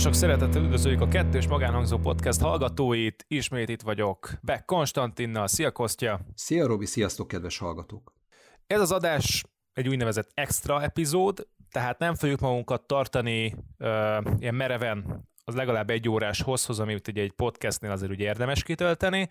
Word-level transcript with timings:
Sok 0.00 0.14
szeretettel 0.14 0.62
üdvözöljük 0.62 1.00
a 1.00 1.08
kettős 1.08 1.48
magánhangzó 1.48 1.98
podcast 1.98 2.40
hallgatóit. 2.40 3.24
Ismét 3.28 3.68
itt 3.68 3.82
vagyok 3.82 4.30
Beck 4.42 4.64
Konstantinnal. 4.64 5.46
Szia 5.46 5.70
Kostya! 5.70 6.20
Szia 6.34 6.66
Robi, 6.66 6.86
sziasztok 6.86 7.28
kedves 7.28 7.58
hallgatók! 7.58 8.12
Ez 8.66 8.80
az 8.80 8.92
adás 8.92 9.44
egy 9.72 9.88
úgynevezett 9.88 10.30
extra 10.34 10.82
epizód, 10.82 11.46
tehát 11.70 11.98
nem 11.98 12.14
fogjuk 12.14 12.40
magunkat 12.40 12.86
tartani 12.86 13.54
uh, 13.78 13.88
ilyen 14.38 14.54
mereven 14.54 15.28
az 15.44 15.54
legalább 15.54 15.90
egy 15.90 16.08
órás 16.08 16.42
hosszhoz, 16.42 16.80
amit 16.80 17.08
ugye 17.08 17.22
egy 17.22 17.32
podcastnél 17.32 17.90
azért 17.90 18.12
ugye 18.12 18.24
érdemes 18.24 18.62
kitölteni, 18.62 19.28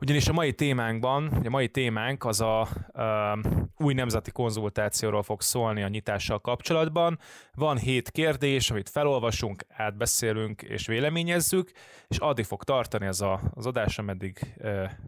ugyanis 0.00 0.28
a 0.28 0.32
mai 0.32 0.52
témánkban, 0.52 1.26
a 1.26 1.48
mai 1.48 1.68
témánk 1.68 2.24
az 2.24 2.40
a, 2.40 2.60
a 2.60 3.38
új 3.76 3.94
nemzeti 3.94 4.30
konzultációról 4.30 5.22
fog 5.22 5.42
szólni 5.42 5.82
a 5.82 5.88
nyitással 5.88 6.40
kapcsolatban. 6.40 7.18
Van 7.54 7.78
hét 7.78 8.10
kérdés, 8.10 8.70
amit 8.70 8.88
felolvasunk, 8.88 9.64
átbeszélünk 9.68 10.62
és 10.62 10.86
véleményezzük, 10.86 11.70
és 12.08 12.18
addig 12.18 12.44
fog 12.44 12.64
tartani 12.64 13.06
ez 13.06 13.20
a, 13.20 13.40
az 13.54 13.66
adás, 13.66 13.98
ameddig 13.98 14.54
e, 14.58 14.68
e, 14.68 14.98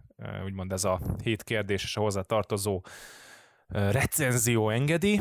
úgymond 0.44 0.72
ez 0.72 0.84
a 0.84 1.00
hét 1.22 1.42
kérdés 1.42 1.82
és 1.82 1.96
a 1.96 2.00
hozzá 2.00 2.20
tartozó 2.20 2.82
recenzió 3.68 4.70
engedi. 4.70 5.20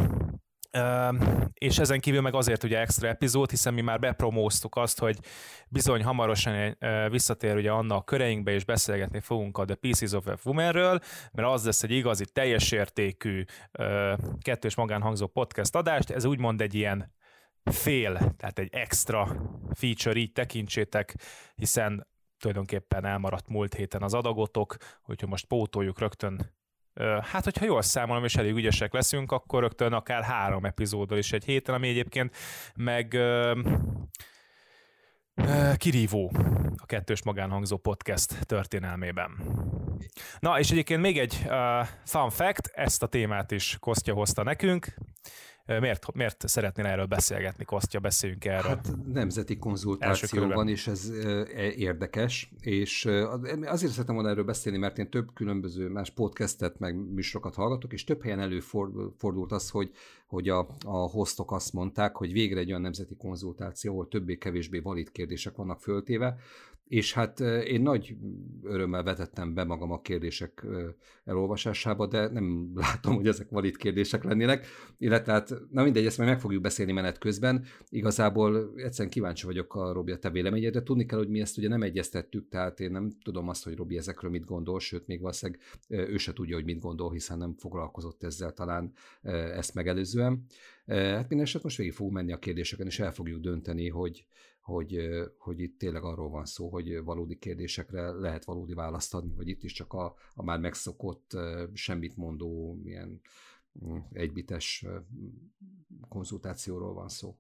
És 1.54 1.78
ezen 1.78 2.00
kívül 2.00 2.22
meg 2.22 2.34
azért 2.34 2.64
ugye 2.64 2.80
extra 2.80 3.08
epizód, 3.08 3.50
hiszen 3.50 3.74
mi 3.74 3.82
már 3.82 4.00
bepromóztuk 4.00 4.76
azt, 4.76 5.00
hogy 5.00 5.20
bizony 5.70 6.04
hamarosan 6.04 6.78
uh, 6.80 7.10
visszatér 7.10 7.56
ugye 7.56 7.72
Anna 7.72 7.96
a 7.96 8.04
köreinkbe, 8.04 8.52
és 8.52 8.66
beszélgetni 8.66 9.20
fogunk 9.20 9.58
a 9.58 9.66
The 9.66 9.76
Pieces 9.76 10.12
of 10.12 10.28
a 10.28 10.38
Woman-ről, 10.44 11.00
mert 11.32 11.48
az 11.48 11.66
lesz 11.66 11.84
egy 11.84 11.92
igazi, 11.92 12.26
teljes 12.26 12.72
értékű 12.72 13.44
kettős 14.40 14.76
magánhangzó 14.76 15.28
podcast 15.28 15.76
adást, 15.76 16.10
ez 16.10 16.26
úgymond 16.26 16.62
egy 16.62 16.74
ilyen 16.74 17.14
fél, 17.64 18.14
tehát 18.38 18.60
egy 18.60 18.70
extra 18.72 19.36
feature, 19.74 20.20
így 20.20 20.32
tekintsétek, 20.32 21.16
hiszen 21.56 22.08
tulajdonképpen 22.38 23.06
elmaradt 23.06 23.48
múlt 23.48 23.74
héten 23.74 24.02
az 24.02 24.14
adagotok, 24.14 24.76
úgyhogy 25.06 25.30
most 25.30 25.46
pótoljuk 25.46 26.00
rögtön 26.00 26.59
Hát, 27.22 27.44
hogyha 27.44 27.66
jól 27.66 27.82
számolom, 27.82 28.24
és 28.24 28.36
elég 28.36 28.56
ügyesek 28.56 28.94
leszünk, 28.94 29.32
akkor 29.32 29.62
rögtön 29.62 29.94
akár 29.94 30.24
három 30.24 30.66
epizóddal 30.66 31.18
is 31.18 31.32
egy 31.32 31.46
héten, 31.46 31.76
ami 31.76 31.88
egyébként 31.88 32.36
meg 32.76 33.18
kirívó 35.76 36.32
a 36.78 36.86
kettős 36.86 37.24
magánhangzó 37.24 37.78
podcast 37.78 38.46
történelmében. 38.46 39.32
Na, 40.40 40.60
és 40.60 40.72
egyébként 40.72 41.02
még 41.02 41.20
egy 41.20 41.42
uh, 41.46 41.88
fun 42.06 42.30
fact, 42.30 42.68
ezt 42.74 43.04
a 43.04 43.08
témát 43.08 43.52
is 43.52 43.78
Kostya 43.80 44.14
hozta 44.14 44.44
nekünk. 44.44 44.94
Miért, 45.80 46.14
miért 46.14 46.48
szeretnél 46.48 46.86
erről 46.86 47.06
beszélgetni, 47.06 47.66
Kostya, 47.66 48.00
beszéljünk 48.00 48.46
erről? 48.46 48.70
Hát 48.70 48.96
nemzeti 49.14 49.58
konzultáció 49.58 50.48
van, 50.48 50.68
és 50.68 50.88
ez 50.88 51.10
e, 51.10 51.46
érdekes, 51.72 52.52
és 52.60 53.06
azért 53.64 53.92
szeretem 53.92 54.16
volna 54.16 54.30
erről 54.30 54.44
beszélni, 54.44 54.78
mert 54.78 54.98
én 54.98 55.10
több 55.10 55.34
különböző 55.34 55.90
más 55.90 56.10
podcastet, 56.10 56.80
meg 56.80 56.96
műsorokat 56.96 57.56
hallgatok, 57.56 57.94
és 57.94 58.04
több 58.04 58.24
helyen 58.24 58.40
előfordult 58.40 59.52
az, 59.52 59.70
hogy, 59.70 59.92
hogy 60.30 60.50
a, 60.50 60.60
a 60.86 60.98
hostok 60.98 61.52
azt 61.52 61.74
mondták, 61.74 62.16
hogy 62.16 62.32
végre 62.32 62.60
egy 62.60 62.70
olyan 62.70 62.82
nemzeti 62.82 63.16
konzultáció, 63.16 63.92
ahol 63.92 64.08
többé-kevésbé 64.08 64.80
valid 64.80 65.12
kérdések 65.12 65.56
vannak 65.56 65.82
föltéve, 65.82 66.38
és 66.90 67.14
hát 67.14 67.40
én 67.40 67.82
nagy 67.82 68.16
örömmel 68.64 69.04
vetettem 69.04 69.54
be 69.54 69.64
magam 69.64 69.92
a 69.92 70.02
kérdések 70.02 70.66
elolvasásába, 71.24 72.08
de 72.08 72.28
nem 72.28 72.72
látom, 72.76 73.16
hogy 73.16 73.28
ezek 73.28 73.50
valid 73.50 73.78
kérdések 73.78 74.24
lennének, 74.24 74.66
illetve 74.98 75.32
hát, 75.32 75.54
na 75.72 75.84
mindegy, 75.84 76.06
ezt 76.06 76.18
majd 76.18 76.30
meg 76.30 76.40
fogjuk 76.40 76.62
beszélni 76.62 76.92
menet 76.92 77.18
közben. 77.18 77.66
Igazából 77.90 78.74
egyszerűen 78.76 79.14
kíváncsi 79.14 79.46
vagyok 79.46 79.76
a 79.76 79.92
Robi 79.94 80.12
a 80.12 80.18
te 80.18 80.30
véleményedre. 80.30 80.84
Tudni 80.84 81.06
kell, 81.06 81.18
hogy 81.18 81.30
mi 81.30 81.40
ezt 81.40 81.58
ugye 81.58 81.68
nem 81.68 81.82
egyeztettük, 81.82 82.48
tehát 82.50 82.80
én 82.80 82.92
nem 82.92 83.10
tudom 83.24 83.48
azt, 83.50 83.64
hogy 83.64 83.76
Robi 83.76 83.98
ezekről 83.98 84.32
mit 84.32 84.46
gondol, 84.46 84.80
sőt, 84.80 85.08
még 85.08 85.22
valószínűleg 85.22 85.62
ő 85.88 86.18
se 86.18 86.34
tudja, 86.34 86.56
hogy 86.56 86.66
mit 86.66 86.80
gondol, 86.80 87.12
hiszen 87.12 87.38
nem 87.38 87.54
foglalkozott 87.58 88.24
ezzel 88.24 88.54
talán 88.54 88.94
ezt 89.56 89.74
megelőzően. 90.20 90.46
Hát 91.16 91.30
minden 91.30 91.48
most 91.62 91.78
végig 91.78 91.94
fogunk 91.94 92.16
menni 92.16 92.32
a 92.32 92.40
kérdéseken, 92.40 92.88
és 92.88 93.00
el 93.00 93.14
fogjuk 93.14 93.42
dönteni, 93.42 93.90
hogy, 93.90 94.26
hogy, 94.62 95.10
hogy 95.38 95.60
itt 95.60 95.80
tényleg 95.80 96.04
arról 96.04 96.30
van 96.30 96.46
szó, 96.46 96.70
hogy 96.70 97.04
valódi 97.04 97.38
kérdésekre 97.38 98.12
lehet 98.12 98.46
valódi 98.46 98.74
választ 98.74 99.14
adni, 99.14 99.34
vagy 99.36 99.48
itt 99.48 99.64
is 99.64 99.74
csak 99.74 99.94
a, 99.94 100.16
a 100.34 100.44
már 100.44 100.60
megszokott, 100.60 101.38
semmit 101.74 102.18
mondó, 102.18 102.80
ilyen 102.84 103.22
mm, 103.86 103.98
egybites 104.12 104.86
konzultációról 106.08 106.94
van 106.94 107.10
szó. 107.10 107.38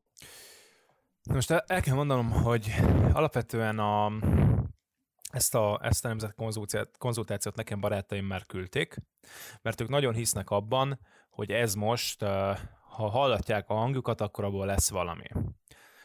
Most 1.33 1.51
el, 1.51 1.63
el 1.67 1.81
kell 1.81 1.95
mondanom, 1.95 2.29
hogy 2.31 2.71
alapvetően 3.13 3.79
a, 3.79 4.11
ezt 5.31 5.55
a, 5.55 5.79
ezt 5.83 6.05
a 6.05 6.07
nemzet 6.07 6.35
konzultációt 6.97 7.55
nekem 7.55 7.79
barátaim 7.79 8.25
már 8.25 8.45
küldték, 8.45 8.97
mert 9.61 9.81
ők 9.81 9.89
nagyon 9.89 10.13
hisznek 10.13 10.49
abban, 10.49 10.99
hogy 11.39 11.51
ez 11.51 11.73
most, 11.73 12.23
ha 12.89 13.09
hallatják 13.09 13.69
a 13.69 13.73
hangjukat, 13.73 14.21
akkor 14.21 14.43
abból 14.43 14.65
lesz 14.65 14.89
valami. 14.89 15.23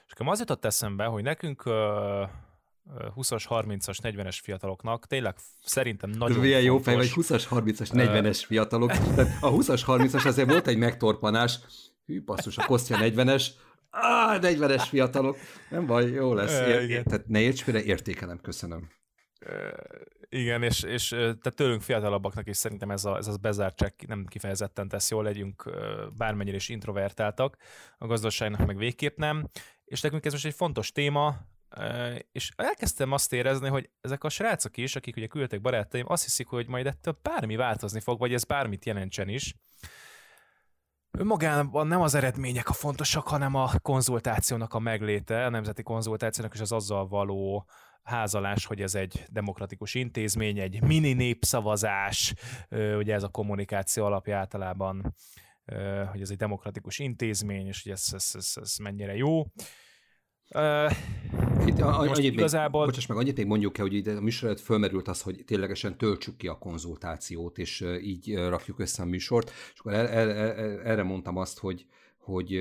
És 0.06 0.12
akkor 0.12 0.28
az 0.28 0.38
jutott 0.38 0.64
eszembe, 0.64 1.04
hogy 1.04 1.22
nekünk 1.22 1.62
20-as, 1.66 3.44
30-as, 3.48 3.98
40-es 4.02 4.38
fiataloknak 4.42 5.06
tényleg 5.06 5.34
szerintem 5.60 6.10
nagyon 6.10 6.38
Milyen 6.38 6.60
jó 6.62 6.78
fej, 6.78 6.94
vagy 6.94 7.12
20-as, 7.14 7.44
30-as, 7.50 7.90
40-es 7.92 8.42
fiatalok. 8.46 8.90
Tehát 8.90 9.42
a 9.42 9.50
20-as, 9.50 9.82
30-as 9.86 10.26
azért 10.26 10.50
volt 10.50 10.66
egy 10.66 10.78
megtorpanás. 10.78 11.58
Hű, 12.06 12.22
basszus, 12.24 12.58
a 12.58 12.64
Kostya 12.66 12.96
40-es. 13.00 13.46
Ah, 13.90 14.38
40-es 14.40 14.84
fiatalok. 14.88 15.36
Nem 15.70 15.86
baj, 15.86 16.10
jó 16.10 16.34
lesz. 16.34 16.60
Ér- 16.60 17.04
tehát 17.04 17.26
ne 17.26 17.40
érts 17.40 17.62
félre, 17.62 17.82
értékelem, 17.82 18.40
köszönöm. 18.40 18.90
Igen, 20.28 20.62
és, 20.62 20.82
és 20.82 21.08
tehát 21.08 21.54
tőlünk 21.54 21.82
fiatalabbaknak 21.82 22.48
is 22.48 22.56
szerintem 22.56 22.90
ez, 22.90 23.04
a, 23.04 23.16
ez 23.16 23.26
az 23.26 23.36
bezártság 23.36 23.94
nem 24.06 24.26
kifejezetten 24.26 24.88
tesz 24.88 25.10
jól, 25.10 25.22
legyünk 25.22 25.70
bármennyire 26.16 26.56
is 26.56 26.68
introvertáltak, 26.68 27.56
a 27.98 28.06
gazdaságnak 28.06 28.66
meg 28.66 28.76
végképp 28.76 29.16
nem, 29.16 29.48
és 29.84 30.00
nekünk 30.00 30.24
ez 30.24 30.32
most 30.32 30.44
egy 30.44 30.54
fontos 30.54 30.92
téma, 30.92 31.36
és 32.32 32.50
elkezdtem 32.56 33.12
azt 33.12 33.32
érezni, 33.32 33.68
hogy 33.68 33.90
ezek 34.00 34.24
a 34.24 34.28
srácok 34.28 34.76
is, 34.76 34.96
akik 34.96 35.16
ugye 35.16 35.26
küldtek 35.26 35.60
barátaim, 35.60 36.04
azt 36.08 36.24
hiszik, 36.24 36.46
hogy 36.46 36.68
majd 36.68 36.86
ettől 36.86 37.18
bármi 37.22 37.56
változni 37.56 38.00
fog, 38.00 38.18
vagy 38.18 38.34
ez 38.34 38.44
bármit 38.44 38.84
jelentsen 38.84 39.28
is. 39.28 39.54
Önmagában 41.10 41.86
nem 41.86 42.00
az 42.00 42.14
eredmények 42.14 42.68
a 42.68 42.72
fontosak, 42.72 43.28
hanem 43.28 43.54
a 43.54 43.70
konzultációnak 43.82 44.74
a 44.74 44.78
megléte, 44.78 45.44
a 45.44 45.50
nemzeti 45.50 45.82
konzultációnak 45.82 46.54
és 46.54 46.60
az 46.60 46.72
azzal 46.72 47.08
való 47.08 47.66
házalás, 48.04 48.66
hogy 48.66 48.80
ez 48.80 48.94
egy 48.94 49.24
demokratikus 49.28 49.94
intézmény, 49.94 50.58
egy 50.58 50.82
mini 50.82 51.12
népszavazás, 51.12 52.34
ugye 52.70 53.14
ez 53.14 53.22
a 53.22 53.28
kommunikáció 53.28 54.04
alapja 54.04 54.38
általában, 54.38 55.14
hogy 56.10 56.20
ez 56.20 56.30
egy 56.30 56.36
demokratikus 56.36 56.98
intézmény, 56.98 57.66
és 57.66 57.82
hogy 57.82 57.92
ez, 57.92 58.08
ez, 58.12 58.30
ez, 58.34 58.52
ez 58.54 58.76
mennyire 58.76 59.16
jó. 59.16 59.42
Itt 61.66 61.80
a, 61.80 62.04
most 62.04 62.18
annyit 62.18 62.32
igazából... 62.32 62.80
Még, 62.80 62.90
bocsáss 62.90 63.06
meg, 63.06 63.18
annyit 63.18 63.36
még 63.36 63.46
mondjuk 63.46 63.78
el, 63.78 63.84
hogy 63.84 63.94
ide 63.94 64.12
a 64.12 64.20
műsor 64.20 64.58
fölmerült 64.60 65.08
az, 65.08 65.22
hogy 65.22 65.42
ténylegesen 65.46 65.98
töltsük 65.98 66.36
ki 66.36 66.48
a 66.48 66.58
konzultációt, 66.58 67.58
és 67.58 67.84
így 68.02 68.34
rakjuk 68.34 68.78
össze 68.78 69.02
a 69.02 69.06
műsort, 69.06 69.50
és 69.72 69.78
akkor 69.78 69.92
erre, 69.92 70.08
erre, 70.08 70.54
erre 70.82 71.02
mondtam 71.02 71.36
azt, 71.36 71.58
hogy, 71.58 71.86
hogy 72.18 72.58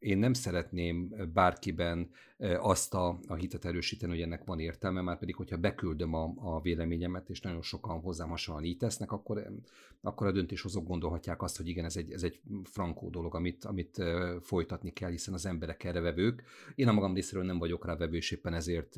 én 0.00 0.18
nem 0.18 0.32
szeretném 0.32 1.14
bárkiben 1.32 2.10
azt 2.58 2.94
a, 2.94 3.18
a 3.26 3.34
hitet 3.34 3.64
erősíteni, 3.64 4.12
hogy 4.12 4.20
ennek 4.20 4.44
van 4.44 4.58
értelme, 4.58 5.00
már 5.00 5.18
pedig, 5.18 5.34
hogyha 5.34 5.56
beküldöm 5.56 6.14
a, 6.14 6.32
a 6.36 6.60
véleményemet, 6.60 7.28
és 7.28 7.40
nagyon 7.40 7.62
sokan 7.62 8.00
hozzám 8.00 8.28
hasonlóan 8.28 8.66
így 8.66 8.76
tesznek, 8.76 9.12
akkor, 9.12 9.52
akkor 10.00 10.26
a 10.26 10.32
döntéshozók 10.32 10.86
gondolhatják 10.86 11.42
azt, 11.42 11.56
hogy 11.56 11.68
igen, 11.68 11.84
ez 11.84 11.96
egy, 11.96 12.12
ez 12.12 12.22
egy 12.22 12.40
frankó 12.64 13.10
dolog, 13.10 13.34
amit, 13.34 13.64
amit 13.64 14.02
folytatni 14.40 14.92
kell, 14.92 15.10
hiszen 15.10 15.34
az 15.34 15.46
emberek 15.46 15.84
erre 15.84 16.00
vevők. 16.00 16.42
Én 16.74 16.88
a 16.88 16.92
magam 16.92 17.14
részéről 17.14 17.44
nem 17.44 17.58
vagyok 17.58 17.86
rá 17.86 17.96
vevő, 17.96 18.16
és 18.16 18.30
éppen 18.30 18.54
ezért 18.54 18.96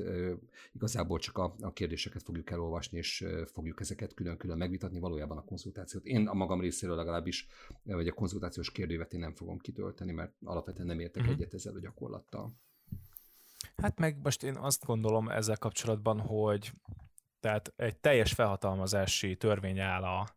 igazából 0.73 1.19
csak 1.19 1.39
a, 1.39 1.55
a 1.61 1.73
kérdéseket 1.73 2.23
fogjuk 2.23 2.51
elolvasni, 2.51 2.99
és 2.99 3.25
fogjuk 3.45 3.81
ezeket 3.81 4.15
külön-külön 4.15 4.59
megvitatni, 4.59 4.99
valójában 4.99 5.37
a 5.37 5.45
konzultációt. 5.45 6.05
Én 6.05 6.27
a 6.27 6.35
magam 6.35 6.61
részéről 6.61 6.97
legalábbis, 6.97 7.49
vagy 7.83 8.09
a 8.09 8.13
konzultációs 8.13 8.73
kérdővet 8.73 9.13
én 9.13 9.21
nem 9.21 9.35
fogom 9.35 9.59
kitölteni, 9.59 10.13
mert 10.13 10.33
alapvetően 10.45 10.91
nem 10.93 11.01
értek 11.01 11.23
uh-huh. 11.23 11.37
egyet 11.37 11.55
ezzel 11.55 11.75
a 11.75 11.81
gyakorlattal. 11.81 12.53
Hát 13.77 13.99
meg 13.99 14.19
most 14.23 14.43
én 14.43 14.57
azt 14.57 14.85
gondolom 14.85 15.29
ezzel 15.29 15.57
kapcsolatban, 15.57 16.21
hogy 16.21 16.73
tehát 17.41 17.73
egy 17.77 17.97
teljes 17.97 18.33
felhatalmazási 18.33 19.37
törvény 19.37 19.79
áll 19.79 20.03
a 20.03 20.29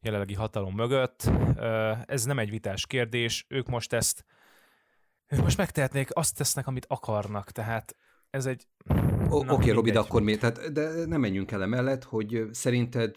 jelenlegi 0.00 0.34
hatalom 0.34 0.74
mögött. 0.74 1.30
Ez 2.06 2.24
nem 2.24 2.38
egy 2.38 2.50
vitás 2.50 2.86
kérdés, 2.86 3.46
ők 3.48 3.66
most 3.66 3.92
ezt 3.92 4.24
ők 5.28 5.42
most 5.42 5.56
megtehetnék, 5.56 6.08
azt 6.12 6.36
tesznek, 6.36 6.66
amit 6.66 6.86
akarnak, 6.88 7.50
tehát 7.50 7.96
ez 8.30 8.46
egy... 8.46 8.66
Oké, 9.28 9.52
okay, 9.52 9.70
Robi, 9.70 9.90
de 9.90 9.98
akkor 9.98 10.22
miért? 10.22 10.40
Tehát, 10.40 10.72
de 10.72 11.06
nem 11.06 11.20
menjünk 11.20 11.50
el 11.50 11.62
emellett, 11.62 12.04
hogy 12.04 12.48
szerinted 12.52 13.16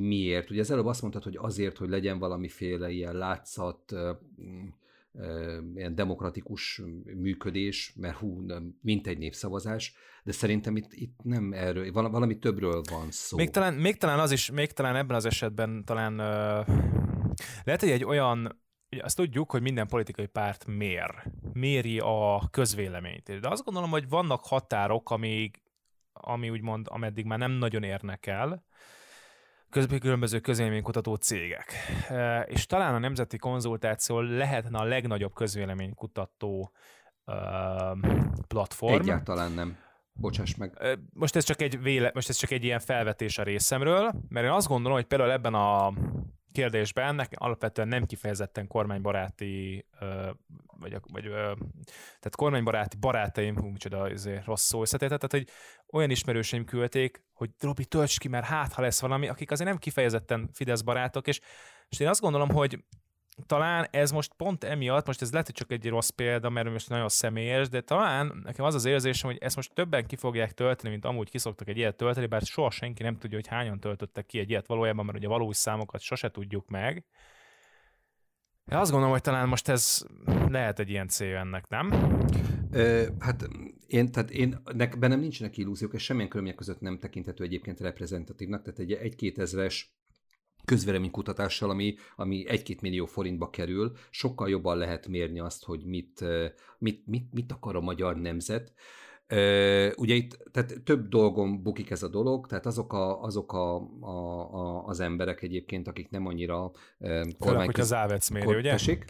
miért? 0.00 0.50
Ugye 0.50 0.60
az 0.60 0.70
előbb 0.70 0.86
azt 0.86 1.00
mondtad, 1.00 1.22
hogy 1.22 1.36
azért, 1.36 1.76
hogy 1.76 1.88
legyen 1.88 2.18
valamiféle 2.18 2.90
ilyen 2.90 3.14
látszat, 3.14 3.92
ilyen 5.74 5.94
demokratikus 5.94 6.82
működés, 7.04 7.92
mert 7.96 8.16
hú, 8.16 8.44
mint 8.80 9.06
egy 9.06 9.18
népszavazás, 9.18 9.94
de 10.24 10.32
szerintem 10.32 10.76
itt, 10.76 10.92
itt 10.92 11.18
nem 11.22 11.52
erről, 11.52 11.92
valami 11.92 12.38
többről 12.38 12.82
van 12.90 13.10
szó. 13.10 13.36
Még 13.36 13.50
talán, 13.50 13.74
még 13.74 13.96
talán 13.96 14.18
az 14.18 14.30
is, 14.30 14.50
még 14.50 14.72
talán 14.72 14.96
ebben 14.96 15.16
az 15.16 15.24
esetben 15.24 15.84
talán 15.84 16.16
lehet, 17.64 17.80
hogy 17.80 17.90
egy 17.90 18.04
olyan 18.04 18.64
Ugye 18.90 19.04
azt 19.04 19.16
tudjuk, 19.16 19.50
hogy 19.50 19.62
minden 19.62 19.86
politikai 19.86 20.26
párt 20.26 20.66
mér, 20.66 21.22
méri 21.52 21.98
a 21.98 22.48
közvéleményt. 22.50 23.40
De 23.40 23.48
azt 23.48 23.64
gondolom, 23.64 23.90
hogy 23.90 24.08
vannak 24.08 24.44
határok, 24.44 25.10
amíg, 25.10 25.62
ami 26.12 26.50
úgymond, 26.50 26.86
ameddig 26.90 27.24
már 27.24 27.38
nem 27.38 27.50
nagyon 27.50 27.82
érnek 27.82 28.26
el, 28.26 28.64
különböző 30.00 30.40
közvéleménykutató 30.40 31.14
cégek. 31.14 31.72
És 32.46 32.66
talán 32.66 32.94
a 32.94 32.98
nemzeti 32.98 33.36
konzultáció 33.36 34.20
lehetne 34.20 34.78
a 34.78 34.84
legnagyobb 34.84 35.34
közvéleménykutató 35.34 36.72
platform. 38.48 39.00
Egyáltalán 39.00 39.52
nem. 39.52 39.76
Bocsáss 40.12 40.54
meg. 40.54 40.98
Most 41.12 41.36
ez 41.36 41.44
csak 41.44 41.60
egy 41.60 41.82
véle, 41.82 42.10
most 42.14 42.28
ez 42.28 42.36
csak 42.36 42.50
egy 42.50 42.64
ilyen 42.64 42.78
felvetés 42.78 43.38
a 43.38 43.42
részemről, 43.42 44.12
mert 44.28 44.46
én 44.46 44.52
azt 44.52 44.68
gondolom, 44.68 44.96
hogy 44.96 45.06
például 45.06 45.30
ebben 45.30 45.54
a 45.54 45.92
kérdésben 46.56 47.14
nekem 47.14 47.38
alapvetően 47.42 47.88
nem 47.88 48.04
kifejezetten 48.04 48.66
kormánybaráti, 48.66 49.86
vagy, 50.66 50.96
vagy 51.12 51.24
tehát 51.92 52.36
kormánybaráti 52.36 52.96
barátaim, 52.96 53.56
hú, 53.56 53.66
micsoda 53.66 54.00
azért 54.00 54.44
rossz 54.44 54.64
szó 54.64 54.80
összetétet, 54.80 55.20
tehát 55.20 55.46
hogy 55.46 55.54
olyan 55.92 56.10
ismerőseim 56.10 56.64
küldték, 56.64 57.24
hogy 57.32 57.50
Robi, 57.60 57.84
tölts 57.84 58.18
ki, 58.18 58.28
mert 58.28 58.44
hát, 58.44 58.72
ha 58.72 58.82
lesz 58.82 59.00
valami, 59.00 59.28
akik 59.28 59.50
azért 59.50 59.68
nem 59.68 59.78
kifejezetten 59.78 60.48
Fidesz 60.52 60.80
barátok, 60.80 61.26
és, 61.26 61.40
és 61.88 62.00
én 62.00 62.08
azt 62.08 62.20
gondolom, 62.20 62.50
hogy 62.50 62.84
talán 63.46 63.86
ez 63.90 64.10
most 64.10 64.32
pont 64.36 64.64
emiatt, 64.64 65.06
most 65.06 65.22
ez 65.22 65.30
lehet, 65.30 65.46
hogy 65.46 65.54
csak 65.54 65.70
egy 65.70 65.88
rossz 65.88 66.08
példa, 66.08 66.50
mert 66.50 66.70
most 66.70 66.88
nagyon 66.88 67.08
személyes, 67.08 67.68
de 67.68 67.80
talán 67.80 68.40
nekem 68.44 68.64
az 68.64 68.74
az 68.74 68.84
érzésem, 68.84 69.30
hogy 69.30 69.38
ezt 69.40 69.56
most 69.56 69.74
többen 69.74 70.06
ki 70.06 70.16
fogják 70.16 70.52
tölteni, 70.52 70.90
mint 70.90 71.04
amúgy 71.04 71.30
kiszoktak 71.30 71.68
egy 71.68 71.76
ilyet 71.76 71.96
tölteni, 71.96 72.26
bár 72.26 72.42
soha 72.42 72.70
senki 72.70 73.02
nem 73.02 73.18
tudja, 73.18 73.36
hogy 73.36 73.46
hányan 73.46 73.80
töltöttek 73.80 74.26
ki 74.26 74.38
egy 74.38 74.50
ilyet 74.50 74.66
valójában, 74.66 75.04
mert 75.04 75.18
ugye 75.18 75.28
valós 75.28 75.56
számokat 75.56 76.00
sose 76.00 76.30
tudjuk 76.30 76.68
meg. 76.68 77.04
Én 78.72 78.78
azt 78.78 78.90
gondolom, 78.90 79.14
hogy 79.14 79.22
talán 79.22 79.48
most 79.48 79.68
ez 79.68 80.06
lehet 80.48 80.78
egy 80.78 80.90
ilyen 80.90 81.08
cél 81.08 81.36
ennek, 81.36 81.68
nem? 81.68 81.90
Ö, 82.70 83.06
hát 83.18 83.48
én, 83.86 84.12
tehát 84.12 84.30
én, 84.30 84.60
nek, 84.74 84.98
bennem 84.98 85.20
nincsenek 85.20 85.56
illúziók, 85.56 85.94
és 85.94 86.02
semmilyen 86.02 86.28
körülmények 86.28 86.58
között 86.58 86.80
nem 86.80 86.98
tekinthető 86.98 87.44
egyébként 87.44 87.80
reprezentatívnak, 87.80 88.62
tehát 88.62 88.78
egy 88.78 88.92
egy-két 88.92 89.38
ezres 89.38 89.96
közvéleménykutatással, 90.66 91.70
ami, 91.70 91.94
ami 92.16 92.48
egy-két 92.48 92.80
millió 92.80 93.06
forintba 93.06 93.50
kerül, 93.50 93.92
sokkal 94.10 94.48
jobban 94.48 94.78
lehet 94.78 95.08
mérni 95.08 95.38
azt, 95.38 95.64
hogy 95.64 95.84
mit, 95.84 96.24
mit, 96.78 97.06
mit, 97.06 97.32
mit 97.32 97.52
akar 97.52 97.76
a 97.76 97.80
magyar 97.80 98.16
nemzet. 98.16 98.72
Ugye 99.96 100.14
itt 100.14 100.38
tehát 100.52 100.82
több 100.84 101.08
dolgon 101.08 101.62
bukik 101.62 101.90
ez 101.90 102.02
a 102.02 102.08
dolog, 102.08 102.46
tehát 102.46 102.66
azok, 102.66 102.92
a, 102.92 103.22
azok 103.22 103.52
a, 103.52 103.76
a, 104.00 104.54
a, 104.54 104.84
az 104.84 105.00
emberek 105.00 105.42
egyébként, 105.42 105.88
akik 105.88 106.10
nem 106.10 106.26
annyira. 106.26 106.70
Főleg, 107.40 107.64
hogy 107.64 107.80
az 107.80 107.92
Ávec 107.92 108.28
méri, 108.28 108.54
ugye? 108.54 108.70
Tessék? 108.70 109.04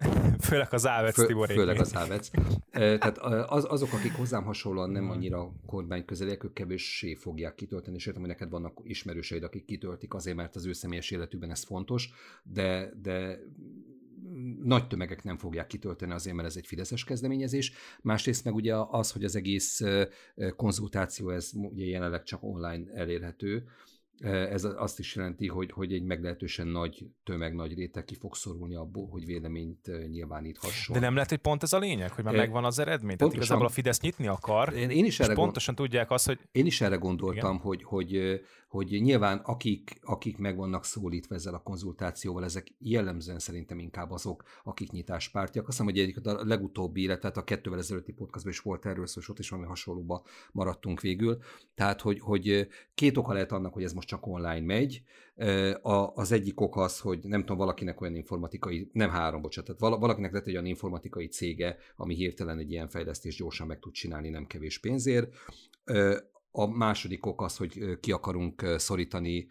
Főleg 0.48 0.74
az 0.74 0.86
Ávec, 0.86 1.14
Fő, 1.14 1.26
Tiborék. 1.26 1.56
Főleg 1.56 1.80
az 1.80 1.96
Ávec. 1.96 2.30
Tehát 2.70 3.18
az, 3.48 3.66
azok, 3.68 3.92
akik 3.92 4.12
hozzám 4.12 4.44
hasonlóan 4.44 4.90
nem 4.90 5.10
annyira 5.10 5.52
kormány 5.66 6.04
közeliek, 6.04 6.44
ők 6.44 6.52
kevéssé 6.52 7.14
fogják 7.14 7.54
kitölteni, 7.54 7.98
sőt, 7.98 8.16
hogy 8.16 8.26
neked 8.26 8.50
vannak 8.50 8.80
ismerőseid, 8.82 9.42
akik 9.42 9.64
kitöltik 9.64 10.14
azért, 10.14 10.36
mert 10.36 10.56
az 10.56 10.66
ő 10.66 10.72
személyes 10.72 11.10
életükben 11.10 11.50
ez 11.50 11.64
fontos, 11.64 12.10
de, 12.42 12.92
de 13.02 13.38
nagy 14.62 14.86
tömegek 14.86 15.22
nem 15.22 15.36
fogják 15.36 15.66
kitölteni 15.66 16.12
azért, 16.12 16.36
mert 16.36 16.48
ez 16.48 16.56
egy 16.56 16.66
fideszes 16.66 17.04
kezdeményezés. 17.04 17.72
Másrészt 18.02 18.44
meg 18.44 18.54
ugye 18.54 18.74
az, 18.90 19.10
hogy 19.10 19.24
az 19.24 19.36
egész 19.36 19.82
konzultáció, 20.56 21.30
ez 21.30 21.50
ugye 21.54 21.84
jelenleg 21.84 22.22
csak 22.22 22.42
online 22.42 22.92
elérhető, 22.94 23.64
ez 24.20 24.64
azt 24.64 24.98
is 24.98 25.14
jelenti, 25.14 25.48
hogy, 25.48 25.72
hogy 25.72 25.92
egy 25.92 26.02
meglehetősen 26.02 26.66
nagy 26.66 27.06
tömeg, 27.24 27.54
nagy 27.54 27.74
réteg 27.74 28.04
ki 28.04 28.14
fog 28.14 28.34
szorulni 28.34 28.74
abból, 28.74 29.08
hogy 29.08 29.24
véleményt 29.24 30.08
nyilváníthasson. 30.08 30.94
De 30.94 31.00
nem 31.00 31.14
lehet, 31.14 31.28
hogy 31.28 31.38
pont 31.38 31.62
ez 31.62 31.72
a 31.72 31.78
lényeg, 31.78 32.12
hogy 32.12 32.24
már 32.24 32.34
megvan 32.34 32.64
az 32.64 32.78
eredmény? 32.78 33.16
Tehát 33.16 33.34
igazából 33.34 33.66
a 33.66 33.68
Fidesz 33.68 34.00
nyitni 34.00 34.26
akar, 34.26 34.74
én, 34.74 34.90
én 34.90 35.04
is 35.04 35.20
erre 35.20 35.34
pontosan 35.34 35.74
gond... 35.74 35.88
tudják 35.88 36.10
azt, 36.10 36.26
hogy... 36.26 36.38
Én 36.52 36.66
is 36.66 36.80
erre 36.80 36.96
gondoltam, 36.96 37.58
hogy, 37.58 37.82
hogy, 37.82 38.40
hogy 38.68 38.86
nyilván 39.02 39.38
akik, 39.38 39.98
akik 40.02 40.38
meg 40.38 40.56
vannak 40.56 40.84
szólítva 40.84 41.34
ezzel 41.34 41.54
a 41.54 41.62
konzultációval, 41.62 42.44
ezek 42.44 42.74
jellemzően 42.78 43.38
szerintem 43.38 43.78
inkább 43.78 44.10
azok, 44.10 44.44
akik 44.64 44.90
nyitáspártiak. 44.90 45.68
Azt 45.68 45.78
hiszem, 45.78 45.92
hogy 45.92 46.02
egyik 46.02 46.26
a 46.26 46.44
legutóbbi, 46.44 47.02
illetve 47.02 47.28
a 47.28 47.44
kettővel 47.44 47.78
ezelőtti 47.78 48.12
podcastban 48.12 48.52
is 48.52 48.60
volt 48.60 48.86
erről 48.86 49.06
szó, 49.06 49.20
és 49.20 49.28
ott 49.28 49.38
is 49.38 49.48
valami 49.48 49.68
hasonlóba 49.68 50.24
maradtunk 50.52 51.00
végül. 51.00 51.38
Tehát, 51.74 52.00
hogy, 52.00 52.20
hogy 52.20 52.68
két 52.94 53.16
oka 53.16 53.32
lehet 53.32 53.52
annak, 53.52 53.72
hogy 53.72 53.82
ez 53.82 53.92
most 53.92 54.08
csak 54.10 54.26
online 54.26 54.60
megy. 54.60 55.02
A, 55.82 56.14
az 56.14 56.32
egyik 56.32 56.60
ok 56.60 56.76
az, 56.76 56.98
hogy 57.00 57.18
nem 57.22 57.40
tudom, 57.40 57.56
valakinek 57.56 58.00
olyan 58.00 58.14
informatikai, 58.14 58.90
nem 58.92 59.10
három, 59.10 59.42
bocsánat, 59.42 59.76
tehát 59.76 59.98
valakinek 60.00 60.32
lett 60.32 60.46
egy 60.46 60.52
olyan 60.52 60.66
informatikai 60.66 61.26
cége, 61.26 61.76
ami 61.96 62.14
hirtelen 62.14 62.58
egy 62.58 62.70
ilyen 62.70 62.88
fejlesztést 62.88 63.38
gyorsan 63.38 63.66
meg 63.66 63.78
tud 63.78 63.92
csinálni 63.92 64.28
nem 64.28 64.46
kevés 64.46 64.78
pénzért. 64.78 65.34
A 66.52 66.66
második 66.66 67.26
ok 67.26 67.42
az, 67.42 67.56
hogy 67.56 67.98
ki 68.00 68.12
akarunk 68.12 68.74
szorítani 68.76 69.48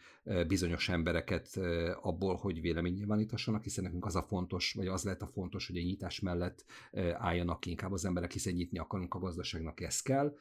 bizonyos 0.47 0.89
embereket 0.89 1.59
abból, 2.01 2.35
hogy 2.35 2.61
vélemény 2.61 2.93
nyilvánítassanak, 2.93 3.63
hiszen 3.63 3.83
nekünk 3.83 4.05
az 4.05 4.15
a 4.15 4.21
fontos, 4.21 4.73
vagy 4.73 4.87
az 4.87 5.03
lehet 5.03 5.21
a 5.21 5.27
fontos, 5.27 5.67
hogy 5.67 5.77
a 5.77 5.81
nyitás 5.81 6.19
mellett 6.19 6.65
álljanak 7.13 7.65
inkább 7.65 7.91
az 7.91 8.05
emberek, 8.05 8.31
hiszen 8.31 8.53
nyitni 8.53 8.79
akarunk 8.79 9.13
a 9.13 9.19
gazdaságnak, 9.19 9.81
ez 9.81 10.01
kell. 10.01 10.37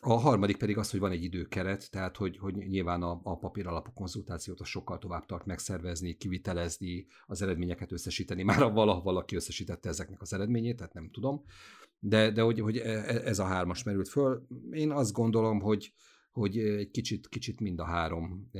A 0.00 0.12
harmadik 0.12 0.56
pedig 0.56 0.78
az, 0.78 0.90
hogy 0.90 1.00
van 1.00 1.10
egy 1.10 1.22
időkeret, 1.22 1.90
tehát 1.90 2.16
hogy, 2.16 2.38
hogy 2.38 2.54
nyilván 2.54 3.02
a, 3.02 3.20
a 3.22 3.38
papír 3.38 3.66
alapú 3.66 3.92
konzultációt 3.92 4.60
a 4.60 4.64
sokkal 4.64 4.98
tovább 4.98 5.26
tart 5.26 5.46
megszervezni, 5.46 6.16
kivitelezni, 6.16 7.06
az 7.26 7.42
eredményeket 7.42 7.92
összesíteni. 7.92 8.42
Már 8.52 8.72
valaha 8.72 9.02
valaki 9.02 9.36
összesítette 9.36 9.88
ezeknek 9.88 10.20
az 10.20 10.32
eredményét, 10.32 10.76
tehát 10.76 10.94
nem 10.94 11.10
tudom. 11.10 11.44
De, 11.98 12.30
de 12.30 12.42
hogy, 12.42 12.60
hogy 12.60 12.76
e, 12.76 12.90
e, 12.90 13.22
ez 13.24 13.38
a 13.38 13.44
hármas 13.44 13.82
merült 13.82 14.08
föl. 14.08 14.46
Én 14.70 14.90
azt 14.90 15.12
gondolom, 15.12 15.60
hogy, 15.60 15.92
hogy 16.32 16.58
egy 16.58 16.90
kicsit, 16.90 17.28
kicsit 17.28 17.60
mind 17.60 17.78
a 17.78 17.84
három 17.84 18.50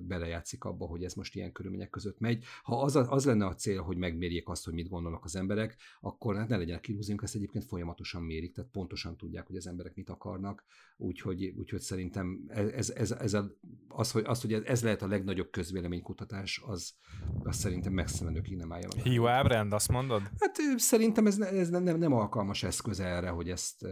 belejátszik 0.00 0.64
abba, 0.64 0.86
hogy 0.86 1.04
ez 1.04 1.14
most 1.14 1.34
ilyen 1.34 1.52
körülmények 1.52 1.90
között 1.90 2.18
megy. 2.18 2.44
Ha 2.62 2.82
az, 2.82 2.96
az 2.96 3.24
lenne 3.24 3.46
a 3.46 3.54
cél, 3.54 3.82
hogy 3.82 3.96
megmérjék 3.96 4.48
azt, 4.48 4.64
hogy 4.64 4.74
mit 4.74 4.88
gondolnak 4.88 5.24
az 5.24 5.36
emberek, 5.36 5.76
akkor 6.00 6.36
hát 6.36 6.48
ne 6.48 6.56
legyenek 6.56 6.88
illúziónk, 6.88 7.22
ezt 7.22 7.34
egyébként 7.34 7.64
folyamatosan 7.64 8.22
mérik, 8.22 8.52
tehát 8.52 8.70
pontosan 8.70 9.16
tudják, 9.16 9.46
hogy 9.46 9.56
az 9.56 9.66
emberek 9.66 9.94
mit 9.94 10.10
akarnak, 10.10 10.64
úgyhogy, 10.96 11.54
úgyhogy 11.56 11.80
szerintem 11.80 12.44
ez, 12.48 12.90
ez, 12.90 13.10
ez 13.10 13.34
a, 13.34 13.56
az, 13.88 14.10
hogy, 14.10 14.24
az, 14.26 14.40
hogy 14.40 14.52
ez 14.52 14.82
lehet 14.82 15.02
a 15.02 15.08
legnagyobb 15.08 15.50
közvéleménykutatás, 15.50 16.62
az, 16.66 16.94
az 17.42 17.56
szerintem 17.56 17.92
messze 17.92 18.24
menőkig 18.24 18.56
nem 18.56 18.72
állja 18.72 18.88
meg. 18.96 19.04
Hiú 19.04 19.26
ábrend, 19.26 19.72
azt 19.72 19.88
mondod? 19.88 20.22
Hát 20.38 20.56
szerintem 20.76 21.26
ez, 21.26 21.38
ez 21.38 21.68
nem, 21.68 21.98
nem 21.98 22.12
alkalmas 22.12 22.62
eszköz 22.62 23.00
erre, 23.00 23.28
hogy 23.28 23.50
ezt 23.50 23.86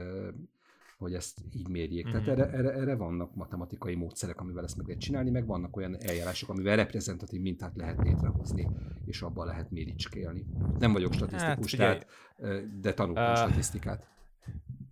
hogy 0.98 1.14
ezt 1.14 1.38
így 1.52 1.68
mérjék. 1.68 2.06
Mm-hmm. 2.08 2.24
Tehát 2.24 2.28
erre, 2.28 2.50
erre, 2.50 2.72
erre 2.72 2.94
vannak 2.94 3.34
matematikai 3.34 3.94
módszerek, 3.94 4.40
amivel 4.40 4.64
ezt 4.64 4.76
meg 4.76 4.86
lehet 4.86 5.02
csinálni, 5.02 5.30
meg 5.30 5.46
vannak 5.46 5.76
olyan 5.76 5.96
eljárások, 6.00 6.48
amivel 6.48 6.76
reprezentatív 6.76 7.40
mintát 7.40 7.76
lehet 7.76 7.98
létrehozni, 8.02 8.68
és 9.04 9.22
abban 9.22 9.46
lehet 9.46 9.70
méricskélni. 9.70 10.46
Nem 10.78 10.92
vagyok 10.92 11.12
statisztikus, 11.12 11.74
hát, 11.74 12.06
tehát, 12.36 12.80
de 12.80 12.94
tanultam 12.94 13.30
uh, 13.30 13.36
statisztikát. 13.36 14.08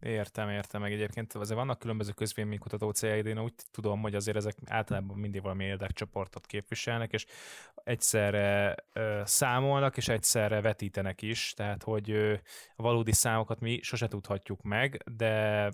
Értem, 0.01 0.49
értem, 0.49 0.81
meg 0.81 0.93
egyébként 0.93 1.33
azért 1.33 1.59
vannak 1.59 1.79
különböző 1.79 2.13
közvéleménykutató 2.13 2.91
céljaid, 2.91 3.27
én 3.27 3.39
úgy 3.39 3.53
tudom, 3.71 4.01
hogy 4.01 4.15
azért 4.15 4.37
ezek 4.37 4.57
általában 4.67 5.19
mindig 5.19 5.43
valami 5.43 5.65
érdekcsoportot 5.65 6.47
képviselnek, 6.47 7.13
és 7.13 7.27
egyszerre 7.75 8.75
ö, 8.93 9.21
számolnak, 9.25 9.97
és 9.97 10.09
egyszerre 10.09 10.61
vetítenek 10.61 11.23
is, 11.23 11.55
tehát 11.57 11.83
hogy 11.83 12.11
ö, 12.11 12.35
a 12.77 12.83
valódi 12.83 13.13
számokat 13.13 13.61
mi 13.61 13.79
sose 13.83 14.09
tudhatjuk 14.09 14.63
meg, 14.63 15.03
de 15.17 15.71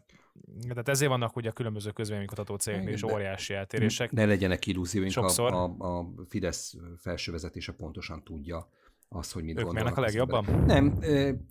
tehát 0.69 0.89
ezért 0.89 1.11
vannak 1.11 1.37
ugye 1.37 1.49
a 1.49 1.53
különböző 1.53 1.91
közvéleménykutató 1.91 2.57
cégek 2.57 2.89
és 2.89 3.03
óriási 3.03 3.55
eltérések. 3.55 4.13
Ne 4.13 4.25
legyenek 4.25 4.67
illúzióink, 4.67 5.17
a, 5.17 5.47
a, 5.47 5.65
a 5.79 6.13
Fidesz 6.29 6.75
felső 6.99 7.33
vezetése 7.33 7.73
pontosan 7.73 8.23
tudja, 8.25 8.69
az, 9.09 9.33
hogy 9.33 9.45
mit 9.45 9.59
ők 9.59 9.65
gondolnak. 9.65 9.97
a 9.97 10.01
legjobban? 10.01 10.45
Nem, 10.67 10.99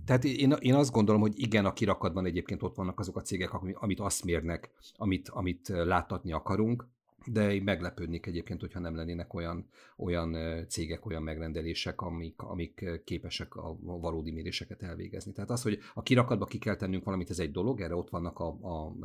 tehát 0.06 0.24
én, 0.24 0.52
én 0.60 0.74
azt 0.74 0.92
gondolom, 0.92 1.22
hogy 1.22 1.34
igen, 1.36 1.66
a 1.66 1.74
kirakatban 1.74 2.26
egyébként 2.26 2.64
ott 2.64 2.76
vannak 2.76 3.00
azok 3.00 3.18
a 3.18 3.22
cégek, 3.22 3.54
amit 3.74 4.00
azt 4.00 4.24
mérnek, 4.24 4.72
amit, 4.96 5.30
amit 5.30 5.68
láttatni 5.68 6.32
akarunk, 6.32 6.88
de 7.26 7.54
én 7.54 7.64
meglepődnék 7.64 8.26
egyébként, 8.26 8.60
hogyha 8.60 8.80
nem 8.80 8.96
lennének 8.96 9.34
olyan, 9.34 9.68
olyan 9.98 10.36
cégek, 10.68 11.06
olyan 11.06 11.24
megrendelések, 11.24 12.02
amik, 12.02 12.42
amik 12.42 13.02
képesek 13.04 13.56
a 13.56 13.78
valódi 13.82 14.32
méréseket 14.32 14.84
elvégezni. 14.84 15.32
Tehát 15.32 15.50
az, 15.50 15.62
hogy 15.62 15.80
a 15.94 16.02
kirakatba 16.02 16.46
ki 16.46 16.58
kell 16.58 16.76
tennünk 16.76 17.04
valamit, 17.04 17.30
ez 17.30 17.40
egy 17.40 17.52
dolog, 17.52 17.82
erre 17.82 17.96
ott 17.96 18.10
vannak 18.10 18.40
a, 18.40 18.48
a 18.48 18.96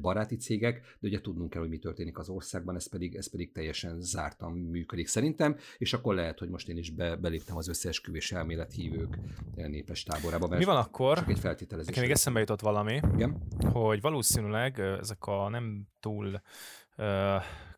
baráti 0.00 0.36
cégek, 0.36 0.96
de 1.00 1.08
ugye 1.08 1.20
tudnunk 1.20 1.50
kell, 1.50 1.60
hogy 1.60 1.70
mi 1.70 1.78
történik 1.78 2.18
az 2.18 2.28
országban, 2.28 2.74
ez 2.74 2.88
pedig, 2.88 3.14
ez 3.14 3.30
pedig 3.30 3.52
teljesen 3.52 4.00
zártan 4.00 4.52
működik 4.52 5.06
szerintem, 5.06 5.56
és 5.78 5.92
akkor 5.92 6.14
lehet, 6.14 6.38
hogy 6.38 6.48
most 6.48 6.68
én 6.68 6.76
is 6.76 6.90
be, 6.90 7.16
beléptem 7.16 7.56
az 7.56 7.68
összeesküvés 7.68 8.32
elmélethívők 8.32 9.18
népes 9.54 10.02
táborába. 10.02 10.48
Mi 10.48 10.64
van 10.64 10.76
akkor? 10.76 11.16
Csak 11.18 11.28
egy 11.28 11.38
feltételezés. 11.38 11.88
Nekem 11.88 12.02
még 12.02 12.12
eszembe 12.12 12.40
jutott 12.40 12.60
valami, 12.60 13.00
Igen? 13.14 13.42
hogy 13.72 14.00
valószínűleg 14.00 14.80
ezek 14.80 15.26
a 15.26 15.48
nem 15.48 15.86
túl 16.00 16.40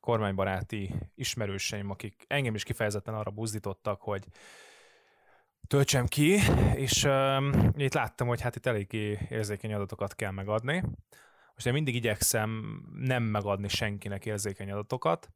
kormánybaráti 0.00 0.94
ismerőseim, 1.14 1.90
akik 1.90 2.24
engem 2.26 2.54
is 2.54 2.62
kifejezetten 2.62 3.14
arra 3.14 3.30
buzdítottak, 3.30 4.00
hogy 4.00 4.24
töltsem 5.66 6.06
ki, 6.06 6.38
és 6.74 7.04
uh, 7.04 7.44
itt 7.76 7.94
láttam, 7.94 8.26
hogy 8.26 8.40
hát 8.40 8.56
itt 8.56 8.66
eléggé 8.66 9.18
érzékeny 9.28 9.74
adatokat 9.74 10.14
kell 10.14 10.30
megadni. 10.30 10.82
Most 11.54 11.66
én 11.66 11.72
mindig 11.72 11.94
igyekszem 11.94 12.80
nem 12.94 13.22
megadni 13.22 13.68
senkinek 13.68 14.26
érzékeny 14.26 14.70
adatokat, 14.70 15.28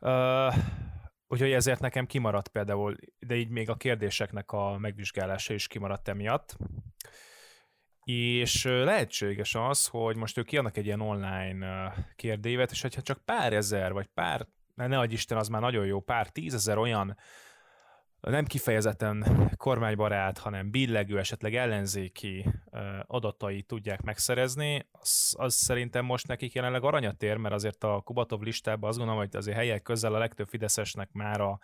uh, 0.00 0.54
úgyhogy 1.28 1.52
ezért 1.52 1.80
nekem 1.80 2.06
kimaradt 2.06 2.48
például, 2.48 2.96
de 3.18 3.34
így 3.34 3.48
még 3.48 3.70
a 3.70 3.76
kérdéseknek 3.76 4.52
a 4.52 4.78
megvizsgálása 4.78 5.54
is 5.54 5.66
kimaradt 5.66 6.08
emiatt 6.08 6.56
és 8.10 8.64
lehetséges 8.64 9.54
az, 9.54 9.86
hogy 9.86 10.16
most 10.16 10.38
ők 10.38 10.46
kiadnak 10.46 10.76
egy 10.76 10.86
ilyen 10.86 11.00
online 11.00 11.92
kérdévet, 12.16 12.70
és 12.70 12.82
hogyha 12.82 13.02
csak 13.02 13.24
pár 13.24 13.52
ezer, 13.52 13.92
vagy 13.92 14.06
pár, 14.06 14.46
ne 14.74 14.98
adj 14.98 15.12
Isten, 15.12 15.38
az 15.38 15.48
már 15.48 15.60
nagyon 15.60 15.86
jó, 15.86 16.00
pár 16.00 16.28
tízezer 16.28 16.78
olyan 16.78 17.16
nem 18.20 18.44
kifejezetten 18.44 19.50
kormánybarát, 19.56 20.38
hanem 20.38 20.70
billegő, 20.70 21.18
esetleg 21.18 21.54
ellenzéki 21.54 22.46
adatai 23.06 23.62
tudják 23.62 24.02
megszerezni, 24.02 24.88
az, 24.92 25.34
az 25.38 25.54
szerintem 25.54 26.04
most 26.04 26.26
nekik 26.26 26.52
jelenleg 26.52 26.84
aranyat 26.84 27.22
ér, 27.22 27.36
mert 27.36 27.54
azért 27.54 27.84
a 27.84 28.00
Kubatov 28.04 28.40
listában 28.40 28.88
azt 28.88 28.98
gondolom, 28.98 29.22
hogy 29.22 29.36
azért 29.36 29.56
helyek 29.56 29.82
közel 29.82 30.14
a 30.14 30.18
legtöbb 30.18 30.48
fideszesnek 30.48 31.08
már 31.12 31.40
a 31.40 31.58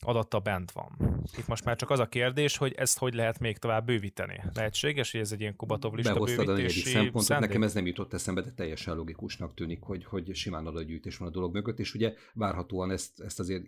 adata 0.00 0.40
bent 0.40 0.70
van. 0.70 1.22
Itt 1.38 1.46
most 1.46 1.64
már 1.64 1.76
csak 1.76 1.90
az 1.90 1.98
a 1.98 2.06
kérdés, 2.06 2.56
hogy 2.56 2.72
ezt 2.72 2.98
hogy 2.98 3.14
lehet 3.14 3.38
még 3.38 3.58
tovább 3.58 3.86
bővíteni. 3.86 4.40
Lehetséges, 4.54 5.10
hogy 5.12 5.20
ez 5.20 5.32
egy 5.32 5.40
ilyen 5.40 5.56
Kubatov 5.56 5.94
lista 5.94 6.12
Behoztad 6.12 6.46
bővítési 6.46 6.88
a 6.88 6.92
szempontot, 6.92 7.22
szándék? 7.22 7.48
nekem 7.48 7.62
ez 7.62 7.74
nem 7.74 7.86
jutott 7.86 8.12
eszembe, 8.12 8.40
de 8.40 8.50
teljesen 8.50 8.96
logikusnak 8.96 9.54
tűnik, 9.54 9.82
hogy, 9.82 10.04
hogy 10.04 10.34
simán 10.34 10.66
adatgyűjtés 10.66 11.16
van 11.16 11.28
a 11.28 11.30
dolog 11.30 11.54
mögött, 11.54 11.78
és 11.78 11.94
ugye 11.94 12.14
várhatóan 12.34 12.90
ezt, 12.90 13.20
ezt 13.20 13.38
azért 13.38 13.64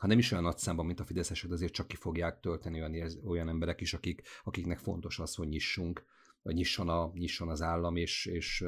ha 0.00 0.06
nem 0.06 0.18
is 0.18 0.32
olyan 0.32 0.44
nagy 0.44 0.58
számban, 0.58 0.86
mint 0.86 1.00
a 1.00 1.04
fideszesek, 1.04 1.50
azért 1.50 1.72
csak 1.72 1.88
ki 1.88 1.96
fogják 1.96 2.40
tölteni 2.40 2.80
olyan, 2.80 2.96
olyan 3.24 3.48
emberek 3.48 3.80
is, 3.80 3.94
akik, 3.94 4.22
akiknek 4.44 4.78
fontos 4.78 5.18
az, 5.18 5.34
hogy 5.34 5.48
nyissunk, 5.48 6.04
vagy 6.42 6.54
nyisson, 6.54 6.88
a, 6.88 7.10
nyisson 7.14 7.48
az 7.48 7.62
állam, 7.62 7.96
és, 7.96 8.26
és 8.26 8.64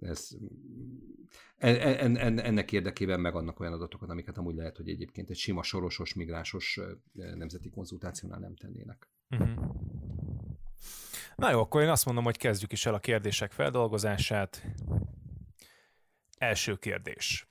ez, 0.00 0.28
en, 1.56 2.16
en, 2.16 2.40
ennek 2.40 2.72
érdekében 2.72 3.20
megadnak 3.20 3.60
olyan 3.60 3.72
adatokat, 3.72 4.10
amiket 4.10 4.38
amúgy 4.38 4.54
lehet, 4.54 4.76
hogy 4.76 4.88
egyébként 4.88 5.30
egy 5.30 5.36
sima 5.36 5.62
sorosos, 5.62 6.14
migránsos 6.14 6.80
nemzeti 7.12 7.70
konzultációnál 7.70 8.38
nem 8.38 8.56
tennének. 8.56 9.08
Uh-huh. 9.30 9.74
Na 11.36 11.50
jó, 11.50 11.60
akkor 11.60 11.82
én 11.82 11.88
azt 11.88 12.04
mondom, 12.04 12.24
hogy 12.24 12.36
kezdjük 12.36 12.72
is 12.72 12.86
el 12.86 12.94
a 12.94 12.98
kérdések 12.98 13.52
feldolgozását. 13.52 14.66
Első 16.38 16.76
kérdés. 16.76 17.46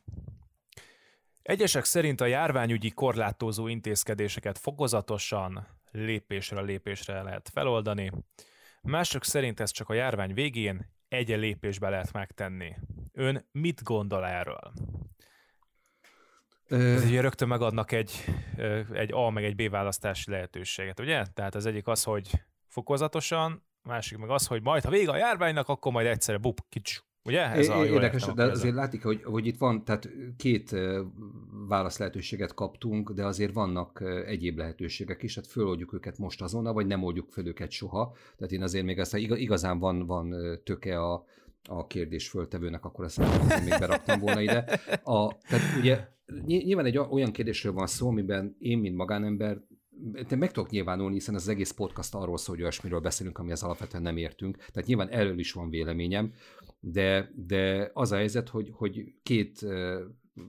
Egyesek 1.41 1.83
szerint 1.83 2.21
a 2.21 2.25
járványügyi 2.25 2.89
korlátozó 2.89 3.67
intézkedéseket 3.67 4.57
fokozatosan, 4.57 5.67
lépésre 5.91 6.61
lépésre 6.61 7.21
lehet 7.21 7.49
feloldani. 7.49 8.11
Mások 8.81 9.23
szerint 9.23 9.59
ez 9.59 9.71
csak 9.71 9.89
a 9.89 9.93
járvány 9.93 10.33
végén 10.33 10.91
egy 11.13 11.29
lépésbe 11.29 11.89
lehet 11.89 12.13
megtenni. 12.13 12.75
Ön 13.11 13.47
mit 13.51 13.83
gondol 13.83 14.25
erről? 14.25 14.73
Ez 16.67 17.05
ugye 17.05 17.21
rögtön 17.21 17.47
megadnak 17.47 17.91
egy, 17.91 18.11
egy 18.93 19.11
A 19.11 19.29
meg 19.29 19.43
egy 19.43 19.55
B 19.55 19.69
választási 19.69 20.31
lehetőséget, 20.31 20.99
ugye? 20.99 21.25
Tehát 21.33 21.55
az 21.55 21.65
egyik 21.65 21.87
az, 21.87 22.03
hogy 22.03 22.29
fokozatosan, 22.67 23.65
másik 23.81 24.17
meg 24.17 24.29
az, 24.29 24.47
hogy 24.47 24.61
majd, 24.61 24.83
ha 24.83 24.89
vége 24.89 25.11
a 25.11 25.17
járványnak, 25.17 25.67
akkor 25.67 25.91
majd 25.91 26.07
egyszerre 26.07 26.37
bup, 26.37 26.59
kics, 26.69 26.99
Ugye? 27.25 27.41
Ez 27.41 27.69
a 27.69 27.85
Érdekes, 27.85 28.25
de 28.35 28.43
azért 28.43 28.75
látik, 28.75 29.03
hogy, 29.03 29.23
hogy 29.23 29.45
itt 29.47 29.57
van, 29.57 29.83
tehát 29.83 30.09
két 30.37 30.75
válasz 31.67 31.97
lehetőséget 31.97 32.53
kaptunk, 32.53 33.11
de 33.11 33.25
azért 33.25 33.53
vannak 33.53 34.03
egyéb 34.25 34.57
lehetőségek 34.57 35.23
is, 35.23 35.35
hát 35.35 35.47
föloldjuk 35.47 35.93
őket 35.93 36.17
most 36.17 36.41
azonnal, 36.41 36.73
vagy 36.73 36.87
nem 36.87 37.03
oldjuk 37.03 37.31
fel 37.31 37.45
őket 37.45 37.71
soha. 37.71 38.15
Tehát 38.37 38.53
én 38.53 38.61
azért 38.61 38.85
még 38.85 38.99
ezt, 38.99 39.15
igazán 39.15 39.79
van, 39.79 40.05
van 40.05 40.35
töke 40.63 40.99
a, 40.99 41.25
a 41.69 41.87
kérdés 41.87 42.29
föltevőnek, 42.29 42.85
akkor 42.85 43.05
ezt 43.05 43.17
még 43.63 43.79
beraktam 43.79 44.19
volna 44.19 44.41
ide. 44.41 44.79
A, 45.03 45.37
tehát 45.37 45.77
ugye 45.77 46.07
nyilván 46.45 46.85
egy 46.85 46.97
olyan 46.97 47.31
kérdésről 47.31 47.73
van 47.73 47.87
szó, 47.87 48.07
amiben 48.07 48.55
én, 48.59 48.77
mint 48.77 48.95
magánember, 48.95 49.57
te 50.27 50.35
meg 50.35 50.51
tudok 50.51 50.69
nyilvánulni, 50.69 51.13
hiszen 51.13 51.35
az 51.35 51.47
egész 51.47 51.71
podcast 51.71 52.15
arról 52.15 52.37
szól, 52.37 52.55
hogy 52.55 52.63
olyasmiről 52.63 52.99
beszélünk, 52.99 53.37
ami 53.37 53.51
az 53.51 53.63
alapvetően 53.63 54.03
nem 54.03 54.17
értünk. 54.17 54.57
Tehát 54.57 54.85
nyilván 54.85 55.09
erről 55.09 55.39
is 55.39 55.51
van 55.51 55.69
véleményem 55.69 56.33
de, 56.85 57.31
de 57.35 57.91
az 57.93 58.11
a 58.11 58.15
helyzet, 58.15 58.49
hogy, 58.49 58.69
hogy 58.73 59.13
két 59.23 59.65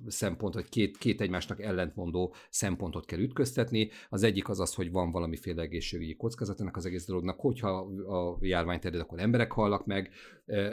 szempont, 0.07 0.55
vagy 0.55 0.69
két, 0.69 0.99
két 0.99 1.21
egymásnak 1.21 1.61
ellentmondó 1.61 2.35
szempontot 2.51 3.05
kell 3.05 3.19
ütköztetni. 3.19 3.91
Az 4.09 4.23
egyik 4.23 4.49
az 4.49 4.61
az, 4.61 4.75
hogy 4.75 4.91
van 4.91 5.11
valamiféle 5.11 5.63
egészségügyi 5.63 6.17
kockázat 6.17 6.61
ennek 6.61 6.77
az 6.77 6.87
egész 6.87 7.07
dolognak, 7.07 7.41
hogyha 7.41 7.69
a 8.07 8.39
járvány 8.41 8.81
terjed, 8.81 9.01
akkor 9.01 9.19
emberek 9.19 9.53
halnak 9.53 9.87
meg, 9.87 10.11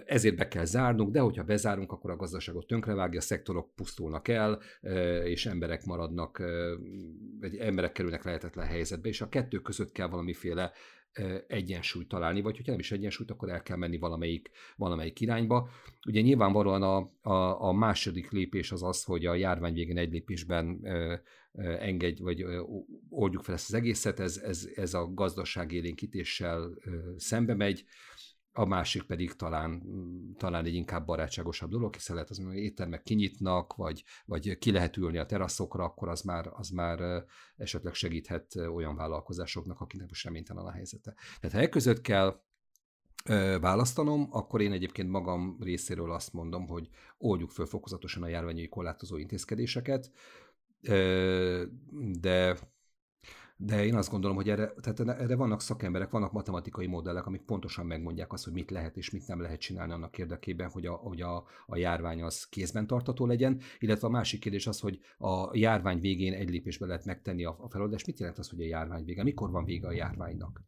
ezért 0.05 0.35
be 0.35 0.47
kell 0.47 0.65
zárnunk, 0.65 1.11
de 1.11 1.19
hogyha 1.19 1.43
bezárunk, 1.43 1.91
akkor 1.91 2.11
a 2.11 2.15
gazdaságot 2.15 2.67
tönkrevágja, 2.67 3.19
a 3.19 3.23
szektorok 3.23 3.75
pusztulnak 3.75 4.27
el, 4.27 4.59
és 5.23 5.45
emberek 5.45 5.85
maradnak, 5.85 6.43
vagy 7.39 7.55
emberek 7.55 7.91
kerülnek 7.91 8.23
lehetetlen 8.23 8.67
helyzetbe, 8.67 9.09
és 9.09 9.21
a 9.21 9.29
kettő 9.29 9.59
között 9.59 9.91
kell 9.91 10.07
valamiféle 10.07 10.71
egyensúlyt 11.47 12.07
találni, 12.07 12.41
vagy 12.41 12.55
hogyha 12.55 12.71
nem 12.71 12.79
is 12.79 12.91
egyensúlyt, 12.91 13.31
akkor 13.31 13.49
el 13.49 13.61
kell 13.61 13.77
menni 13.77 13.97
valamelyik, 13.97 14.51
valamelyik 14.75 15.19
irányba. 15.19 15.69
Ugye 16.07 16.21
nyilvánvalóan 16.21 16.83
a, 16.83 17.29
a, 17.29 17.61
a 17.67 17.71
második 17.71 18.31
lépés 18.31 18.71
az 18.71 18.83
az, 18.83 19.03
hogy 19.03 19.25
a 19.25 19.35
járvány 19.35 19.73
végén 19.73 19.97
egy 19.97 20.11
lépésben 20.11 20.79
engedj, 21.79 22.21
vagy 22.21 22.45
oldjuk 23.09 23.43
fel 23.43 23.55
ezt 23.55 23.69
az 23.69 23.75
egészet, 23.75 24.19
ez, 24.19 24.37
ez, 24.37 24.69
ez 24.75 24.93
a 24.93 25.13
gazdaság 25.13 25.71
élénkítéssel 25.71 26.71
ö, 26.83 26.97
szembe 27.17 27.55
megy, 27.55 27.85
a 28.53 28.65
másik 28.65 29.03
pedig 29.03 29.33
talán, 29.33 29.83
talán 30.37 30.65
egy 30.65 30.73
inkább 30.73 31.05
barátságosabb 31.05 31.69
dolog, 31.69 31.93
hiszen 31.93 32.15
lehet 32.15 32.29
az, 32.29 32.43
hogy 32.45 32.55
éttermek 32.55 33.03
kinyitnak, 33.03 33.75
vagy, 33.75 34.03
vagy 34.25 34.57
ki 34.57 34.71
lehet 34.71 34.97
ülni 34.97 35.17
a 35.17 35.25
teraszokra, 35.25 35.83
akkor 35.83 36.09
az 36.09 36.21
már, 36.21 36.49
az 36.53 36.69
már 36.69 37.23
esetleg 37.55 37.93
segíthet 37.93 38.55
olyan 38.55 38.95
vállalkozásoknak, 38.95 39.79
akiknek 39.81 40.09
most 40.09 40.23
reménytelen 40.23 40.65
a 40.65 40.71
helyzete. 40.71 41.15
Tehát 41.39 41.55
ha 41.55 41.61
e 41.61 41.69
között 41.69 42.01
kell 42.01 42.41
választanom, 43.59 44.27
akkor 44.31 44.61
én 44.61 44.71
egyébként 44.71 45.09
magam 45.09 45.57
részéről 45.59 46.11
azt 46.11 46.33
mondom, 46.33 46.67
hogy 46.67 46.89
oldjuk 47.17 47.49
föl 47.51 47.65
fokozatosan 47.65 48.23
a 48.23 48.27
járványi 48.27 48.67
korlátozó 48.67 49.17
intézkedéseket, 49.17 50.11
de 52.19 52.57
de 53.63 53.85
én 53.85 53.95
azt 53.95 54.09
gondolom, 54.09 54.35
hogy 54.35 54.49
erre, 54.49 54.73
tehát 54.81 55.19
erre 55.21 55.35
vannak 55.35 55.61
szakemberek, 55.61 56.09
vannak 56.09 56.31
matematikai 56.31 56.87
modellek, 56.87 57.25
amik 57.25 57.41
pontosan 57.41 57.85
megmondják 57.85 58.33
azt, 58.33 58.43
hogy 58.43 58.53
mit 58.53 58.71
lehet 58.71 58.97
és 58.97 59.09
mit 59.09 59.27
nem 59.27 59.41
lehet 59.41 59.59
csinálni 59.59 59.91
annak 59.93 60.17
érdekében, 60.17 60.69
hogy 60.69 60.85
a, 60.85 60.93
hogy 60.93 61.21
a, 61.21 61.43
a 61.65 61.77
járvány 61.77 62.21
az 62.21 62.47
kézben 62.49 62.87
tartató 62.87 63.25
legyen, 63.25 63.59
illetve 63.79 64.07
a 64.07 64.11
másik 64.11 64.39
kérdés 64.39 64.67
az, 64.67 64.79
hogy 64.79 64.99
a 65.17 65.57
járvány 65.57 65.99
végén 65.99 66.33
egy 66.33 66.49
lépésben 66.49 66.87
lehet 66.87 67.05
megtenni 67.05 67.45
a, 67.45 67.57
a 67.59 67.69
feloldást. 67.69 68.05
Mit 68.05 68.19
jelent 68.19 68.37
az, 68.37 68.49
hogy 68.49 68.61
a 68.61 68.65
járvány 68.65 69.05
vége? 69.05 69.23
Mikor 69.23 69.51
van 69.51 69.65
vége 69.65 69.87
a 69.87 69.91
járványnak? 69.91 70.61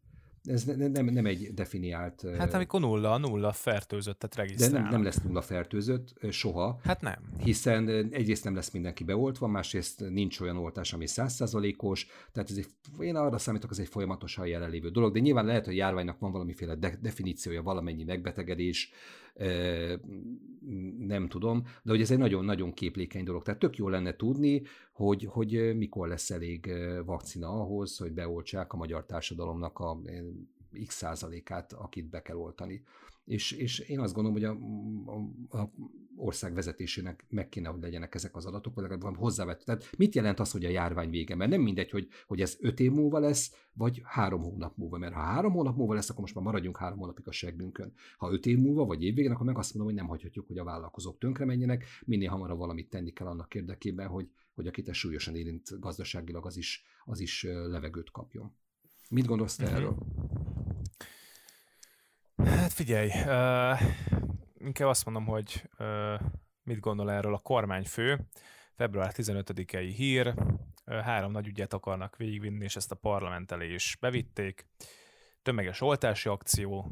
Ez 0.43 0.63
ne, 0.63 0.88
nem, 0.88 1.05
nem 1.05 1.25
egy 1.25 1.53
definiált... 1.53 2.25
Hát 2.38 2.53
amikor 2.53 2.79
nulla, 2.79 3.17
nulla 3.17 3.51
fertőzöttet 3.51 4.35
regisztrálnak. 4.35 4.77
De 4.77 4.81
nem, 4.81 4.91
nem 4.91 5.03
lesz 5.03 5.21
nulla 5.21 5.41
fertőzött 5.41 6.13
soha. 6.29 6.79
Hát 6.83 7.01
nem. 7.01 7.17
Hiszen 7.43 7.89
egyrészt 8.12 8.43
nem 8.43 8.55
lesz 8.55 8.71
mindenki 8.71 9.03
beoltva, 9.03 9.47
másrészt 9.47 10.09
nincs 10.09 10.39
olyan 10.39 10.57
oltás, 10.57 10.93
ami 10.93 11.07
százszázalékos, 11.07 12.07
tehát 12.31 12.50
ez 12.50 12.57
egy, 12.57 12.67
én 13.00 13.15
arra 13.15 13.38
számítok, 13.38 13.71
ez 13.71 13.79
egy 13.79 13.88
folyamatosan 13.88 14.47
jelenlévő 14.47 14.89
dolog, 14.89 15.13
de 15.13 15.19
nyilván 15.19 15.45
lehet, 15.45 15.65
hogy 15.65 15.75
járványnak 15.75 16.19
van 16.19 16.31
valamiféle 16.31 16.75
de, 16.75 16.97
definíciója, 17.01 17.62
valamennyi 17.62 18.03
megbetegedés, 18.03 18.91
nem 20.97 21.27
tudom, 21.27 21.63
de 21.83 21.91
hogy 21.91 22.01
ez 22.01 22.11
egy 22.11 22.17
nagyon-nagyon 22.17 22.73
képlékeny 22.73 23.23
dolog. 23.23 23.43
Tehát 23.43 23.59
tök 23.59 23.77
jó 23.77 23.89
lenne 23.89 24.15
tudni, 24.15 24.61
hogy, 24.93 25.27
hogy 25.29 25.75
mikor 25.75 26.07
lesz 26.07 26.31
elég 26.31 26.71
vakcina 27.05 27.47
ahhoz, 27.47 27.97
hogy 27.97 28.11
beoltsák 28.11 28.73
a 28.73 28.77
magyar 28.77 29.05
társadalomnak 29.05 29.79
a 29.79 30.01
x 30.85 30.95
százalékát, 30.95 31.73
akit 31.73 32.09
be 32.09 32.21
kell 32.21 32.37
oltani. 32.37 32.83
És, 33.25 33.51
és 33.51 33.79
én 33.79 33.99
azt 33.99 34.13
gondolom, 34.13 34.41
hogy 34.41 34.47
a, 34.47 34.57
a, 35.11 35.61
a 35.61 35.69
ország 36.15 36.53
vezetésének 36.53 37.25
meg 37.29 37.50
kéne, 37.50 37.70
hogy 37.70 37.82
legyenek 37.82 38.15
ezek 38.15 38.36
az 38.36 38.46
adatok, 38.46 38.75
vagy 38.75 38.89
legalább 38.89 39.17
hozzávett. 39.17 39.63
Tehát 39.63 39.89
mit 39.98 40.15
jelent 40.15 40.39
az, 40.39 40.51
hogy 40.51 40.65
a 40.65 40.70
járvány 40.70 41.10
vége? 41.10 41.36
Mert 41.36 41.51
nem 41.51 41.62
mindegy, 41.62 41.89
hogy, 41.89 42.08
hogy 42.27 42.41
ez 42.41 42.58
öt 42.60 42.79
év 42.79 42.91
múlva 42.91 43.20
lesz, 43.20 43.55
vagy 43.74 44.01
három 44.03 44.41
hónap 44.41 44.77
múlva. 44.77 44.98
Mert 44.98 45.13
ha 45.13 45.20
három 45.20 45.51
hónap 45.51 45.75
múlva 45.75 45.93
lesz, 45.93 46.10
akkor 46.10 46.22
most 46.22 46.36
már 46.36 46.43
maradjunk 46.43 46.77
három 46.77 46.98
hónapig 46.98 47.27
a 47.27 47.32
seggünkön. 47.32 47.93
Ha 48.17 48.32
öt 48.32 48.46
év 48.46 48.58
múlva, 48.58 48.86
vagy 48.86 49.03
évvégén, 49.03 49.32
akkor 49.32 49.46
meg 49.46 49.58
azt 49.58 49.74
mondom, 49.74 49.93
hogy 49.93 50.01
nem 50.01 50.10
hagyhatjuk, 50.10 50.48
hogy 50.48 50.58
a 50.58 50.63
vállalkozók 50.63 51.17
tönkre 51.17 51.46
menjenek, 51.46 51.86
minél 52.05 52.29
hamarabb 52.29 52.58
valamit 52.58 52.89
tenni 52.89 53.12
kell 53.13 53.27
annak 53.27 53.55
érdekében, 53.55 54.08
hogy, 54.08 54.29
hogy 54.53 54.67
akit 54.67 54.89
ez 54.89 54.96
súlyosan 54.96 55.36
érint 55.36 55.79
gazdaságilag, 55.79 56.46
az 56.46 56.58
is, 56.58 56.84
az 57.05 57.20
is 57.20 57.43
levegőt 57.43 58.12
kapjon. 58.12 58.55
Mit 59.10 59.25
gondolsz 59.25 59.55
te 59.55 59.63
uh-huh. 59.63 59.77
erről? 59.77 59.98
Hát 62.36 62.72
figyelj, 62.72 63.08
uh, 63.08 63.82
inkább 64.65 64.88
azt 64.88 65.05
mondom, 65.05 65.25
hogy 65.25 65.70
uh, 65.79 66.22
mit 66.63 66.79
gondol 66.79 67.12
erről 67.12 67.34
a 67.34 67.39
kormányfő. 67.39 68.27
Február 68.75 69.12
15-i 69.15 69.93
hír, 69.96 70.27
uh, 70.27 71.00
három 71.00 71.32
nagy 71.32 71.48
ügyet 71.48 71.74
akarnak 71.74 72.17
végigvinni, 72.17 72.63
és 72.63 72.75
ezt 72.75 72.91
a 72.91 72.96
parlament 72.96 73.51
elé 73.51 73.74
is 73.74 73.98
bevitték. 74.00 74.67
Tömeges 75.41 75.82
oltási 75.82 76.29
akció, 76.29 76.91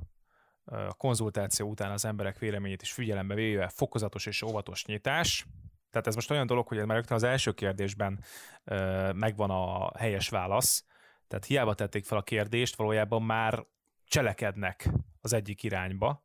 a 0.65 0.93
konzultáció 0.93 1.69
után 1.69 1.91
az 1.91 2.05
emberek 2.05 2.39
véleményét 2.39 2.81
is 2.81 2.91
figyelembe 2.91 3.33
véve 3.33 3.67
fokozatos 3.67 4.25
és 4.25 4.41
óvatos 4.41 4.85
nyitás. 4.85 5.47
Tehát 5.89 6.07
ez 6.07 6.15
most 6.15 6.31
olyan 6.31 6.47
dolog, 6.47 6.67
hogy 6.67 6.85
már 6.85 6.95
rögtön 6.95 7.17
az 7.17 7.23
első 7.23 7.51
kérdésben 7.51 8.23
uh, 8.65 9.13
megvan 9.13 9.49
a 9.49 9.97
helyes 9.97 10.29
válasz, 10.29 10.85
tehát 11.27 11.45
hiába 11.45 11.73
tették 11.73 12.05
fel 12.05 12.17
a 12.17 12.23
kérdést, 12.23 12.75
valójában 12.75 13.23
már 13.23 13.65
cselekednek 14.05 14.89
az 15.21 15.33
egyik 15.33 15.63
irányba. 15.63 16.23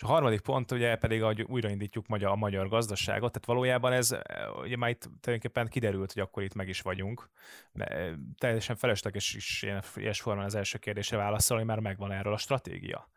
És 0.00 0.06
a 0.06 0.10
harmadik 0.10 0.40
pont 0.40 0.70
ugye 0.70 0.96
pedig, 0.96 1.22
hogy 1.22 1.42
újraindítjuk 1.42 2.04
a 2.08 2.36
magyar 2.36 2.68
gazdaságot, 2.68 3.32
tehát 3.32 3.46
valójában 3.46 3.92
ez, 3.92 4.16
ugye 4.62 4.76
már 4.76 4.90
itt 4.90 5.00
tulajdonképpen 5.00 5.68
kiderült, 5.68 6.12
hogy 6.12 6.22
akkor 6.22 6.42
itt 6.42 6.54
meg 6.54 6.68
is 6.68 6.80
vagyunk. 6.80 7.30
De 7.72 8.14
teljesen 8.38 8.76
felesleges 8.76 9.34
is 9.34 9.62
ilyen, 9.62 9.82
ilyes 9.94 10.20
formán 10.20 10.44
az 10.44 10.54
első 10.54 10.78
kérdésre 10.78 11.16
válaszolni, 11.16 11.64
mert 11.64 11.80
megvan 11.80 12.12
erről 12.12 12.32
a 12.32 12.36
stratégia. 12.36 13.08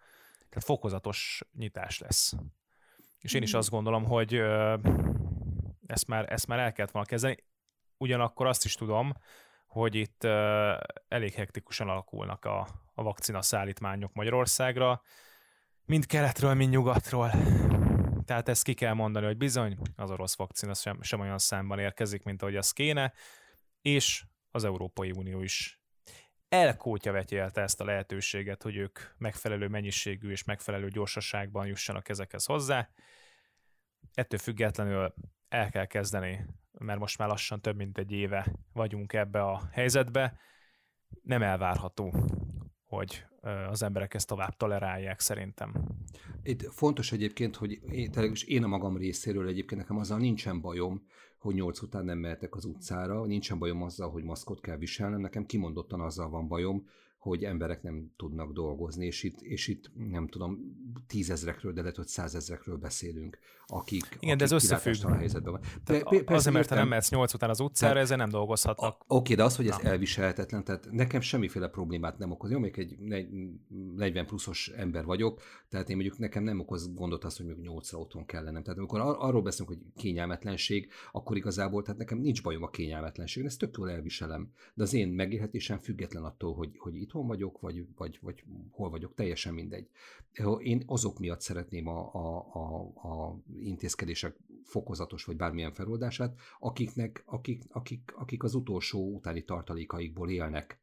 Tehát 0.49 0.63
fokozatos 0.63 1.41
nyitás 1.57 1.99
lesz. 1.99 2.33
És 3.21 3.33
én 3.33 3.41
is 3.41 3.53
azt 3.53 3.69
gondolom, 3.69 4.03
hogy 4.03 4.33
ezt 5.87 6.07
már, 6.07 6.31
ezt 6.31 6.47
már 6.47 6.59
el 6.59 6.71
kellett 6.71 6.91
volna 6.91 7.07
kezdeni. 7.07 7.37
Ugyanakkor 7.97 8.47
azt 8.47 8.65
is 8.65 8.75
tudom, 8.75 9.13
hogy 9.67 9.95
itt 9.95 10.23
elég 11.07 11.33
hektikusan 11.33 11.89
alakulnak 11.89 12.45
a, 12.45 12.67
a 12.93 13.03
vakcina 13.03 13.41
szállítmányok 13.41 14.13
Magyarországra, 14.13 15.01
mind 15.85 16.05
keletről, 16.05 16.53
mind 16.53 16.71
nyugatról. 16.71 17.31
Tehát 18.25 18.49
ezt 18.49 18.63
ki 18.63 18.73
kell 18.73 18.93
mondani, 18.93 19.25
hogy 19.25 19.37
bizony 19.37 19.77
az 19.95 20.11
orosz 20.11 20.35
vakcina 20.35 20.73
sem, 20.73 21.01
sem 21.01 21.19
olyan 21.19 21.37
számban 21.37 21.79
érkezik, 21.79 22.23
mint 22.23 22.41
ahogy 22.41 22.55
az 22.55 22.71
kéne, 22.71 23.13
és 23.81 24.25
az 24.51 24.63
Európai 24.63 25.11
Unió 25.11 25.41
is 25.41 25.81
elkótya 26.49 27.11
vetjelte 27.11 27.61
ezt 27.61 27.81
a 27.81 27.85
lehetőséget, 27.85 28.63
hogy 28.63 28.75
ők 28.75 28.99
megfelelő 29.17 29.67
mennyiségű 29.67 30.31
és 30.31 30.43
megfelelő 30.43 30.87
gyorsaságban 30.87 31.67
jussanak 31.67 32.09
ezekhez 32.09 32.45
hozzá. 32.45 32.89
Ettől 34.13 34.39
függetlenül 34.39 35.13
el 35.49 35.69
kell 35.69 35.85
kezdeni 35.85 36.45
mert 36.77 36.99
most 36.99 37.17
már 37.17 37.27
lassan 37.27 37.61
több 37.61 37.75
mint 37.75 37.97
egy 37.97 38.11
éve 38.11 38.55
vagyunk 38.73 39.13
ebbe 39.13 39.41
a 39.41 39.61
helyzetbe, 39.71 40.37
nem 41.21 41.41
elvárható, 41.41 42.13
hogy 42.95 43.25
az 43.69 43.83
emberek 43.83 44.13
ezt 44.13 44.27
tovább 44.27 44.57
tolerálják 44.57 45.19
szerintem. 45.19 45.73
Itt 46.43 46.71
fontos 46.71 47.11
egyébként, 47.11 47.55
hogy 47.55 47.71
én, 47.91 48.11
én 48.45 48.63
a 48.63 48.67
magam 48.67 48.97
részéről 48.97 49.47
egyébként 49.47 49.81
nekem 49.81 49.97
azzal 49.97 50.17
nincsen 50.17 50.61
bajom, 50.61 51.05
hogy 51.37 51.55
nyolc 51.55 51.81
után 51.81 52.05
nem 52.05 52.17
mehetek 52.17 52.55
az 52.55 52.65
utcára, 52.65 53.25
nincsen 53.25 53.59
bajom 53.59 53.83
azzal, 53.83 54.11
hogy 54.11 54.23
maszkot 54.23 54.61
kell 54.61 54.77
viselnem, 54.77 55.19
nekem 55.19 55.45
kimondottan 55.45 56.01
azzal 56.01 56.29
van 56.29 56.47
bajom, 56.47 56.87
hogy 57.23 57.43
emberek 57.43 57.83
nem 57.83 58.11
tudnak 58.17 58.53
dolgozni, 58.53 59.05
és 59.05 59.23
itt, 59.23 59.41
és 59.41 59.67
itt 59.67 59.91
nem 60.09 60.27
tudom, 60.27 60.59
tízezrekről, 61.07 61.73
de 61.73 61.81
lehet, 61.81 61.95
hogy 61.95 62.07
százezrekről 62.07 62.77
beszélünk, 62.77 63.37
akik 63.67 64.03
Igen, 64.03 64.17
akik 64.19 64.35
de 64.35 64.43
ez 64.43 64.51
összefügg. 64.51 65.05
A 65.05 65.15
helyzetben 65.15 65.51
van. 65.51 65.61
Persze, 65.83 66.23
azért, 66.25 66.55
mert 66.55 66.67
te 66.67 66.75
nem 66.75 66.87
mehetsz 66.87 67.09
nyolc 67.09 67.33
után 67.33 67.49
az 67.49 67.59
utcára, 67.59 67.99
ezzel 67.99 68.17
nem 68.17 68.29
dolgozhatnak. 68.29 68.95
Oké, 69.01 69.05
okay, 69.07 69.35
de 69.35 69.43
az, 69.43 69.55
hogy 69.55 69.67
ez 69.67 69.77
Na. 69.83 69.89
elviselhetetlen, 69.89 70.63
tehát 70.63 70.87
nekem 70.91 71.21
semmiféle 71.21 71.67
problémát 71.67 72.17
nem 72.17 72.31
okoz. 72.31 72.51
Jó, 72.51 72.59
még 72.59 72.77
egy 72.77 72.97
40 73.95 74.25
pluszos 74.25 74.67
ember 74.67 75.05
vagyok, 75.05 75.41
tehát 75.69 75.89
én 75.89 75.95
mondjuk 75.95 76.17
nekem 76.17 76.43
nem 76.43 76.59
okoz 76.59 76.93
gondot 76.93 77.23
az, 77.23 77.37
hogy 77.37 77.45
még 77.45 77.57
nyolcra 77.57 77.99
otthon 77.99 78.25
kell 78.25 78.43
lennem. 78.43 78.63
Tehát 78.63 78.79
amikor 78.79 78.99
ar- 78.99 79.19
arról 79.19 79.41
beszélünk, 79.41 79.77
hogy 79.77 80.01
kényelmetlenség, 80.01 80.91
akkor 81.11 81.37
igazából, 81.37 81.81
tehát 81.81 81.99
nekem 81.99 82.17
nincs 82.17 82.43
bajom 82.43 82.63
a 82.63 82.69
kényelmetlenség, 82.69 83.45
ezt 83.45 83.59
tök 83.59 83.75
jól 83.77 83.89
elviselem. 83.89 84.51
De 84.73 84.83
az 84.83 84.93
én 84.93 85.07
megélhetésem 85.07 85.77
független 85.77 86.23
attól, 86.23 86.53
hogy, 86.53 86.69
hogy 86.77 86.95
itthon 87.13 87.27
vagyok, 87.27 87.59
vagy, 87.59 87.85
vagy, 87.95 88.19
vagy 88.21 88.43
hol 88.71 88.89
vagyok, 88.89 89.13
teljesen 89.13 89.53
mindegy. 89.53 89.89
Én 90.59 90.83
azok 90.85 91.19
miatt 91.19 91.41
szeretném 91.41 91.87
a, 91.87 92.13
a, 92.13 92.37
a, 92.53 92.81
a 93.09 93.41
intézkedések 93.59 94.37
fokozatos 94.63 95.25
vagy 95.25 95.35
bármilyen 95.35 95.73
feloldását, 95.73 96.39
akiknek, 96.59 97.23
akik, 97.25 97.63
akik, 97.69 98.13
akik 98.15 98.43
az 98.43 98.55
utolsó 98.55 99.15
utáni 99.15 99.43
tartalékaikból 99.43 100.29
élnek, 100.29 100.79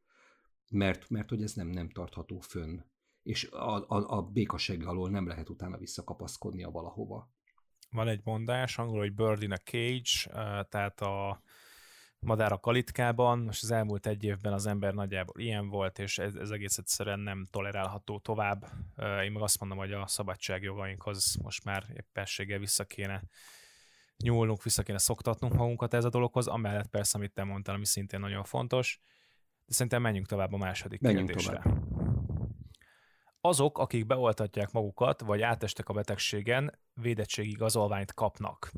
mert, 0.71 1.11
mert 1.11 1.29
hogy 1.29 1.43
ez 1.43 1.55
nem, 1.55 1.69
nem 1.69 1.89
tartható 1.91 2.39
fönn, 2.39 2.81
és 3.23 3.51
a, 3.51 3.89
a, 3.89 4.17
a 4.17 4.23
békaseg 4.23 4.87
alól 4.87 5.11
nem 5.11 5.27
lehet 5.27 5.49
utána 5.49 5.77
visszakapaszkodni 5.77 6.65
a 6.65 6.71
valahova. 6.71 7.31
Van 7.91 8.09
egy 8.09 8.21
mondás, 8.25 8.79
angol, 8.79 8.99
hogy 8.99 9.15
bird 9.15 9.43
in 9.43 9.53
a 9.53 9.57
cage, 9.57 10.33
tehát 10.69 11.01
a 11.01 11.43
madár 12.21 12.53
a 12.53 12.59
kalitkában, 12.59 13.39
most 13.39 13.63
az 13.63 13.71
elmúlt 13.71 14.07
egy 14.07 14.25
évben 14.25 14.53
az 14.53 14.67
ember 14.67 14.95
nagyjából 14.95 15.41
ilyen 15.41 15.69
volt, 15.69 15.99
és 15.99 16.19
ez, 16.19 16.35
ez 16.35 16.51
egész 16.51 16.79
egyszerűen 16.79 17.21
nem 17.21 17.47
tolerálható 17.51 18.19
tovább. 18.19 18.67
Én 19.25 19.33
meg 19.33 19.43
azt 19.43 19.61
mondom, 19.61 19.79
hogy 19.79 19.93
a 19.93 20.07
szabadságjogainkhoz 20.07 21.37
most 21.43 21.65
már 21.65 21.85
éppességgel 21.97 22.59
vissza 22.59 22.85
kéne 22.85 23.23
nyúlnunk, 24.17 24.63
vissza 24.63 24.83
kéne 24.83 24.99
szoktatnunk 24.99 25.55
magunkat 25.55 25.95
ez 25.95 26.05
a 26.05 26.09
dologhoz, 26.09 26.47
amellett 26.47 26.89
persze, 26.89 27.19
amit 27.19 27.33
te 27.33 27.45
mondtál, 27.45 27.75
ami 27.75 27.87
szintén 27.87 28.21
nagyon 28.21 28.45
fontos, 28.45 29.01
de 29.67 29.73
szerintem 29.73 30.03
menjünk 30.03 30.27
tovább 30.27 30.53
a 30.53 30.57
második 30.57 31.01
menjünk 31.01 31.27
kérdésre. 31.27 31.61
Tovább. 31.63 32.00
Azok, 33.43 33.79
akik 33.79 34.07
beoltatják 34.07 34.73
magukat, 34.73 35.21
vagy 35.21 35.43
átestek 35.43 35.89
a 35.89 35.93
betegségen, 35.93 36.79
védettségi 36.95 37.51
igazolványt 37.51 38.15
kapnak. 38.15 38.73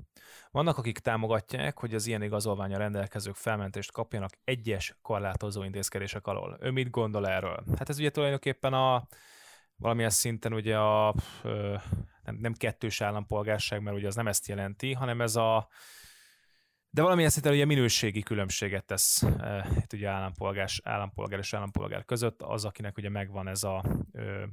Vannak, 0.51 0.79
akik 0.79 0.99
támogatják, 0.99 1.79
hogy 1.79 1.95
az 1.95 2.07
ilyen 2.07 2.23
igazolványa 2.23 2.79
rendelkezők 2.79 3.35
felmentést 3.35 3.93
kapjanak 3.93 4.33
egyes 4.45 4.99
korlátozó 5.03 5.63
intézkedések 5.63 6.27
alól. 6.27 6.59
Ő 6.61 6.71
mit 6.71 6.91
gondol 6.91 7.29
erről? 7.29 7.65
Hát 7.79 7.89
ez 7.89 7.99
ugye 7.99 8.11
tulajdonképpen 8.11 8.73
a 8.73 9.07
valamilyen 9.77 10.11
szinten 10.11 10.53
ugye 10.53 10.79
a 10.79 11.15
nem, 12.23 12.35
nem 12.41 12.53
kettős 12.53 13.01
állampolgárság, 13.01 13.83
mert 13.83 13.97
ugye 13.97 14.07
az 14.07 14.15
nem 14.15 14.29
ezt 14.29 14.49
jelenti, 14.49 14.93
hanem 14.93 15.21
ez 15.21 15.37
a 15.37 15.69
de 16.95 17.03
valamilyen 17.03 17.31
szinten 17.31 17.53
ugye 17.53 17.65
minőségi 17.65 18.23
különbséget 18.23 18.85
tesz 18.85 19.23
e, 19.23 19.69
itt 19.77 19.93
ugye 19.93 20.09
állampolgár, 20.09 20.69
állampolgár 20.83 21.39
és 21.39 21.55
állampolgár 21.55 22.05
között, 22.05 22.43
az, 22.43 22.65
akinek 22.65 22.97
ugye 22.97 23.09
megvan 23.09 23.49
ez 23.49 23.63
a 23.63 23.85
ö, 24.13 24.45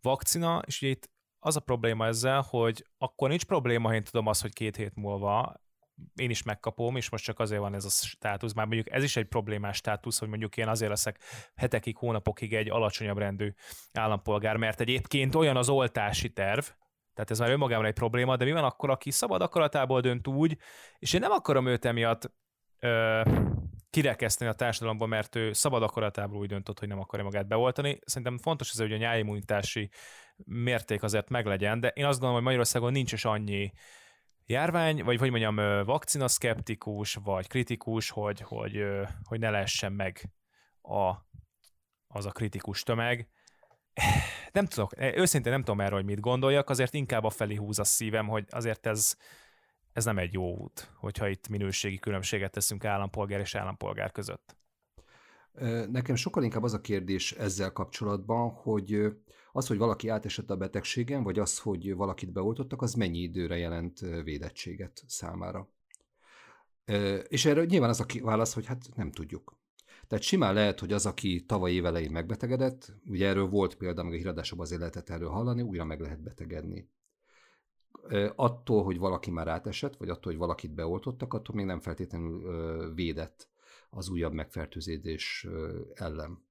vakcina, 0.00 0.62
és 0.66 0.82
ugye 0.82 0.90
itt 0.90 1.10
az 1.38 1.56
a 1.56 1.60
probléma 1.60 2.06
ezzel, 2.06 2.44
hogy 2.48 2.86
akkor 2.98 3.28
nincs 3.28 3.44
probléma, 3.44 3.88
ha 3.88 3.94
én 3.94 4.02
tudom 4.02 4.26
azt, 4.26 4.42
hogy 4.42 4.52
két 4.52 4.76
hét 4.76 4.94
múlva 4.94 5.62
én 6.14 6.30
is 6.30 6.42
megkapom, 6.42 6.96
és 6.96 7.10
most 7.10 7.24
csak 7.24 7.38
azért 7.38 7.60
van 7.60 7.74
ez 7.74 7.84
a 7.84 7.88
státusz. 7.88 8.52
Már 8.52 8.66
mondjuk 8.66 8.90
ez 8.90 9.02
is 9.02 9.16
egy 9.16 9.26
problémás 9.26 9.76
státusz, 9.76 10.18
hogy 10.18 10.28
mondjuk 10.28 10.56
én 10.56 10.68
azért 10.68 10.90
leszek 10.90 11.18
hetekig, 11.54 11.96
hónapokig 11.96 12.54
egy 12.54 12.70
alacsonyabb 12.70 13.18
rendű 13.18 13.54
állampolgár, 13.92 14.56
mert 14.56 14.80
egyébként 14.80 15.34
olyan 15.34 15.56
az 15.56 15.68
oltási 15.68 16.32
terv, 16.32 16.64
tehát 17.14 17.30
ez 17.30 17.38
már 17.38 17.50
önmagában 17.50 17.86
egy 17.86 17.94
probléma, 17.94 18.36
de 18.36 18.44
mi 18.44 18.52
van 18.52 18.64
akkor, 18.64 18.90
aki 18.90 19.10
szabad 19.10 19.42
akaratából 19.42 20.00
dönt 20.00 20.26
úgy, 20.26 20.58
és 20.98 21.12
én 21.12 21.20
nem 21.20 21.30
akarom 21.30 21.66
őt 21.66 21.84
emiatt 21.84 22.32
ö, 22.78 23.22
kirekeszteni 23.90 24.50
a 24.50 24.54
társadalomban, 24.54 25.08
mert 25.08 25.36
ő 25.36 25.52
szabad 25.52 25.82
akaratából 25.82 26.38
úgy 26.38 26.48
döntött, 26.48 26.78
hogy 26.78 26.88
nem 26.88 27.00
akarja 27.00 27.24
magát 27.24 27.46
beoltani. 27.46 27.98
Szerintem 28.04 28.38
fontos 28.38 28.70
ez, 28.70 28.78
hogy 28.78 28.92
a 28.92 28.96
nyájimmunitási 28.96 29.90
mérték 30.36 31.02
azért 31.02 31.28
meglegyen, 31.28 31.80
de 31.80 31.88
én 31.88 32.04
azt 32.04 32.12
gondolom, 32.12 32.34
hogy 32.34 32.44
Magyarországon 32.44 32.92
nincs 32.92 33.12
is 33.12 33.24
annyi 33.24 33.72
járvány, 34.46 35.04
vagy 35.04 35.18
hogy 35.18 35.30
mondjam, 35.30 35.84
vakcina 35.84 36.28
szkeptikus, 36.28 37.14
vagy 37.14 37.46
kritikus, 37.46 38.10
hogy, 38.10 38.40
hogy, 38.40 38.84
hogy 39.22 39.38
ne 39.38 39.50
lehessen 39.50 39.92
meg 39.92 40.30
a, 40.80 41.12
az 42.06 42.26
a 42.26 42.30
kritikus 42.30 42.82
tömeg. 42.82 43.28
Nem 44.52 44.66
tudok, 44.66 44.92
őszintén 44.98 45.52
nem 45.52 45.62
tudom 45.62 45.80
erről, 45.80 45.98
hogy 45.98 46.06
mit 46.06 46.20
gondoljak, 46.20 46.70
azért 46.70 46.94
inkább 46.94 47.24
a 47.24 47.30
felé 47.30 47.54
húz 47.54 47.78
a 47.78 47.84
szívem, 47.84 48.28
hogy 48.28 48.46
azért 48.50 48.86
ez, 48.86 49.16
ez 49.92 50.04
nem 50.04 50.18
egy 50.18 50.32
jó 50.32 50.56
út, 50.56 50.92
hogyha 50.96 51.28
itt 51.28 51.48
minőségi 51.48 51.98
különbséget 51.98 52.52
teszünk 52.52 52.84
állampolgár 52.84 53.40
és 53.40 53.54
állampolgár 53.54 54.12
között. 54.12 54.56
Nekem 55.90 56.14
sokkal 56.14 56.42
inkább 56.42 56.62
az 56.62 56.74
a 56.74 56.80
kérdés 56.80 57.32
ezzel 57.32 57.72
kapcsolatban, 57.72 58.50
hogy 58.50 59.02
az, 59.52 59.66
hogy 59.66 59.78
valaki 59.78 60.08
átesett 60.08 60.50
a 60.50 60.56
betegségen, 60.56 61.22
vagy 61.22 61.38
az, 61.38 61.58
hogy 61.58 61.94
valakit 61.94 62.32
beoltottak, 62.32 62.82
az 62.82 62.94
mennyi 62.94 63.18
időre 63.18 63.56
jelent 63.56 63.98
védettséget 64.00 65.02
számára. 65.06 65.68
És 67.28 67.44
erre 67.44 67.64
nyilván 67.64 67.88
az 67.88 68.00
a 68.00 68.06
válasz, 68.20 68.54
hogy 68.54 68.66
hát 68.66 68.88
nem 68.94 69.12
tudjuk. 69.12 69.62
Tehát 70.06 70.24
simán 70.24 70.54
lehet, 70.54 70.80
hogy 70.80 70.92
az, 70.92 71.06
aki 71.06 71.44
tavaly 71.46 71.72
évelején 71.72 72.10
megbetegedett, 72.10 72.92
ugye 73.06 73.28
erről 73.28 73.48
volt 73.48 73.74
példa, 73.74 74.02
meg 74.02 74.12
a 74.12 74.16
híradásokban 74.16 74.66
azért 74.66 74.80
lehetett 74.80 75.08
erről 75.08 75.28
hallani, 75.28 75.62
újra 75.62 75.84
meg 75.84 76.00
lehet 76.00 76.22
betegedni. 76.22 76.88
Attól, 78.34 78.84
hogy 78.84 78.98
valaki 78.98 79.30
már 79.30 79.48
átesett, 79.48 79.96
vagy 79.96 80.08
attól, 80.08 80.32
hogy 80.32 80.40
valakit 80.40 80.74
beoltottak, 80.74 81.34
attól 81.34 81.56
még 81.56 81.64
nem 81.64 81.80
feltétlenül 81.80 82.94
védett 82.94 83.48
az 83.90 84.08
újabb 84.08 84.32
megfertőződés 84.32 85.46
ellen. 85.94 86.42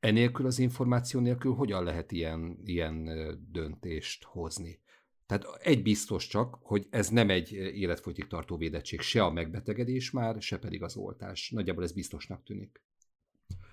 Enélkül 0.00 0.46
az 0.46 0.58
információ 0.58 1.20
nélkül 1.20 1.52
hogyan 1.52 1.84
lehet 1.84 2.12
ilyen, 2.12 2.58
ilyen 2.64 3.08
döntést 3.52 4.24
hozni? 4.24 4.80
Tehát 5.28 5.46
egy 5.62 5.82
biztos 5.82 6.26
csak, 6.26 6.58
hogy 6.62 6.86
ez 6.90 7.08
nem 7.08 7.30
egy 7.30 7.52
életfolytig 7.52 8.26
tartó 8.26 8.56
védettség, 8.56 9.00
se 9.00 9.22
a 9.22 9.30
megbetegedés 9.30 10.10
már, 10.10 10.42
se 10.42 10.58
pedig 10.58 10.82
az 10.82 10.96
oltás. 10.96 11.50
Nagyjából 11.50 11.82
ez 11.82 11.92
biztosnak 11.92 12.44
tűnik. 12.44 12.80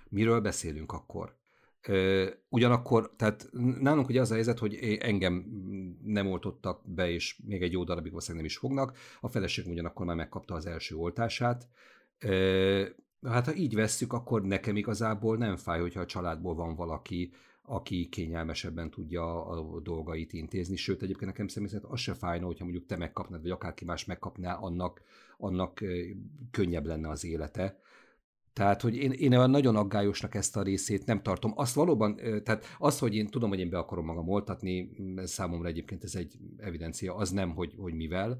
Miről 0.08 0.40
beszélünk 0.40 0.92
akkor? 0.92 1.36
Ugyanakkor, 2.48 3.12
tehát 3.16 3.48
nálunk 3.80 4.08
ugye 4.08 4.20
az 4.20 4.30
a 4.30 4.34
helyzet, 4.34 4.58
hogy 4.58 4.74
engem 5.00 5.44
nem 6.04 6.26
oltottak 6.26 6.88
be, 6.88 7.10
és 7.10 7.40
még 7.44 7.62
egy 7.62 7.72
jó 7.72 7.84
darabig 7.84 8.10
valószínűleg 8.10 8.44
nem 8.44 8.52
is 8.52 8.58
fognak. 8.58 8.96
A 9.20 9.28
feleségem 9.28 9.72
ugyanakkor 9.72 10.06
már 10.06 10.16
megkapta 10.16 10.54
az 10.54 10.66
első 10.66 10.96
oltását. 10.96 11.68
Hát 13.22 13.44
ha 13.44 13.54
így 13.54 13.74
vesszük, 13.74 14.12
akkor 14.12 14.42
nekem 14.42 14.76
igazából 14.76 15.36
nem 15.36 15.56
fáj, 15.56 15.80
hogyha 15.80 16.00
a 16.00 16.06
családból 16.06 16.54
van 16.54 16.74
valaki, 16.74 17.32
aki 17.66 18.08
kényelmesebben 18.08 18.90
tudja 18.90 19.46
a 19.46 19.80
dolgait 19.80 20.32
intézni. 20.32 20.76
Sőt, 20.76 21.02
egyébként 21.02 21.30
nekem 21.30 21.48
személy 21.48 21.68
szerint 21.68 21.90
az 21.90 22.00
se 22.00 22.14
fájna, 22.14 22.46
hogyha 22.46 22.64
mondjuk 22.64 22.86
te 22.86 22.96
megkapnád, 22.96 23.42
vagy 23.42 23.50
akárki 23.50 23.84
más 23.84 24.04
megkapná, 24.04 24.54
annak, 24.54 25.02
annak 25.38 25.84
könnyebb 26.50 26.86
lenne 26.86 27.08
az 27.08 27.24
élete. 27.24 27.78
Tehát, 28.52 28.80
hogy 28.80 28.96
én, 28.96 29.10
én 29.10 29.50
nagyon 29.50 29.76
aggályosnak 29.76 30.34
ezt 30.34 30.56
a 30.56 30.62
részét 30.62 31.06
nem 31.06 31.22
tartom. 31.22 31.52
Azt 31.54 31.74
valóban, 31.74 32.16
tehát 32.16 32.64
az, 32.78 32.98
hogy 32.98 33.14
én 33.14 33.26
tudom, 33.26 33.48
hogy 33.48 33.58
én 33.58 33.70
be 33.70 33.78
akarom 33.78 34.04
magam 34.04 34.28
oltatni, 34.28 34.90
számomra 35.16 35.68
egyébként 35.68 36.04
ez 36.04 36.14
egy 36.14 36.38
evidencia, 36.56 37.14
az 37.14 37.30
nem, 37.30 37.54
hogy, 37.54 37.74
hogy 37.76 37.94
mivel, 37.94 38.38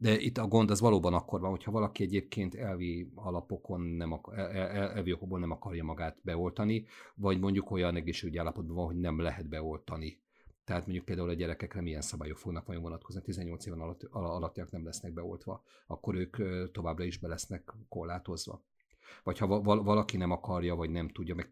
de 0.00 0.18
itt 0.18 0.38
a 0.38 0.46
gond 0.46 0.70
az 0.70 0.80
valóban 0.80 1.14
akkor 1.14 1.40
van, 1.40 1.50
hogyha 1.50 1.70
valaki 1.70 2.02
egyébként 2.02 2.54
elvi 2.54 3.10
alapokon 3.14 3.80
nem 3.80 4.12
akar, 4.12 4.38
el, 4.38 4.50
el, 4.50 4.90
elvi 4.90 5.12
okokból 5.12 5.38
nem 5.38 5.50
akarja 5.50 5.84
magát 5.84 6.16
beoltani, 6.22 6.84
vagy 7.14 7.40
mondjuk 7.40 7.70
olyan 7.70 7.96
egészségügyi 7.96 8.38
állapotban 8.38 8.76
van, 8.76 8.86
hogy 8.86 9.00
nem 9.00 9.20
lehet 9.20 9.48
beoltani. 9.48 10.20
Tehát 10.64 10.82
mondjuk 10.82 11.04
például 11.04 11.28
a 11.28 11.32
gyerekekre 11.32 11.80
milyen 11.80 12.00
szabályok 12.00 12.36
fognak 12.36 12.66
vajon 12.66 12.82
vonatkozni, 12.82 13.22
18 13.22 13.66
éven 13.66 13.80
alatt, 13.80 14.02
alattiak 14.02 14.70
nem 14.70 14.84
lesznek 14.84 15.12
beoltva, 15.12 15.62
akkor 15.86 16.14
ők 16.14 16.36
továbbra 16.72 17.04
is 17.04 17.18
be 17.18 17.28
lesznek 17.28 17.72
korlátozva 17.88 18.62
vagy 19.22 19.38
ha 19.38 19.60
valaki 19.60 20.16
nem 20.16 20.30
akarja, 20.30 20.74
vagy 20.74 20.90
nem 20.90 21.08
tudja, 21.08 21.34
meg 21.34 21.50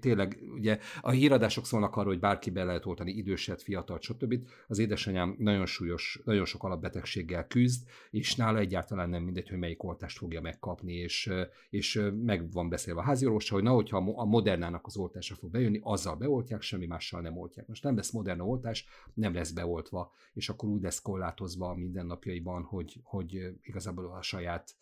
tényleg, 0.00 0.38
ugye 0.54 0.78
a 1.00 1.10
híradások 1.10 1.66
szólnak 1.66 1.96
arról, 1.96 2.12
hogy 2.12 2.20
bárki 2.20 2.50
be 2.50 2.64
lehet 2.64 2.86
oltani 2.86 3.12
időset, 3.12 3.62
fiatal, 3.62 3.98
stb. 4.00 4.34
Az 4.66 4.78
édesanyám 4.78 5.34
nagyon 5.38 5.66
súlyos, 5.66 6.20
nagyon 6.24 6.44
sok 6.44 6.64
alapbetegséggel 6.64 7.46
küzd, 7.46 7.88
és 8.10 8.34
nála 8.34 8.58
egyáltalán 8.58 9.08
nem 9.08 9.22
mindegy, 9.22 9.48
hogy 9.48 9.58
melyik 9.58 9.82
oltást 9.82 10.18
fogja 10.18 10.40
megkapni, 10.40 10.92
és, 10.92 11.30
és 11.70 12.02
meg 12.24 12.52
van 12.52 12.68
beszélve 12.68 13.00
a 13.00 13.04
háziorvosa, 13.04 13.54
hogy 13.54 13.62
na, 13.62 13.72
hogyha 13.72 13.96
a 13.96 14.24
modernának 14.24 14.86
az 14.86 14.96
oltása 14.96 15.34
fog 15.34 15.50
bejönni, 15.50 15.80
azzal 15.82 16.16
beoltják, 16.16 16.62
semmi 16.62 16.86
mással 16.86 17.20
nem 17.20 17.36
oltják. 17.36 17.66
Most 17.66 17.82
nem 17.82 17.96
lesz 17.96 18.10
moderna 18.10 18.44
oltás, 18.44 18.86
nem 19.14 19.34
lesz 19.34 19.50
beoltva, 19.50 20.12
és 20.32 20.48
akkor 20.48 20.68
úgy 20.68 20.82
lesz 20.82 21.02
korlátozva 21.02 21.68
a 21.68 21.74
mindennapjaiban, 21.74 22.62
hogy, 22.62 23.00
hogy 23.02 23.54
igazából 23.62 24.04
a 24.04 24.22
saját 24.22 24.76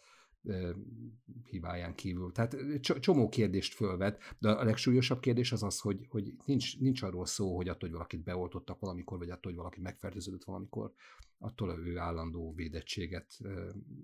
hibáján 1.45 1.95
kívül. 1.95 2.33
Tehát 2.33 2.57
csomó 2.81 3.29
kérdést 3.29 3.75
fölvet, 3.75 4.23
de 4.39 4.51
a 4.51 4.65
legsúlyosabb 4.65 5.21
kérdés 5.21 5.53
az 5.53 5.63
az, 5.63 5.81
hogy, 5.81 6.07
hogy 6.09 6.35
nincs, 6.45 6.79
nincs 6.79 7.03
arról 7.03 7.27
szó, 7.27 7.57
hogy 7.57 7.69
attól, 7.69 7.81
hogy 7.81 7.93
valakit 7.93 8.23
beoltottak 8.23 8.81
valamikor, 8.81 9.19
vagy 9.19 9.31
attól, 9.31 9.53
hogy 9.53 9.61
valaki 9.61 9.81
megfertőződött 9.81 10.45
valamikor, 10.45 10.93
attól 11.39 11.79
ő 11.79 11.99
állandó 11.99 12.53
védettséget 12.55 13.39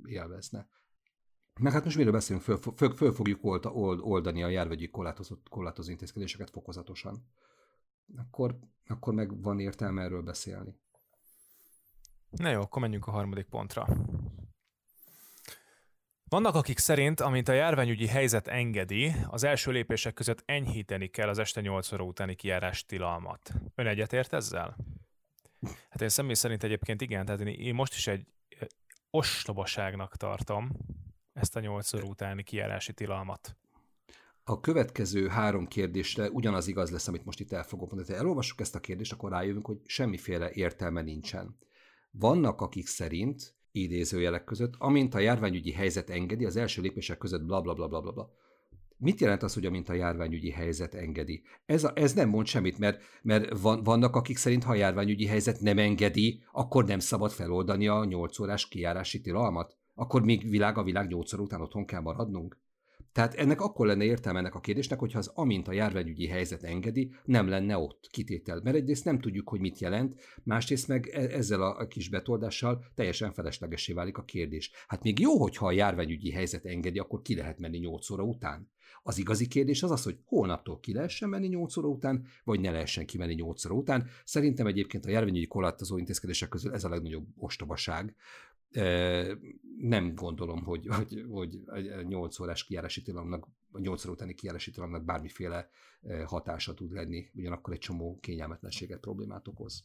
élvezne. 0.05 0.68
Meg 1.61 1.72
hát 1.72 1.85
most 1.85 1.96
miről 1.96 2.12
beszélünk, 2.12 2.44
föl, 2.44 2.57
föl, 2.57 2.90
föl 2.94 3.12
fogjuk 3.12 3.44
old, 3.44 3.66
old, 3.66 4.00
oldani 4.02 4.42
a 4.42 4.48
járvegyi 4.48 4.90
korlátozott, 4.90 5.48
korlátozó 5.48 5.90
intézkedéseket 5.90 6.50
fokozatosan. 6.50 7.26
Akkor, 8.16 8.59
akkor 8.87 9.14
meg 9.14 9.42
van 9.42 9.59
értelme 9.61 10.02
erről 10.02 10.22
beszélni. 10.22 10.81
Na 12.31 12.50
jó, 12.50 12.61
akkor 12.61 12.83
menjünk 12.83 13.07
a 13.07 13.11
harmadik 13.11 13.46
pontra. 13.46 13.87
Vannak, 16.33 16.55
akik 16.55 16.79
szerint, 16.79 17.21
amint 17.21 17.49
a 17.49 17.53
járványügyi 17.53 18.07
helyzet 18.07 18.49
engedi, 18.49 19.12
az 19.27 19.45
első 19.45 19.71
lépések 19.71 20.14
között 20.14 20.42
enyhíteni 20.45 21.07
kell 21.07 21.29
az 21.29 21.38
este 21.38 21.61
8 21.61 21.92
óra 21.92 22.05
utáni 22.05 22.35
kijárás 22.35 22.85
tilalmat. 22.85 23.51
Ön 23.75 23.87
egyetért 23.87 24.33
ezzel? 24.33 24.77
Hát 25.90 26.01
én 26.01 26.09
személy 26.09 26.35
szerint 26.35 26.62
egyébként 26.62 27.01
igen, 27.01 27.25
tehát 27.25 27.40
én 27.40 27.75
most 27.75 27.95
is 27.95 28.07
egy 28.07 28.27
ostobaságnak 29.11 30.16
tartom 30.16 30.71
ezt 31.33 31.57
a 31.57 31.61
8 31.61 31.95
óra 31.95 32.05
utáni 32.05 32.42
kijárási 32.42 32.92
tilalmat. 32.92 33.57
A 34.45 34.61
következő 34.61 35.29
három 35.29 35.66
kérdésre 35.66 36.31
ugyanaz 36.31 36.66
igaz 36.66 36.90
lesz, 36.90 37.09
amit 37.09 37.25
most 37.25 37.40
itt 37.40 37.53
el 37.53 37.64
fogok 37.64 37.90
mondani. 37.90 38.12
Ha 38.12 38.23
elolvassuk 38.23 38.61
ezt 38.61 38.75
a 38.75 38.81
kérdést, 38.81 39.12
akkor 39.12 39.31
rájövünk, 39.31 39.66
hogy 39.66 39.81
semmiféle 39.85 40.51
értelme 40.51 41.03
nincsen. 41.03 41.57
Vannak, 42.11 42.61
akik 42.61 42.87
szerint 42.87 43.55
idézőjelek 43.72 44.44
között, 44.44 44.74
amint 44.78 45.14
a 45.14 45.18
járványügyi 45.18 45.72
helyzet 45.72 46.11
engedi, 46.11 46.44
az 46.44 46.56
első 46.56 46.82
lépések 46.82 47.18
között 47.18 47.44
bla 47.44 47.61
bla 47.61 47.74
bla 47.74 47.88
bla 47.88 48.00
bla. 48.00 48.30
Mit 48.96 49.20
jelent 49.20 49.42
az, 49.42 49.54
hogy 49.54 49.66
amint 49.66 49.88
a 49.88 49.92
járványügyi 49.92 50.50
helyzet 50.50 50.94
engedi? 50.94 51.42
Ez, 51.66 51.85
a, 51.85 51.92
ez 51.94 52.12
nem 52.12 52.28
mond 52.28 52.46
semmit, 52.46 52.78
mert, 52.78 53.02
mert 53.22 53.58
van, 53.61 53.82
vannak, 53.82 54.16
akik 54.16 54.37
szerint, 54.37 54.64
ha 54.64 54.70
a 54.70 54.74
járványügyi 54.74 55.26
helyzet 55.26 55.61
nem 55.61 55.78
engedi, 55.78 56.42
akkor 56.52 56.85
nem 56.85 56.98
szabad 56.98 57.30
feloldani 57.30 57.88
a 57.88 58.04
8 58.04 58.38
órás 58.38 58.68
kijárási 58.68 59.20
tilalmat? 59.20 59.76
Akkor 59.94 60.22
még 60.22 60.50
világ 60.50 60.78
a 60.78 60.82
világ 60.82 61.08
8 61.08 61.32
óra 61.32 61.42
után 61.42 61.61
otthon 61.61 61.85
kell 61.85 62.00
maradnunk? 62.00 62.58
Tehát 63.12 63.35
ennek 63.35 63.61
akkor 63.61 63.87
lenne 63.87 64.05
értelme 64.05 64.38
ennek 64.38 64.55
a 64.55 64.61
kérdésnek, 64.61 64.98
hogyha 64.98 65.18
az 65.18 65.31
amint 65.35 65.68
a 65.68 65.72
járványügyi 65.72 66.27
helyzet 66.27 66.62
engedi, 66.62 67.12
nem 67.25 67.48
lenne 67.48 67.77
ott 67.77 68.09
kitétel. 68.11 68.61
Mert 68.62 68.77
egyrészt 68.77 69.05
nem 69.05 69.20
tudjuk, 69.20 69.48
hogy 69.48 69.61
mit 69.61 69.79
jelent, 69.79 70.14
másrészt 70.42 70.88
meg 70.88 71.09
e- 71.09 71.37
ezzel 71.37 71.62
a 71.62 71.87
kis 71.87 72.09
betoldással 72.09 72.85
teljesen 72.94 73.33
feleslegesé 73.33 73.92
válik 73.92 74.18
a 74.18 74.25
kérdés. 74.25 74.70
Hát 74.87 75.03
még 75.03 75.18
jó, 75.18 75.40
hogyha 75.40 75.66
a 75.66 75.72
járványügyi 75.72 76.31
helyzet 76.31 76.64
engedi, 76.64 76.98
akkor 76.98 77.22
ki 77.22 77.35
lehet 77.35 77.59
menni 77.59 77.79
8 77.79 78.11
óra 78.11 78.22
után. 78.22 78.70
Az 79.03 79.18
igazi 79.18 79.46
kérdés 79.46 79.83
az 79.83 79.90
az, 79.90 80.03
hogy 80.03 80.18
holnaptól 80.25 80.81
ki 80.81 80.92
lehessen 80.92 81.29
menni 81.29 81.46
8 81.46 81.77
óra 81.77 81.88
után, 81.88 82.27
vagy 82.44 82.61
ne 82.61 82.70
lehessen 82.70 83.07
kimenni 83.07 83.35
8 83.35 83.64
óra 83.64 83.75
után. 83.75 84.09
Szerintem 84.25 84.66
egyébként 84.66 85.05
a 85.05 85.11
járványügyi 85.11 85.46
korlátozó 85.46 85.98
intézkedések 85.98 86.48
közül 86.48 86.72
ez 86.72 86.85
a 86.85 86.88
legnagyobb 86.88 87.27
ostobaság, 87.37 88.14
nem 89.78 90.14
gondolom, 90.14 90.62
hogy, 90.64 90.87
hogy, 90.87 91.24
hogy 91.28 91.62
a 91.66 92.02
8 92.02 92.38
órás 92.38 92.64
kijárási 92.64 93.02
tilalomnak, 93.02 93.46
a 93.72 93.78
8 93.78 94.04
óra 94.04 94.12
utáni 94.12 94.35
kijárási 94.35 94.70
tilalomnak 94.70 95.04
bármiféle 95.04 95.68
hatása 96.24 96.74
tud 96.74 96.92
lenni, 96.92 97.30
ugyanakkor 97.35 97.72
egy 97.72 97.78
csomó 97.78 98.18
kényelmetlenséget, 98.20 99.00
problémát 99.00 99.48
okoz. 99.48 99.85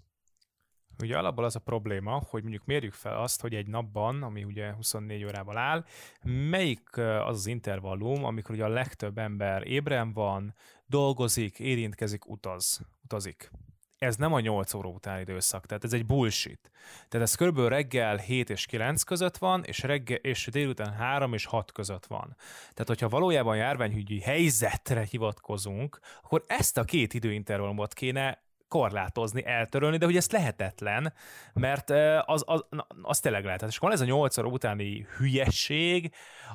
Ugye 1.01 1.17
alapból 1.17 1.43
az 1.43 1.55
a 1.55 1.59
probléma, 1.59 2.21
hogy 2.29 2.41
mondjuk 2.41 2.65
mérjük 2.65 2.93
fel 2.93 3.21
azt, 3.21 3.41
hogy 3.41 3.55
egy 3.55 3.67
napban, 3.67 4.23
ami 4.23 4.43
ugye 4.43 4.73
24 4.73 5.23
órával 5.23 5.57
áll, 5.57 5.85
melyik 6.23 6.97
az 6.97 7.37
az 7.37 7.47
intervallum, 7.47 8.23
amikor 8.23 8.55
ugye 8.55 8.63
a 8.63 8.67
legtöbb 8.67 9.17
ember 9.17 9.67
ébren 9.67 10.13
van, 10.13 10.53
dolgozik, 10.85 11.59
érintkezik, 11.59 12.29
utaz, 12.29 12.81
utazik 13.03 13.51
ez 13.97 14.15
nem 14.15 14.33
a 14.33 14.39
8 14.39 14.73
óra 14.73 14.89
utáni 14.89 15.21
időszak, 15.21 15.65
tehát 15.65 15.83
ez 15.83 15.93
egy 15.93 16.05
bullshit. 16.05 16.71
Tehát 17.09 17.27
ez 17.27 17.35
körülbelül 17.35 17.69
reggel 17.69 18.17
7 18.17 18.49
és 18.49 18.65
9 18.65 19.03
között 19.03 19.37
van, 19.37 19.63
és, 19.63 19.79
reggel, 19.79 20.17
és 20.17 20.47
délután 20.51 20.93
3 20.93 21.33
és 21.33 21.45
6 21.45 21.71
között 21.71 22.05
van. 22.05 22.35
Tehát, 22.59 22.87
hogyha 22.87 23.09
valójában 23.09 23.57
járványügyi 23.57 24.19
helyzetre 24.19 25.03
hivatkozunk, 25.09 25.99
akkor 26.23 26.43
ezt 26.47 26.77
a 26.77 26.83
két 26.83 27.13
időintervallumot 27.13 27.93
kéne 27.93 28.45
korlátozni, 28.67 29.45
eltörölni, 29.45 29.97
de 29.97 30.05
hogy 30.05 30.15
ez 30.15 30.29
lehetetlen, 30.29 31.13
mert 31.53 31.89
az, 32.25 32.43
az, 32.45 32.65
az 33.01 33.19
tényleg 33.19 33.45
lehet. 33.45 33.61
És 33.61 33.77
akkor 33.77 33.91
ez 33.91 34.01
a 34.01 34.05
8 34.05 34.37
óra 34.37 34.47
utáni 34.47 35.07
hülyesség, 35.17 36.11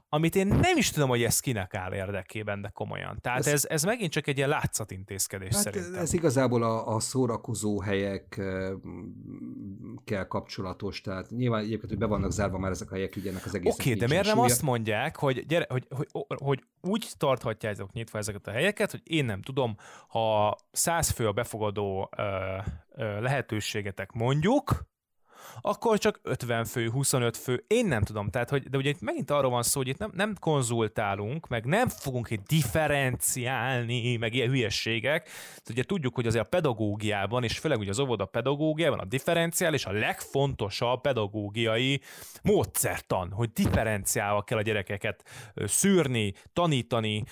amit 0.09 0.37
én 0.37 0.47
nem 0.47 0.77
is 0.77 0.91
tudom, 0.91 1.09
hogy 1.09 1.23
ez 1.23 1.41
kinek 1.41 1.75
áll 1.75 1.93
érdekében, 1.93 2.61
de 2.61 2.71
komolyan. 2.75 3.19
Tehát 3.21 3.39
ez, 3.39 3.47
ez, 3.47 3.65
ez 3.69 3.83
megint 3.85 4.13
csak 4.13 4.27
egy 4.27 4.37
ilyen 4.37 4.49
látszatintézkedés 4.49 5.55
hát 5.55 5.63
szerintem. 5.63 6.01
Ez 6.01 6.13
igazából 6.13 6.63
a, 6.63 6.95
a 6.95 7.01
szórakozó 7.01 7.81
helyek 7.81 8.41
kell 10.05 10.27
kapcsolatos, 10.27 11.01
tehát 11.01 11.31
nyilván 11.31 11.61
egyébként, 11.61 11.89
hogy 11.89 11.99
be 11.99 12.07
vannak 12.07 12.31
zárva 12.31 12.59
már 12.59 12.71
ezek 12.71 12.91
a 12.91 12.95
helyek, 12.95 13.17
ugye 13.17 13.31
ennek 13.31 13.45
az 13.45 13.55
egész. 13.55 13.73
Oké, 13.73 13.89
okay, 13.89 14.01
de 14.01 14.07
miért 14.07 14.25
nem 14.25 14.35
súlya. 14.35 14.51
azt 14.51 14.63
mondják, 14.63 15.17
hogy, 15.17 15.47
gyere, 15.47 15.67
hogy, 15.69 15.87
hogy, 15.91 16.27
hogy 16.29 16.63
úgy 16.81 17.09
tarthatjátok 17.17 17.93
nyitva 17.93 18.19
ezeket 18.19 18.47
a 18.47 18.51
helyeket, 18.51 18.91
hogy 18.91 19.01
én 19.05 19.25
nem 19.25 19.43
tudom, 19.43 19.77
ha 20.09 20.57
száz 20.73 21.11
fő 21.11 21.27
a 21.27 21.33
befogadó 21.33 22.02
ö, 22.17 22.57
ö, 22.95 23.21
lehetőségetek 23.21 24.13
mondjuk, 24.13 24.91
akkor 25.61 25.99
csak 25.99 26.21
50 26.23 26.65
fő, 26.65 26.91
25 26.91 27.37
fő, 27.37 27.65
én 27.67 27.87
nem 27.87 28.03
tudom. 28.03 28.31
Tehát, 28.31 28.51
hogy, 28.51 28.69
de 28.69 28.77
ugye 28.77 28.89
itt 28.89 29.01
megint 29.01 29.31
arról 29.31 29.51
van 29.51 29.63
szó, 29.63 29.79
hogy 29.79 29.89
itt 29.89 29.99
nem, 29.99 30.11
nem 30.15 30.35
konzultálunk, 30.41 31.49
meg 31.49 31.65
nem 31.65 31.89
fogunk 31.89 32.31
itt 32.31 32.47
differenciálni, 32.47 34.17
meg 34.17 34.35
ilyen 34.35 34.49
hülyességek. 34.49 35.23
Tehát 35.25 35.71
ugye 35.71 35.83
tudjuk, 35.83 36.15
hogy 36.15 36.27
azért 36.27 36.45
a 36.45 36.49
pedagógiában, 36.49 37.45
és 37.45 37.59
főleg 37.59 37.79
ugye 37.79 37.91
az 37.91 37.99
óvoda 37.99 38.25
pedagógiában 38.25 38.99
a 38.99 39.05
differenciál 39.05 39.75
és 39.75 39.85
a 39.85 39.93
legfontosabb 39.93 41.01
pedagógiai 41.01 42.01
módszertan, 42.43 43.31
hogy 43.31 43.53
differenciálva 43.53 44.43
kell 44.43 44.59
a 44.59 44.63
gyerekeket 44.63 45.25
szűrni, 45.55 46.35
tanítani, 46.53 47.25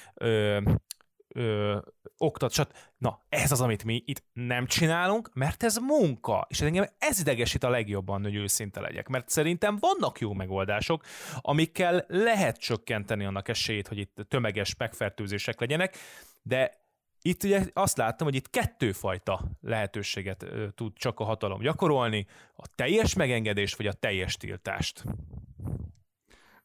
ö, 1.34 1.78
oktat, 2.16 2.52
stb. 2.52 2.72
Na, 2.98 3.24
ez 3.28 3.52
az, 3.52 3.60
amit 3.60 3.84
mi 3.84 4.02
itt 4.06 4.22
nem 4.32 4.66
csinálunk, 4.66 5.30
mert 5.34 5.62
ez 5.62 5.76
munka. 5.76 6.46
És 6.48 6.60
engem 6.60 6.86
ez 6.98 7.20
idegesít 7.20 7.64
a 7.64 7.68
legjobban, 7.68 8.22
hogy 8.22 8.34
őszinte 8.34 8.80
legyek. 8.80 9.08
Mert 9.08 9.28
szerintem 9.28 9.76
vannak 9.80 10.18
jó 10.18 10.32
megoldások, 10.32 11.04
amikkel 11.40 12.04
lehet 12.08 12.58
csökkenteni 12.58 13.24
annak 13.24 13.48
esélyét, 13.48 13.88
hogy 13.88 13.98
itt 13.98 14.26
tömeges 14.28 14.76
megfertőzések 14.76 15.60
legyenek, 15.60 15.96
de 16.42 16.78
itt 17.22 17.44
ugye 17.44 17.64
azt 17.72 17.96
láttam, 17.96 18.26
hogy 18.26 18.36
itt 18.36 18.50
kettőfajta 18.50 19.50
lehetőséget 19.60 20.46
tud 20.74 20.92
csak 20.96 21.20
a 21.20 21.24
hatalom 21.24 21.60
gyakorolni, 21.60 22.26
a 22.56 22.66
teljes 22.74 23.14
megengedést 23.14 23.76
vagy 23.76 23.86
a 23.86 23.92
teljes 23.92 24.36
tiltást. 24.36 25.04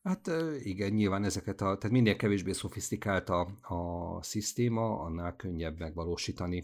Hát 0.06 0.32
igen, 0.64 0.94
nyilván 0.94 1.24
ezeket 1.24 1.62
a, 1.62 1.78
tehát 1.78 1.90
minél 1.90 2.16
kevésbé 2.16 2.52
szofisztikált 2.52 3.30
a, 3.30 3.48
a 3.62 4.24
szisztéma, 4.24 5.00
annál 5.00 5.36
könnyebb 5.36 5.80
megvalósítani, 5.80 6.64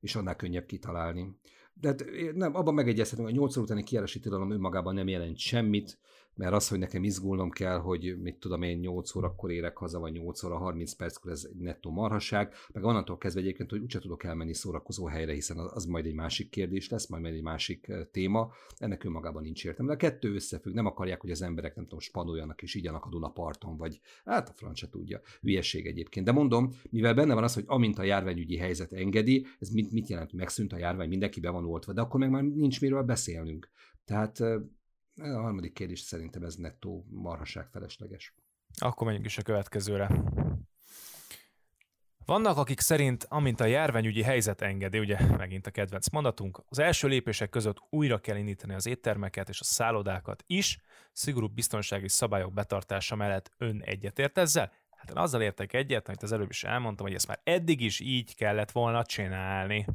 és 0.00 0.14
annál 0.14 0.36
könnyebb 0.36 0.66
kitalálni. 0.66 1.38
De 1.74 1.88
hát 1.88 2.04
nem, 2.34 2.54
abban 2.54 2.74
megegyezhetünk, 2.74 3.28
hogy 3.28 3.36
a 3.36 3.40
8 3.40 3.56
utáni 3.56 3.82
kiárási 3.82 4.20
tilalom 4.20 4.50
önmagában 4.50 4.94
nem 4.94 5.08
jelent 5.08 5.38
semmit, 5.38 5.98
mert 6.34 6.52
az, 6.52 6.68
hogy 6.68 6.78
nekem 6.78 7.04
izgulnom 7.04 7.50
kell, 7.50 7.78
hogy 7.78 8.16
mit 8.22 8.36
tudom 8.36 8.62
én 8.62 8.78
8 8.78 9.14
órakor 9.14 9.50
érek 9.50 9.76
haza, 9.76 9.98
vagy 9.98 10.12
8 10.12 10.42
óra 10.42 10.56
30 10.56 10.92
perckor, 10.92 11.30
ez 11.30 11.46
egy 11.52 11.60
nettó 11.60 11.90
marhaság, 11.90 12.52
meg 12.72 12.84
onnantól 12.84 13.18
kezdve 13.18 13.40
egyébként, 13.40 13.70
hogy 13.70 13.80
úgyse 13.80 13.98
tudok 13.98 14.24
elmenni 14.24 14.54
szórakozó 14.54 15.06
helyre, 15.06 15.32
hiszen 15.32 15.58
az 15.58 15.84
majd 15.84 16.06
egy 16.06 16.14
másik 16.14 16.50
kérdés 16.50 16.88
lesz, 16.88 17.06
majd 17.06 17.24
egy 17.24 17.42
másik 17.42 17.92
téma, 18.10 18.52
ennek 18.76 19.04
önmagában 19.04 19.42
nincs 19.42 19.64
értelme. 19.64 19.96
De 19.96 20.04
a 20.04 20.10
kettő 20.10 20.34
összefügg, 20.34 20.74
nem 20.74 20.86
akarják, 20.86 21.20
hogy 21.20 21.30
az 21.30 21.42
emberek 21.42 21.74
nem 21.74 21.84
tudom, 21.84 22.00
spanoljanak 22.00 22.62
és 22.62 22.74
igyanak 22.74 23.04
a 23.04 23.08
Dunaparton, 23.08 23.76
vagy 23.76 24.00
hát 24.24 24.48
a 24.48 24.52
francia 24.52 24.88
tudja, 24.88 25.20
hülyeség 25.40 25.86
egyébként. 25.86 26.26
De 26.26 26.32
mondom, 26.32 26.70
mivel 26.90 27.14
benne 27.14 27.34
van 27.34 27.42
az, 27.42 27.54
hogy 27.54 27.64
amint 27.66 27.98
a 27.98 28.02
járványügyi 28.02 28.56
helyzet 28.56 28.92
engedi, 28.92 29.46
ez 29.58 29.68
mit, 29.68 29.92
mit 29.92 30.08
jelent, 30.08 30.32
megszűnt 30.32 30.72
a 30.72 30.78
járvány, 30.78 31.08
mindenki 31.08 31.40
be 31.40 31.50
van 31.50 31.64
oltva, 31.64 31.92
de 31.92 32.00
akkor 32.00 32.20
meg 32.20 32.30
már 32.30 32.42
nincs 32.42 32.80
miről 32.80 33.02
beszélnünk. 33.02 33.68
Tehát 34.04 34.40
a 35.16 35.40
harmadik 35.40 35.72
kérdés 35.72 36.00
szerintem 36.00 36.42
ez 36.42 36.54
nettó 36.54 37.06
marhaság 37.10 37.68
felesleges. 37.72 38.34
Akkor 38.78 39.04
menjünk 39.06 39.26
is 39.26 39.38
a 39.38 39.42
következőre. 39.42 40.10
Vannak, 42.26 42.56
akik 42.56 42.80
szerint, 42.80 43.26
amint 43.28 43.60
a 43.60 43.64
járványügyi 43.64 44.22
helyzet 44.22 44.60
engedi, 44.60 44.98
ugye 44.98 45.36
megint 45.36 45.66
a 45.66 45.70
kedvenc 45.70 46.08
mondatunk, 46.08 46.62
az 46.68 46.78
első 46.78 47.08
lépések 47.08 47.50
között 47.50 47.82
újra 47.90 48.18
kell 48.18 48.36
indítani 48.36 48.74
az 48.74 48.86
éttermeket 48.86 49.48
és 49.48 49.60
a 49.60 49.64
szállodákat 49.64 50.44
is, 50.46 50.78
szigorú 51.12 51.48
biztonsági 51.48 52.08
szabályok 52.08 52.52
betartása 52.52 53.16
mellett 53.16 53.50
ön 53.58 53.82
egyetért 53.84 54.38
ezzel? 54.38 54.72
Hát 54.90 55.10
én 55.10 55.16
azzal 55.16 55.42
értek 55.42 55.72
egyet, 55.72 56.08
amit 56.08 56.22
az 56.22 56.32
előbb 56.32 56.50
is 56.50 56.64
elmondtam, 56.64 57.06
hogy 57.06 57.14
ezt 57.14 57.26
már 57.26 57.40
eddig 57.42 57.80
is 57.80 58.00
így 58.00 58.34
kellett 58.34 58.70
volna 58.70 59.04
csinálni. 59.04 59.86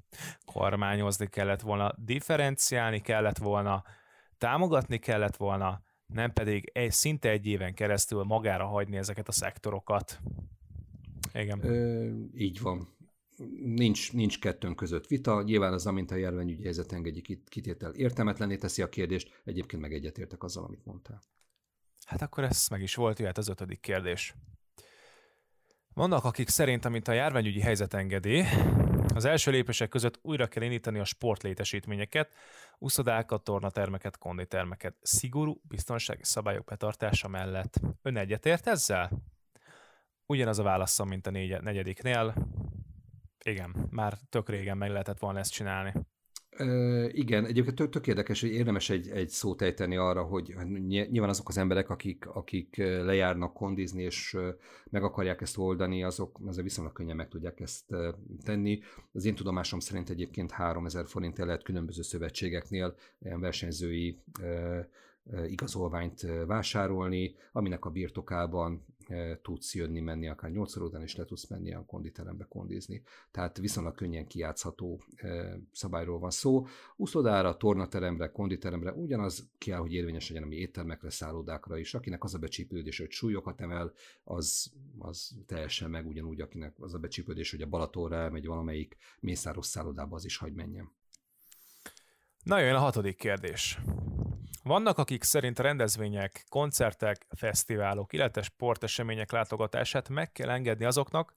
Kormányozni 0.45 1.27
kellett 1.27 1.61
volna, 1.61 1.93
differenciálni 1.97 3.01
kellett 3.01 3.37
volna, 3.37 3.83
támogatni 4.39 4.97
kellett 4.97 5.35
volna, 5.35 5.81
nem 6.05 6.33
pedig 6.33 6.69
egy, 6.73 6.91
szinte 6.91 7.29
egy 7.29 7.45
éven 7.45 7.73
keresztül 7.73 8.23
magára 8.23 8.65
hagyni 8.65 8.97
ezeket 8.97 9.27
a 9.27 9.31
szektorokat. 9.31 10.19
Igen. 11.33 11.63
Ö, 11.63 12.09
így 12.33 12.61
van. 12.61 12.97
Nincs, 13.63 14.13
nincs 14.13 14.39
kettőnk 14.39 14.75
között 14.75 15.07
vita. 15.07 15.41
Nyilván 15.41 15.73
az, 15.73 15.85
amint 15.85 16.11
a 16.11 16.15
járványügyi 16.15 16.63
helyzet 16.63 16.91
engedi 16.91 17.21
kitétel 17.49 17.93
értelmetlené 17.93 18.55
teszi 18.55 18.81
a 18.81 18.89
kérdést, 18.89 19.41
egyébként 19.43 19.81
meg 19.81 19.93
egyetértek 19.93 20.43
azzal, 20.43 20.63
amit 20.63 20.85
mondtál. 20.85 21.21
Hát 22.05 22.21
akkor 22.21 22.43
ez 22.43 22.67
meg 22.71 22.81
is 22.81 22.95
volt, 22.95 23.19
jöhet 23.19 23.37
az 23.37 23.47
ötödik 23.47 23.79
kérdés. 23.79 24.35
Vannak, 25.93 26.23
akik 26.23 26.49
szerint, 26.49 26.85
amint 26.85 27.07
a 27.07 27.11
járványügyi 27.11 27.59
helyzet 27.59 27.93
engedi, 27.93 28.43
az 29.13 29.25
első 29.25 29.51
lépések 29.51 29.89
között 29.89 30.19
újra 30.21 30.47
kell 30.47 30.63
indítani 30.63 30.99
a 30.99 31.03
sportlétesítményeket, 31.03 32.35
uszodákat, 32.77 33.43
tornatermeket, 33.43 34.17
konditermeket, 34.17 34.95
szigorú 35.01 35.61
biztonsági 35.61 36.23
szabályok 36.23 36.65
betartása 36.65 37.27
mellett. 37.27 37.79
Ön 38.01 38.17
egyetért 38.17 38.67
ezzel? 38.67 39.11
Ugyanaz 40.25 40.59
a 40.59 40.63
válaszom, 40.63 41.07
mint 41.07 41.27
a 41.27 41.29
négy- 41.29 41.61
negyediknél. 41.61 42.33
Igen, 43.45 43.87
már 43.89 44.17
tök 44.29 44.49
régen 44.49 44.77
meg 44.77 44.89
lehetett 44.89 45.19
volna 45.19 45.39
ezt 45.39 45.51
csinálni. 45.51 45.93
Igen, 47.11 47.45
egyébként 47.45 47.75
tök, 47.75 47.89
tök 47.89 48.07
érdekes, 48.07 48.41
hogy 48.41 48.49
érdemes 48.49 48.89
egy, 48.89 49.09
egy 49.09 49.29
szót 49.29 49.61
ejteni 49.61 49.95
arra, 49.95 50.23
hogy 50.23 50.53
hát 50.57 50.67
nyilván 50.87 51.29
azok 51.29 51.49
az 51.49 51.57
emberek, 51.57 51.89
akik, 51.89 52.27
akik 52.27 52.77
lejárnak 52.77 53.53
kondizni, 53.53 54.03
és 54.03 54.37
meg 54.89 55.03
akarják 55.03 55.41
ezt 55.41 55.57
oldani, 55.57 56.03
azok 56.03 56.39
azért 56.45 56.63
viszonylag 56.63 56.93
könnyen 56.93 57.15
meg 57.15 57.27
tudják 57.27 57.59
ezt 57.59 57.95
tenni. 58.43 58.79
Az 59.11 59.25
én 59.25 59.35
tudomásom 59.35 59.79
szerint 59.79 60.09
egyébként 60.09 60.51
3000 60.51 61.07
forintért 61.07 61.47
lehet 61.47 61.63
különböző 61.63 62.01
szövetségeknél 62.01 62.95
ilyen 63.19 63.39
versenyzői 63.39 64.19
igazolványt 65.47 66.27
vásárolni, 66.45 67.35
aminek 67.51 67.85
a 67.85 67.89
birtokában 67.89 68.85
tudsz 69.41 69.75
jönni, 69.75 69.99
menni, 69.99 70.27
akár 70.27 70.51
8 70.51 70.75
után 70.75 71.03
is 71.03 71.15
le 71.15 71.25
tudsz 71.25 71.47
menni 71.47 71.73
a 71.73 71.85
konditerembe 71.85 72.45
kondizni. 72.49 73.01
Tehát 73.31 73.57
viszonylag 73.57 73.95
könnyen 73.95 74.27
kijátszható 74.27 75.03
szabályról 75.71 76.19
van 76.19 76.29
szó. 76.29 76.65
Uszodára, 76.95 77.57
tornateremre, 77.57 78.31
konditeremre 78.31 78.91
ugyanaz 78.91 79.49
kell, 79.57 79.77
hogy 79.77 79.93
érvényes 79.93 80.27
legyen, 80.29 80.43
ami 80.43 80.55
éttermekre, 80.55 81.09
szállodákra 81.09 81.77
is. 81.77 81.93
Akinek 81.93 82.23
az 82.23 82.33
a 82.33 82.37
becsípődés, 82.37 82.97
hogy 82.97 83.11
súlyokat 83.11 83.61
emel, 83.61 83.93
az, 84.23 84.71
az 84.97 85.35
teljesen 85.45 85.89
meg 85.89 86.07
ugyanúgy, 86.07 86.41
akinek 86.41 86.73
az 86.79 86.93
a 86.93 86.99
becsípődés, 86.99 87.51
hogy 87.51 87.61
a 87.61 87.67
Balatonra 87.67 88.15
elmegy 88.15 88.45
valamelyik 88.45 88.97
mészáros 89.19 89.65
szállodába, 89.65 90.15
az 90.15 90.25
is 90.25 90.37
hagy 90.37 90.53
menjen. 90.53 90.91
Na 92.43 92.59
jön 92.59 92.75
a 92.75 92.79
hatodik 92.79 93.17
kérdés. 93.17 93.79
Vannak, 94.69 94.97
akik 94.97 95.23
szerint 95.23 95.59
rendezvények, 95.59 96.45
koncertek, 96.49 97.25
fesztiválok, 97.29 98.13
illetve 98.13 98.41
sportesemények 98.41 99.31
látogatását 99.31 100.09
meg 100.09 100.31
kell 100.31 100.49
engedni 100.49 100.85
azoknak, 100.85 101.35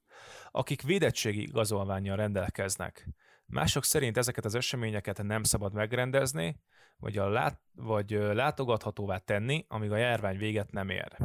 akik 0.51 0.83
védettségi 0.83 1.42
igazolványjal 1.42 2.16
rendelkeznek. 2.16 3.09
Mások 3.47 3.85
szerint 3.85 4.16
ezeket 4.16 4.45
az 4.45 4.55
eseményeket 4.55 5.23
nem 5.23 5.42
szabad 5.42 5.73
megrendezni, 5.73 6.61
vagy, 6.97 7.18
a 7.18 7.29
lát, 7.29 7.61
vagy 7.75 8.11
látogathatóvá 8.11 9.18
tenni, 9.18 9.64
amíg 9.68 9.90
a 9.90 9.97
járvány 9.97 10.37
véget 10.38 10.73
nem 10.73 10.88
ér. 10.88 11.16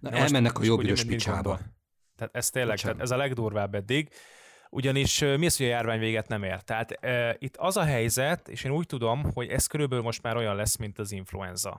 Na, 0.00 0.10
Na 0.10 0.16
elmennek 0.16 0.58
a 0.58 0.64
jobb 0.64 0.80
picsába. 1.06 1.58
Tehát 2.16 2.36
ez 2.36 2.50
tényleg, 2.50 2.78
tehát 2.78 3.00
ez 3.00 3.10
a 3.10 3.16
legdurvább 3.16 3.74
eddig. 3.74 4.08
Ugyanis 4.74 5.18
mi 5.20 5.46
az, 5.46 5.56
hogy 5.56 5.66
a 5.66 5.68
járvány 5.68 5.98
véget 5.98 6.28
nem 6.28 6.42
ér? 6.42 6.60
Tehát 6.60 6.90
e, 6.90 7.36
itt 7.38 7.56
az 7.56 7.76
a 7.76 7.84
helyzet, 7.84 8.48
és 8.48 8.64
én 8.64 8.70
úgy 8.70 8.86
tudom, 8.86 9.22
hogy 9.34 9.48
ez 9.48 9.66
körülbelül 9.66 10.04
most 10.04 10.22
már 10.22 10.36
olyan 10.36 10.56
lesz, 10.56 10.76
mint 10.76 10.98
az 10.98 11.12
influenza. 11.12 11.78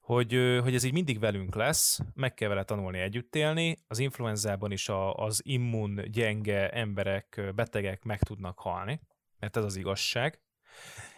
Hogy, 0.00 0.58
hogy 0.62 0.74
ez 0.74 0.84
így 0.84 0.92
mindig 0.92 1.18
velünk 1.18 1.54
lesz, 1.54 1.98
meg 2.14 2.34
kell 2.34 2.48
vele 2.48 2.64
tanulni 2.64 2.98
együtt 2.98 3.34
élni. 3.34 3.76
Az 3.86 3.98
influenzában 3.98 4.72
is 4.72 4.88
a, 4.88 5.14
az 5.14 5.40
immun 5.44 6.02
gyenge 6.10 6.70
emberek, 6.70 7.52
betegek 7.54 8.04
meg 8.04 8.22
tudnak 8.22 8.58
halni, 8.58 9.00
mert 9.38 9.56
ez 9.56 9.64
az 9.64 9.76
igazság 9.76 10.40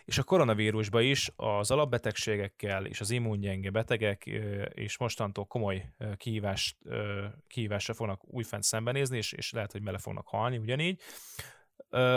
és 0.05 0.19
a 0.19 0.23
koronavírusba 0.23 1.01
is 1.01 1.31
az 1.37 1.71
alapbetegségekkel 1.71 2.87
és 2.87 3.01
az 3.01 3.11
immungyenge 3.11 3.71
betegek 3.71 4.27
és 4.75 4.99
mostantól 4.99 5.45
komoly 5.45 5.85
kihívást, 6.17 6.77
kihívásra 7.47 7.95
fognak 7.95 8.21
újfent 8.25 8.62
szembenézni, 8.62 9.17
és, 9.17 9.33
és 9.33 9.53
lehet, 9.53 9.73
hogy 9.73 9.83
bele 9.83 9.99
fognak 9.99 10.29
halni 10.29 10.59
ugyanígy. 10.59 11.01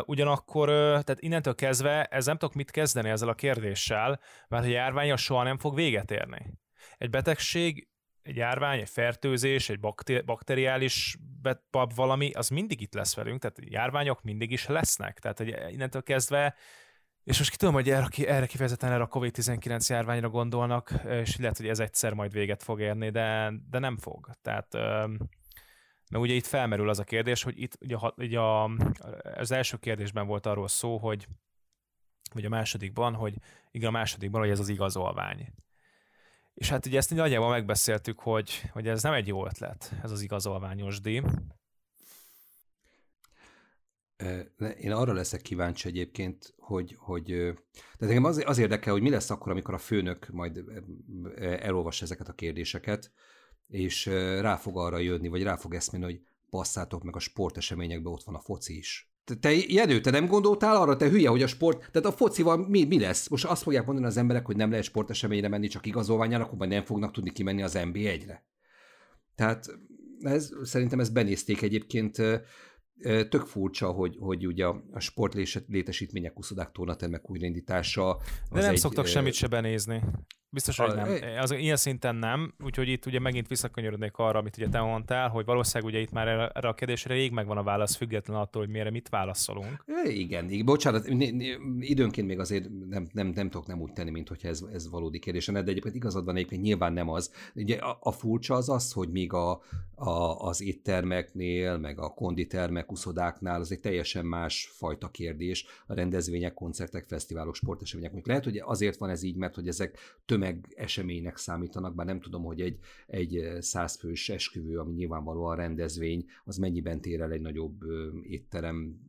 Ugyanakkor, 0.06 0.68
tehát 0.68 1.22
innentől 1.22 1.56
kezdve 1.56 2.04
ez 2.04 2.26
nem 2.26 2.38
tudok 2.38 2.56
mit 2.56 2.72
kezdeni 2.72 3.10
ezzel 3.10 3.30
a 3.30 3.34
kérdéssel, 3.34 4.20
mert 4.48 4.66
a 4.66 4.68
járvány 4.68 5.16
soha 5.16 5.44
nem 5.44 5.58
fog 5.58 5.76
véget 5.76 6.12
érni. 6.12 6.54
Egy 6.98 7.10
betegség, 7.10 7.88
egy 8.22 8.36
járvány, 8.36 8.80
egy 8.80 8.90
fertőzés, 8.90 9.70
egy 9.70 9.80
bakteriális 10.26 11.18
valami, 11.96 12.32
az 12.32 12.50
mindig 12.50 12.82
itt 12.82 12.94
lesz 12.94 13.16
velünk, 13.16 13.42
tehát 13.42 13.58
járványok 13.62 14.22
mindig 14.22 14.52
is 14.52 14.68
lesznek. 14.68 15.20
Tehát 15.20 15.38
hogy 15.38 15.56
innentől 15.70 16.04
kezdve 16.04 16.56
És 17.26 17.38
most 17.38 17.50
ki 17.50 17.58
tudom, 17.58 17.74
hogy 17.74 17.90
erre, 17.90 18.08
erre 18.28 18.46
kifejezetten 18.46 18.92
erre 18.92 19.04
a 19.04 19.08
COVID-19 19.08 19.88
járványra 19.88 20.30
gondolnak, 20.30 20.92
és 21.06 21.38
lehet, 21.38 21.58
hogy 21.58 21.68
ez 21.68 21.80
egyszer 21.80 22.14
majd 22.14 22.32
véget 22.32 22.64
fog 22.64 22.80
érni, 22.80 23.10
de, 23.10 23.54
de 23.70 23.80
nem 23.80 23.98
fog. 23.98 24.30
Tehát 24.42 24.74
mert 26.10 26.24
ugye 26.24 26.34
itt 26.34 26.46
felmerül 26.46 26.90
az 26.90 27.00
a 27.00 27.04
kérdés, 27.04 27.44
hogy 27.44 27.62
itt 27.62 27.78
ugye, 27.82 27.98
ugye 28.16 28.40
a, 28.40 28.64
az 29.36 29.52
első 29.52 29.78
kérdésben 29.78 30.28
volt 30.28 30.46
arról 30.46 30.68
szó, 30.68 30.98
hogy 30.98 31.28
vagy 32.34 32.46
a 32.46 32.50
másodikban, 32.50 33.14
hogy 33.14 33.34
igen, 33.72 33.88
a 33.88 33.92
másodikban, 33.92 34.42
hogy 34.42 34.50
ez 34.50 34.60
az 34.60 34.70
igazolvány. 34.70 35.54
És 36.54 36.70
hát 36.70 36.86
ugye 36.86 36.98
ezt 36.98 37.14
nagyjából 37.14 37.50
megbeszéltük, 37.50 38.20
hogy, 38.20 38.70
hogy 38.72 38.88
ez 38.88 39.04
nem 39.04 39.14
egy 39.14 39.28
jó 39.28 39.46
ötlet, 39.46 39.94
ez 40.04 40.12
az 40.12 40.22
igazolványos 40.22 41.00
díj. 41.00 41.22
Én 44.80 44.92
arra 44.92 45.14
leszek 45.14 45.42
kíváncsi 45.42 45.88
egyébként, 45.88 46.54
hogy, 46.58 46.96
hogy 46.98 47.26
de 47.98 48.08
engem 48.08 48.24
az, 48.24 48.44
az 48.46 48.58
érdekel, 48.58 48.94
hogy 48.94 49.02
mi 49.02 49.10
lesz 49.10 49.30
akkor, 49.30 49.52
amikor 49.52 49.74
a 49.74 49.78
főnök 49.78 50.28
majd 50.32 50.64
elolvassa 51.38 52.04
ezeket 52.04 52.28
a 52.28 52.34
kérdéseket, 52.34 53.12
és 53.68 54.06
rá 54.40 54.56
fog 54.56 54.78
arra 54.78 54.98
jönni, 54.98 55.28
vagy 55.28 55.44
rá 55.44 55.56
fog 55.56 55.74
eszmélni, 55.74 56.06
hogy 56.06 56.22
passzátok 56.50 57.04
meg 57.04 57.16
a 57.16 57.20
sporteseményekben 57.20 58.14
ott 58.14 58.24
van 58.24 58.36
a 58.36 58.40
foci 58.40 58.78
is. 58.78 59.10
Te 59.40 59.52
Jenő, 59.68 60.02
te 60.02 60.10
nem 60.10 60.28
gondoltál 60.28 60.76
arra, 60.76 60.96
te 60.96 61.10
hülye, 61.10 61.30
hogy 61.30 61.42
a 61.42 61.48
sport, 61.48 61.78
tehát 61.78 62.08
a 62.08 62.12
focival 62.12 62.68
mi, 62.68 62.84
mi 62.84 63.00
lesz? 63.00 63.28
Most 63.28 63.46
azt 63.46 63.64
fogják 63.64 63.86
mondani 63.86 64.08
az 64.08 64.18
emberek, 64.18 64.46
hogy 64.46 64.56
nem 64.56 64.70
lehet 64.70 64.86
sporteseményre 64.86 65.48
menni, 65.48 65.68
csak 65.68 65.86
igazolványán, 65.86 66.42
akkor 66.42 66.58
majd 66.58 66.70
nem 66.70 66.84
fognak 66.84 67.12
tudni 67.12 67.32
kimenni 67.32 67.64
az 67.64 67.74
NB1-re. 67.78 68.46
Tehát 69.36 69.66
ez, 70.20 70.52
szerintem 70.64 71.00
ezt 71.00 71.14
benézték 71.14 71.62
egyébként 71.62 72.18
tök 73.04 73.46
furcsa, 73.46 73.92
hogy, 73.92 74.18
hogy 74.20 74.48
ugye 74.48 74.66
a 74.66 75.00
sport 75.00 75.34
létesítmények, 75.68 76.40
uszodák, 76.40 76.72
tornatermek 76.72 77.30
újraindítása. 77.30 78.18
De 78.52 78.60
nem 78.60 78.70
egy, 78.70 78.78
szoktak 78.78 79.06
semmit 79.06 79.34
se 79.34 79.48
benézni. 79.48 80.02
Biztos, 80.50 80.78
hogy 80.78 80.96
nem. 80.96 81.18
Az, 81.42 81.52
ilyen 81.52 81.76
szinten 81.76 82.16
nem, 82.16 82.54
úgyhogy 82.64 82.88
itt 82.88 83.06
ugye 83.06 83.20
megint 83.20 83.48
visszakanyarodnék 83.48 84.18
arra, 84.18 84.40
amit 84.40 84.58
ugye 84.58 84.70
te 84.70 84.82
mondtál, 84.82 85.30
hogy 85.30 85.46
valószínűleg 85.46 85.94
ugye 85.94 86.02
itt 86.02 86.12
már 86.12 86.28
erre 86.28 86.68
a 86.68 86.74
kérdésre 86.74 87.14
rég 87.14 87.32
megvan 87.32 87.58
a 87.58 87.64
válasz, 87.64 87.96
független 87.96 88.38
attól, 88.38 88.62
hogy 88.62 88.72
mire 88.72 88.90
mit 88.90 89.10
válaszolunk. 89.10 89.84
Igen, 90.04 90.50
igen, 90.50 90.66
bocsánat, 90.66 91.08
időnként 91.80 92.28
még 92.28 92.40
azért 92.40 92.70
nem, 92.90 93.08
nem, 93.12 93.28
nem 93.28 93.50
tudok 93.50 93.68
nem 93.68 93.82
úgy 93.82 93.94
tenni, 93.94 94.10
mint 94.10 94.28
hogyha 94.28 94.48
ez, 94.48 94.64
ez 94.74 94.90
valódi 94.90 95.20
kérdés 95.20 95.46
de 95.46 95.60
egyébként 95.60 95.96
igazad 95.96 96.26
van 96.26 96.36
egyébként 96.36 96.62
nyilván 96.62 96.94
nem 96.94 97.10
az. 97.10 97.32
Ugye 97.56 97.76
a, 97.76 97.98
a 98.02 98.12
furcsa 98.12 98.56
az 98.56 98.70
az, 98.70 98.92
hogy 98.92 99.10
még 99.10 99.34
a, 99.34 99.62
a, 99.96 100.48
az 100.48 100.62
éttermeknél, 100.62 101.78
meg 101.78 102.00
a 102.00 102.10
konditermek, 102.10 102.92
uszodáknál 102.92 103.60
az 103.60 103.72
egy 103.72 103.80
teljesen 103.80 104.26
más 104.26 104.72
fajta 104.74 105.10
kérdés. 105.10 105.66
A 105.88 105.94
rendezvények, 105.94 106.54
koncertek, 106.54 107.06
fesztiválok, 107.08 107.56
sportesemények. 107.56 108.28
Lehet, 108.28 108.44
hogy 108.44 108.58
azért 108.58 108.98
van 108.98 109.10
ez 109.10 109.24
így, 109.24 109.36
mert 109.36 109.56
hogy 109.56 109.68
ezek 109.68 109.98
tömeg 110.26 110.35
eseménynek 110.76 111.38
számítanak, 111.38 111.96
bár 111.96 112.06
nem 112.06 112.22
tudom, 112.22 112.44
hogy 112.44 112.62
egy, 112.62 112.80
egy 113.08 113.58
százfős 113.60 114.30
esküvő, 114.30 114.80
ami 114.80 114.94
nyilvánvalóan 114.94 115.56
rendezvény, 115.56 116.26
az 116.44 116.58
mennyiben 116.58 117.02
tér 117.02 117.22
el 117.22 117.32
egy 117.32 117.42
nagyobb 117.42 117.84
étterem 118.24 119.00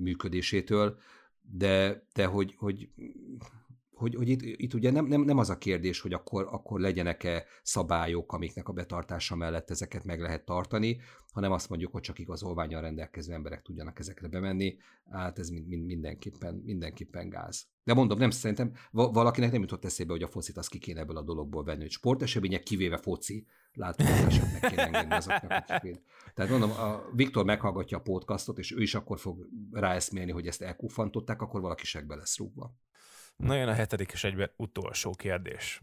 működésétől, 0.00 0.98
de, 1.50 2.06
de 2.14 2.26
hogy, 2.26 2.54
hogy 2.56 2.88
hogy, 3.94 4.14
hogy 4.14 4.28
itt, 4.28 4.40
itt 4.42 4.74
ugye 4.74 4.90
nem, 4.90 5.06
nem, 5.06 5.20
nem 5.20 5.38
az 5.38 5.50
a 5.50 5.58
kérdés, 5.58 6.00
hogy 6.00 6.12
akkor, 6.12 6.46
akkor 6.50 6.80
legyenek-e 6.80 7.44
szabályok, 7.62 8.32
amiknek 8.32 8.68
a 8.68 8.72
betartása 8.72 9.36
mellett 9.36 9.70
ezeket 9.70 10.04
meg 10.04 10.20
lehet 10.20 10.44
tartani, 10.44 11.00
hanem 11.32 11.52
azt 11.52 11.68
mondjuk, 11.68 11.92
hogy 11.92 12.02
csak 12.02 12.18
igazolványal 12.18 12.80
rendelkező 12.80 13.32
emberek 13.32 13.62
tudjanak 13.62 13.98
ezekre 13.98 14.28
bemenni, 14.28 14.76
hát 15.10 15.38
ez 15.38 15.48
mind, 15.48 15.66
mind, 15.66 15.84
mindenképpen, 15.84 16.54
mindenképpen 16.54 17.28
gáz. 17.28 17.66
De 17.84 17.94
mondom, 17.94 18.18
nem 18.18 18.30
szerintem 18.30 18.72
valakinek 18.90 19.52
nem 19.52 19.60
jutott 19.60 19.84
eszébe, 19.84 20.12
hogy 20.12 20.22
a 20.22 20.28
focit 20.28 20.56
az 20.56 20.68
ki 20.68 20.78
kéne 20.78 21.00
ebből 21.00 21.16
a 21.16 21.22
dologból 21.22 21.64
venni, 21.64 21.80
hogy 21.80 21.90
sportesemények 21.90 22.62
kivéve 22.62 22.96
foci, 22.96 23.46
látogatását 23.72 24.52
meg 24.52 24.70
kéne 24.70 24.86
engedni 24.86 25.14
azoknak, 25.14 25.50
akik 25.50 26.02
Tehát 26.34 26.50
mondom, 26.50 26.70
a 26.70 27.04
Viktor 27.12 27.44
meghallgatja 27.44 27.98
a 27.98 28.00
podcastot, 28.00 28.58
és 28.58 28.72
ő 28.72 28.82
is 28.82 28.94
akkor 28.94 29.18
fog 29.18 29.48
ráeszmélni, 29.72 30.30
hogy 30.30 30.46
ezt 30.46 30.62
elkufantották, 30.62 31.42
akkor 31.42 31.60
valaki 31.60 31.84
segbe 31.84 32.14
lesz 32.14 32.38
rúgva. 32.38 32.74
Na 33.36 33.54
jön 33.54 33.68
a 33.68 33.72
hetedik 33.72 34.12
és 34.12 34.24
egyben 34.24 34.50
utolsó 34.56 35.10
kérdés. 35.10 35.80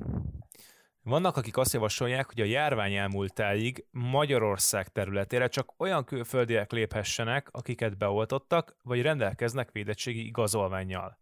Vannak, 1.03 1.37
akik 1.37 1.57
azt 1.57 1.73
javasolják, 1.73 2.27
hogy 2.27 2.41
a 2.41 2.45
járvány 2.45 2.93
elmúltáig 2.93 3.85
Magyarország 3.91 4.87
területére 4.87 5.47
csak 5.47 5.73
olyan 5.77 6.03
külföldiek 6.03 6.71
léphessenek, 6.71 7.49
akiket 7.51 7.97
beoltottak, 7.97 8.75
vagy 8.83 9.01
rendelkeznek 9.01 9.71
védettségi 9.71 10.25
igazolványjal. 10.25 11.17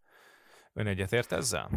Ön 0.72 0.86
egyetért 0.86 1.32
ezzel? 1.32 1.70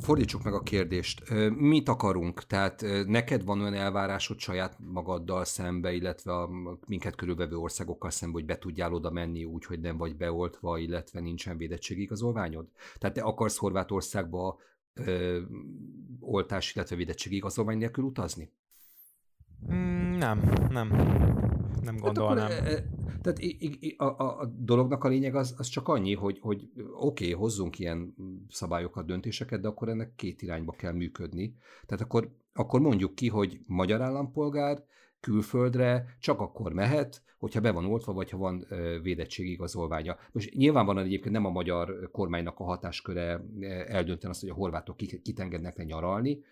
Fordítsuk 0.00 0.42
meg 0.42 0.54
a 0.54 0.62
kérdést. 0.62 1.30
Mit 1.56 1.88
akarunk? 1.88 2.46
Tehát 2.46 2.84
neked 3.06 3.44
van 3.44 3.60
olyan 3.60 3.74
elvárásod 3.74 4.38
saját 4.38 4.76
magaddal 4.78 5.44
szembe, 5.44 5.92
illetve 5.92 6.32
a 6.32 6.50
minket 6.86 7.14
körülvevő 7.14 7.56
országokkal 7.56 8.10
szembe, 8.10 8.34
hogy 8.34 8.44
be 8.44 8.58
tudjál 8.58 8.92
oda 8.92 9.10
menni 9.10 9.44
úgy, 9.44 9.64
hogy 9.64 9.80
nem 9.80 9.96
vagy 9.96 10.16
beoltva, 10.16 10.78
illetve 10.78 11.20
nincsen 11.20 11.56
védettségigazolványod? 11.56 12.66
Tehát 12.98 13.16
te 13.16 13.22
akarsz 13.22 13.56
Horvátországba 13.56 14.58
ö, 14.94 15.40
oltás, 16.20 16.74
illetve 16.74 16.96
védettségigazolvány 16.96 17.78
nélkül 17.78 18.04
utazni? 18.04 18.50
Mm, 19.72 20.16
nem, 20.16 20.52
nem 20.70 20.90
nem 21.82 21.96
gondolnám. 21.96 22.50
Hát 22.50 22.60
akkor, 22.60 22.82
tehát 23.22 23.38
a, 23.96 24.04
a, 24.04 24.40
a 24.40 24.46
dolognak 24.58 25.04
a 25.04 25.08
lényeg 25.08 25.34
az, 25.34 25.54
az 25.58 25.66
csak 25.66 25.88
annyi, 25.88 26.14
hogy, 26.14 26.38
hogy 26.40 26.68
oké, 26.76 27.24
okay, 27.24 27.32
hozzunk 27.32 27.78
ilyen 27.78 28.14
szabályokat, 28.48 29.06
döntéseket, 29.06 29.60
de 29.60 29.68
akkor 29.68 29.88
ennek 29.88 30.14
két 30.14 30.42
irányba 30.42 30.72
kell 30.72 30.92
működni. 30.92 31.56
Tehát 31.86 32.04
akkor, 32.04 32.30
akkor 32.52 32.80
mondjuk 32.80 33.14
ki, 33.14 33.28
hogy 33.28 33.60
magyar 33.66 34.00
állampolgár 34.00 34.84
külföldre 35.20 36.16
csak 36.18 36.40
akkor 36.40 36.72
mehet, 36.72 37.22
hogyha 37.38 37.60
be 37.60 37.70
van 37.70 37.84
oltva, 37.84 38.12
vagy 38.12 38.30
ha 38.30 38.38
van 38.38 38.66
védettségigazolványa. 39.02 40.16
Most 40.32 40.54
nyilvánvalóan 40.54 41.04
egyébként 41.04 41.34
nem 41.34 41.44
a 41.44 41.50
magyar 41.50 42.10
kormánynak 42.12 42.58
a 42.58 42.64
hatásköre 42.64 43.44
eldönteni 43.86 44.32
azt, 44.32 44.40
hogy 44.40 44.50
a 44.50 44.54
horvátok 44.54 44.96
kit 44.96 45.40
engednek 45.40 45.76
le 45.76 45.84
nyaralni, 45.84 46.42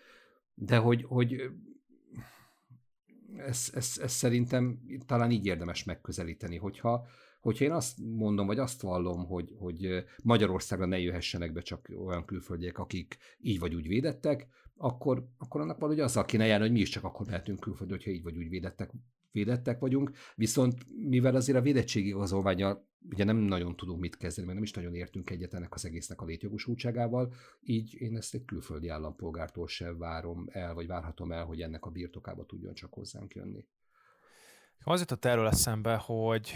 de 0.55 0.77
hogy, 0.77 1.05
hogy 1.09 1.51
ez, 3.37 3.71
ez, 3.75 3.99
ez 4.03 4.13
szerintem 4.13 4.81
talán 5.07 5.31
így 5.31 5.47
érdemes 5.47 5.85
megközelíteni, 5.85 6.57
hogyha, 6.57 7.07
hogyha 7.41 7.65
én 7.65 7.73
azt 7.73 7.99
mondom, 7.99 8.47
vagy 8.47 8.59
azt 8.59 8.81
vallom, 8.81 9.27
hogy, 9.27 9.55
hogy 9.59 10.05
Magyarországra 10.23 10.87
ne 10.87 10.99
jöhessenek 10.99 11.53
be 11.53 11.61
csak 11.61 11.89
olyan 12.07 12.25
külföldiek, 12.25 12.79
akik 12.79 13.19
így 13.39 13.59
vagy 13.59 13.75
úgy 13.75 13.89
védettek, 13.89 14.49
akkor, 14.77 15.29
akkor 15.39 15.61
annak 15.61 15.79
valahogy 15.79 16.01
azzal 16.01 16.25
kéne 16.25 16.47
járni, 16.47 16.65
hogy 16.65 16.75
mi 16.75 16.81
is 16.81 16.89
csak 16.89 17.05
akkor 17.05 17.27
mehetünk 17.27 17.61
külföldre, 17.61 17.97
hogyha 17.97 18.11
így 18.11 18.23
vagy 18.23 18.37
úgy 18.37 18.49
védettek, 18.49 18.93
védettek 19.33 19.79
vagyunk, 19.79 20.11
viszont 20.35 20.75
mivel 21.09 21.35
azért 21.35 21.59
a 21.59 21.63
védettségi 21.63 22.09
igazolványa 22.09 22.89
ugye 23.11 23.25
nem 23.25 23.37
nagyon 23.37 23.77
tudunk 23.77 24.01
mit 24.01 24.17
kezdeni, 24.17 24.47
mert 24.47 24.59
nem 24.59 24.69
is 24.69 24.75
nagyon 24.75 24.95
értünk 24.95 25.31
egyet 25.31 25.55
ennek 25.55 25.75
az 25.75 25.85
egésznek 25.85 26.21
a 26.21 26.25
létjogosultságával, 26.25 27.33
így 27.61 27.95
én 28.01 28.17
ezt 28.17 28.35
egy 28.35 28.45
külföldi 28.45 28.89
állampolgártól 28.89 29.69
sem 29.69 29.99
várom 29.99 30.49
el, 30.51 30.75
vagy 30.75 30.87
várhatom 30.87 31.33
el, 31.33 31.45
hogy 31.45 31.61
ennek 31.61 31.85
a 31.85 31.91
birtokába 31.91 32.45
tudjon 32.45 32.75
csak 32.75 32.93
hozzánk 32.93 33.35
jönni. 33.35 33.67
Az 34.83 35.01
jutott 35.01 35.25
erről 35.25 35.47
eszembe, 35.47 35.97
hogy 35.97 36.53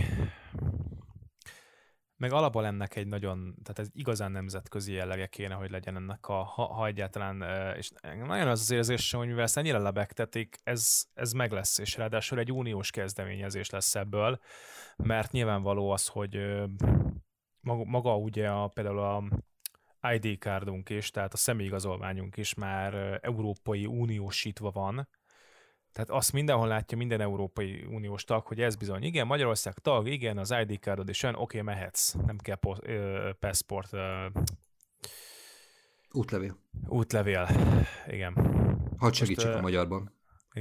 meg 2.16 2.33
alapból 2.33 2.66
ennek 2.66 2.96
egy 2.96 3.07
nagyon, 3.07 3.55
tehát 3.62 3.79
ez 3.79 3.88
igazán 3.92 4.31
nemzetközi 4.33 4.92
jellege 4.92 5.27
kéne, 5.27 5.55
hogy 5.55 5.70
legyen 5.70 5.96
ennek 5.96 6.29
a, 6.29 6.42
ha, 6.42 6.64
ha 6.64 6.87
egyáltalán, 6.87 7.42
és 7.77 7.90
nagyon 8.03 8.48
az 8.48 8.61
az 8.61 8.70
érzésem, 8.70 9.18
hogy 9.18 9.29
mivel 9.29 9.42
ezt 9.42 9.57
ennyire 9.57 9.79
lebegtetik, 9.79 10.57
ez, 10.62 11.05
ez 11.14 11.33
meg 11.33 11.53
lesz, 11.53 11.79
és 11.79 11.96
ráadásul 11.96 12.38
egy 12.38 12.53
uniós 12.53 12.90
kezdeményezés 12.90 13.70
lesz 13.70 13.94
ebből, 13.94 14.40
mert 14.96 15.33
nyilvánvaló 15.33 15.90
az, 15.90 16.07
hogy 16.07 16.62
maga, 17.61 17.85
maga 17.85 18.16
ugye 18.16 18.48
a, 18.50 18.68
például 18.68 18.98
a 18.98 19.22
ID 20.12 20.38
cardunk 20.38 20.90
is, 20.90 21.11
tehát 21.11 21.33
a 21.33 21.37
személyigazolványunk 21.37 22.37
is 22.37 22.55
már 22.55 23.18
Európai 23.22 23.87
Uniósítva 23.87 24.70
van, 24.70 25.09
tehát 25.94 26.11
azt 26.11 26.33
mindenhol 26.33 26.68
látja 26.68 26.96
minden 26.96 27.20
Európai 27.20 27.85
Uniós 27.88 28.24
tag, 28.24 28.46
hogy 28.46 28.61
ez 28.61 28.76
bizony, 28.76 29.02
igen, 29.02 29.26
Magyarország 29.26 29.74
tag, 29.74 30.09
igen, 30.09 30.38
az 30.38 30.54
ID 30.66 30.78
cardod 30.80 31.09
is 31.09 31.22
olyan, 31.22 31.35
oké, 31.35 31.61
okay, 31.61 31.74
mehetsz, 31.74 32.12
nem 32.26 32.38
kell 32.38 32.57
po- 32.57 32.87
ö, 32.87 33.30
passport. 33.40 33.92
Ö, 33.92 34.26
útlevél. 36.11 36.57
Útlevél, 36.87 37.48
igen. 38.06 38.35
Hadd 38.98 39.12
segítsek 39.12 39.46
Most, 39.46 39.58
a 39.58 39.62
magyarban. 39.62 40.12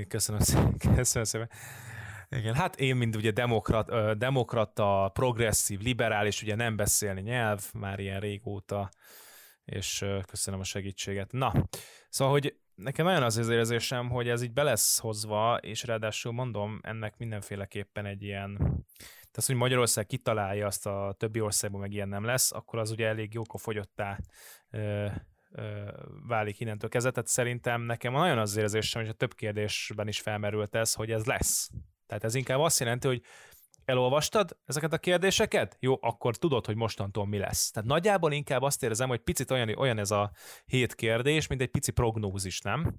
Köszönöm 0.07 0.41
szépen. 0.41 0.77
Köszönöm 0.95 1.27
szépen. 1.27 1.49
Igen, 2.29 2.53
hát 2.53 2.79
én, 2.79 2.95
mint 2.95 3.15
ugye 3.15 3.31
demokrat, 3.31 4.17
demokrata, 4.17 5.11
progresszív, 5.13 5.79
liberális, 5.79 6.41
ugye 6.41 6.55
nem 6.55 6.75
beszélni 6.75 7.21
nyelv, 7.21 7.63
már 7.73 7.99
ilyen 7.99 8.19
régóta, 8.19 8.89
és 9.65 10.05
köszönöm 10.27 10.59
a 10.59 10.63
segítséget. 10.63 11.31
Na, 11.31 11.53
szóval, 12.09 12.33
hogy 12.33 12.55
nekem 12.75 13.05
nagyon 13.05 13.23
az 13.23 13.49
érzésem, 13.49 14.09
hogy 14.09 14.29
ez 14.29 14.41
így 14.41 14.53
be 14.53 14.63
lesz 14.63 14.99
hozva, 14.99 15.57
és 15.57 15.83
ráadásul 15.83 16.31
mondom, 16.31 16.79
ennek 16.81 17.17
mindenféleképpen 17.17 18.05
egy 18.05 18.23
ilyen, 18.23 18.57
tehát 19.31 19.45
hogy 19.45 19.55
Magyarország 19.55 20.05
kitalálja 20.05 20.65
azt 20.65 20.85
a 20.85 21.15
többi 21.17 21.39
országban 21.39 21.81
meg 21.81 21.93
ilyen 21.93 22.07
nem 22.07 22.23
lesz, 22.23 22.51
akkor 22.51 22.79
az 22.79 22.91
ugye 22.91 23.07
elég 23.07 23.33
jókofogyottá 23.33 24.19
ö, 24.69 25.07
ö, 25.51 25.91
válik 26.27 26.59
innentől 26.59 26.89
kezdve. 26.89 27.11
Tehát 27.11 27.29
szerintem 27.29 27.81
nekem 27.81 28.13
nagyon 28.13 28.37
az 28.37 28.57
érzésem, 28.57 29.01
hogy 29.01 29.11
a 29.11 29.13
több 29.13 29.33
kérdésben 29.33 30.07
is 30.07 30.19
felmerült 30.19 30.75
ez, 30.75 30.93
hogy 30.93 31.11
ez 31.11 31.25
lesz. 31.25 31.69
Tehát 32.07 32.23
ez 32.23 32.35
inkább 32.35 32.59
azt 32.59 32.79
jelenti, 32.79 33.07
hogy 33.07 33.21
elolvastad 33.85 34.57
ezeket 34.65 34.93
a 34.93 34.97
kérdéseket? 34.97 35.77
Jó, 35.79 35.97
akkor 36.01 36.37
tudod, 36.37 36.65
hogy 36.65 36.75
mostantól 36.75 37.25
mi 37.25 37.37
lesz. 37.37 37.71
Tehát 37.71 37.89
nagyjából 37.89 38.31
inkább 38.31 38.61
azt 38.61 38.83
érzem, 38.83 39.07
hogy 39.07 39.19
picit 39.19 39.51
olyan, 39.51 39.77
olyan 39.77 39.97
ez 39.97 40.11
a 40.11 40.31
hét 40.65 40.95
kérdés, 40.95 41.47
mint 41.47 41.61
egy 41.61 41.71
pici 41.71 41.91
prognózis, 41.91 42.61
nem? 42.61 42.95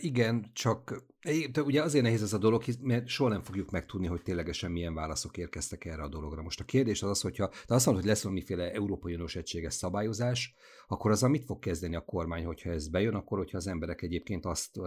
Igen, 0.00 0.50
csak 0.52 1.06
de 1.52 1.62
ugye 1.62 1.82
azért 1.82 2.04
nehéz 2.04 2.22
ez 2.22 2.32
a 2.32 2.38
dolog, 2.38 2.64
mert 2.80 3.06
soha 3.06 3.30
nem 3.30 3.42
fogjuk 3.42 3.70
megtudni, 3.70 4.06
hogy 4.06 4.22
ténylegesen 4.22 4.70
milyen 4.70 4.94
válaszok 4.94 5.36
érkeztek 5.36 5.84
erre 5.84 6.02
a 6.02 6.08
dologra. 6.08 6.42
Most 6.42 6.60
a 6.60 6.64
kérdés 6.64 7.02
az 7.02 7.10
az, 7.10 7.20
hogyha 7.20 7.50
te 7.66 7.74
azt 7.74 7.86
mondod, 7.86 8.02
hogy 8.02 8.12
lesz 8.12 8.22
valamiféle 8.22 8.72
Európai 8.72 9.12
Uniós 9.14 9.36
egységes 9.36 9.74
szabályozás, 9.74 10.54
akkor 10.86 11.10
az 11.10 11.20
mit 11.20 11.44
fog 11.44 11.58
kezdeni 11.58 11.96
a 11.96 12.04
kormány, 12.04 12.44
hogyha 12.44 12.70
ez 12.70 12.88
bejön, 12.88 13.14
akkor 13.14 13.38
hogyha 13.38 13.56
az 13.56 13.66
emberek 13.66 14.02
egyébként 14.02 14.44
azt 14.44 14.80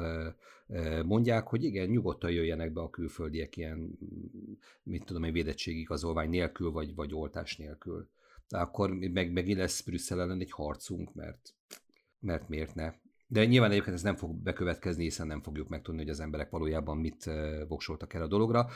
mondják, 1.05 1.47
hogy 1.47 1.63
igen, 1.63 1.89
nyugodtan 1.89 2.31
jöjjenek 2.31 2.73
be 2.73 2.81
a 2.81 2.89
külföldiek 2.89 3.57
ilyen, 3.57 3.99
mit 4.83 5.05
tudom 5.05 5.23
egy 5.23 5.31
védettségigazolvány 5.31 6.29
nélkül, 6.29 6.71
vagy, 6.71 6.95
vagy 6.95 7.13
oltás 7.13 7.57
nélkül. 7.57 8.09
De 8.47 8.57
akkor 8.57 8.91
meg, 8.91 9.31
meg 9.31 9.47
lesz 9.47 9.81
Brüsszel 9.81 10.21
ellen 10.21 10.39
egy 10.39 10.51
harcunk, 10.51 11.13
mert 11.13 11.55
mert 12.21 12.49
miért 12.49 12.75
ne? 12.75 12.93
De 13.31 13.45
nyilván 13.45 13.71
egyébként 13.71 13.95
ez 13.95 14.01
nem 14.01 14.15
fog 14.15 14.35
bekövetkezni, 14.35 15.03
hiszen 15.03 15.27
nem 15.27 15.41
fogjuk 15.41 15.67
megtudni, 15.69 16.01
hogy 16.01 16.09
az 16.09 16.19
emberek 16.19 16.49
valójában 16.49 16.97
mit 16.97 17.29
voksoltak 17.67 18.13
el 18.13 18.21
a 18.21 18.27
dologra. 18.27 18.67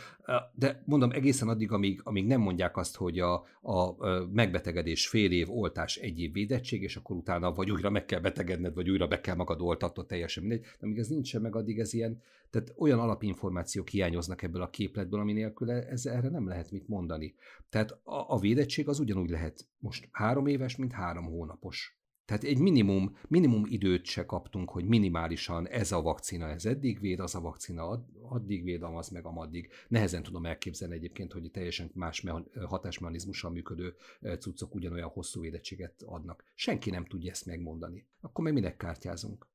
De 0.53 0.83
mondom, 0.85 1.11
egészen 1.11 1.47
addig, 1.47 1.71
amíg, 1.71 2.01
amíg 2.03 2.25
nem 2.25 2.41
mondják 2.41 2.77
azt, 2.77 2.95
hogy 2.95 3.19
a, 3.19 3.33
a 3.61 3.95
megbetegedés 4.33 5.07
fél 5.07 5.31
év, 5.31 5.51
oltás 5.51 5.95
egy 5.95 6.19
év 6.19 6.31
védettség, 6.31 6.81
és 6.81 6.95
akkor 6.95 7.15
utána 7.15 7.53
vagy 7.53 7.71
újra 7.71 7.89
meg 7.89 8.05
kell 8.05 8.19
betegedned, 8.19 8.73
vagy 8.73 8.89
újra 8.89 9.07
be 9.07 9.21
kell 9.21 9.35
magad 9.35 9.61
oltatod, 9.61 10.05
teljesen 10.05 10.43
mindegy. 10.43 10.61
De 10.61 10.85
amíg 10.85 10.97
ez 10.97 11.07
nincsen 11.07 11.41
meg, 11.41 11.55
addig 11.55 11.79
ez 11.79 11.93
ilyen, 11.93 12.21
tehát 12.49 12.73
olyan 12.77 12.99
alapinformációk 12.99 13.87
hiányoznak 13.87 14.41
ebből 14.41 14.61
a 14.61 14.69
képletből, 14.69 15.19
ami 15.19 15.33
nélkül 15.33 15.71
ez, 15.71 16.05
erre 16.05 16.29
nem 16.29 16.47
lehet 16.47 16.71
mit 16.71 16.87
mondani. 16.87 17.35
Tehát 17.69 17.91
a, 17.91 18.25
a 18.27 18.39
védettség 18.39 18.87
az 18.87 18.99
ugyanúgy 18.99 19.29
lehet 19.29 19.67
most 19.79 20.07
három 20.11 20.47
éves, 20.47 20.75
mint 20.75 20.91
három 20.91 21.25
hónapos. 21.25 21.97
Tehát 22.25 22.43
egy 22.43 22.59
minimum, 22.59 23.17
minimum 23.27 23.63
időt 23.67 24.05
se 24.05 24.25
kaptunk, 24.25 24.69
hogy 24.69 24.85
minimálisan 24.85 25.67
ez 25.67 25.91
a 25.91 26.01
vakcina, 26.01 26.49
ez 26.49 26.65
eddig 26.65 26.99
véd, 26.99 27.19
az 27.19 27.35
a 27.35 27.41
vakcina 27.41 28.05
addig 28.21 28.63
véd, 28.63 28.83
az 28.83 29.09
meg 29.09 29.25
amaddig. 29.25 29.69
Nehezen 29.87 30.23
tudom 30.23 30.45
elképzelni 30.45 30.95
egyébként, 30.95 31.33
hogy 31.33 31.51
teljesen 31.51 31.91
más 31.93 32.23
hatásmechanizmussal 32.65 33.51
működő 33.51 33.95
cuccok 34.39 34.75
ugyanolyan 34.75 35.09
hosszú 35.09 35.41
védettséget 35.41 36.01
adnak. 36.05 36.43
Senki 36.55 36.89
nem 36.89 37.05
tudja 37.05 37.31
ezt 37.31 37.45
megmondani. 37.45 38.05
Akkor 38.21 38.43
meg 38.43 38.53
minek 38.53 38.77
kártyázunk? 38.77 39.47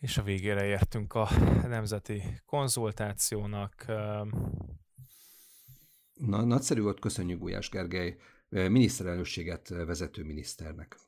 És 0.00 0.18
a 0.18 0.22
végére 0.22 0.64
értünk 0.64 1.14
a 1.14 1.28
nemzeti 1.62 2.22
konzultációnak. 2.46 3.84
Na, 6.14 6.44
nagyszerű 6.44 6.80
volt, 6.80 7.00
köszönjük 7.00 7.38
Gulyás 7.38 7.68
Gergely, 7.68 8.16
miniszterelnökséget 8.48 9.68
vezető 9.68 10.24
miniszternek 10.24 10.98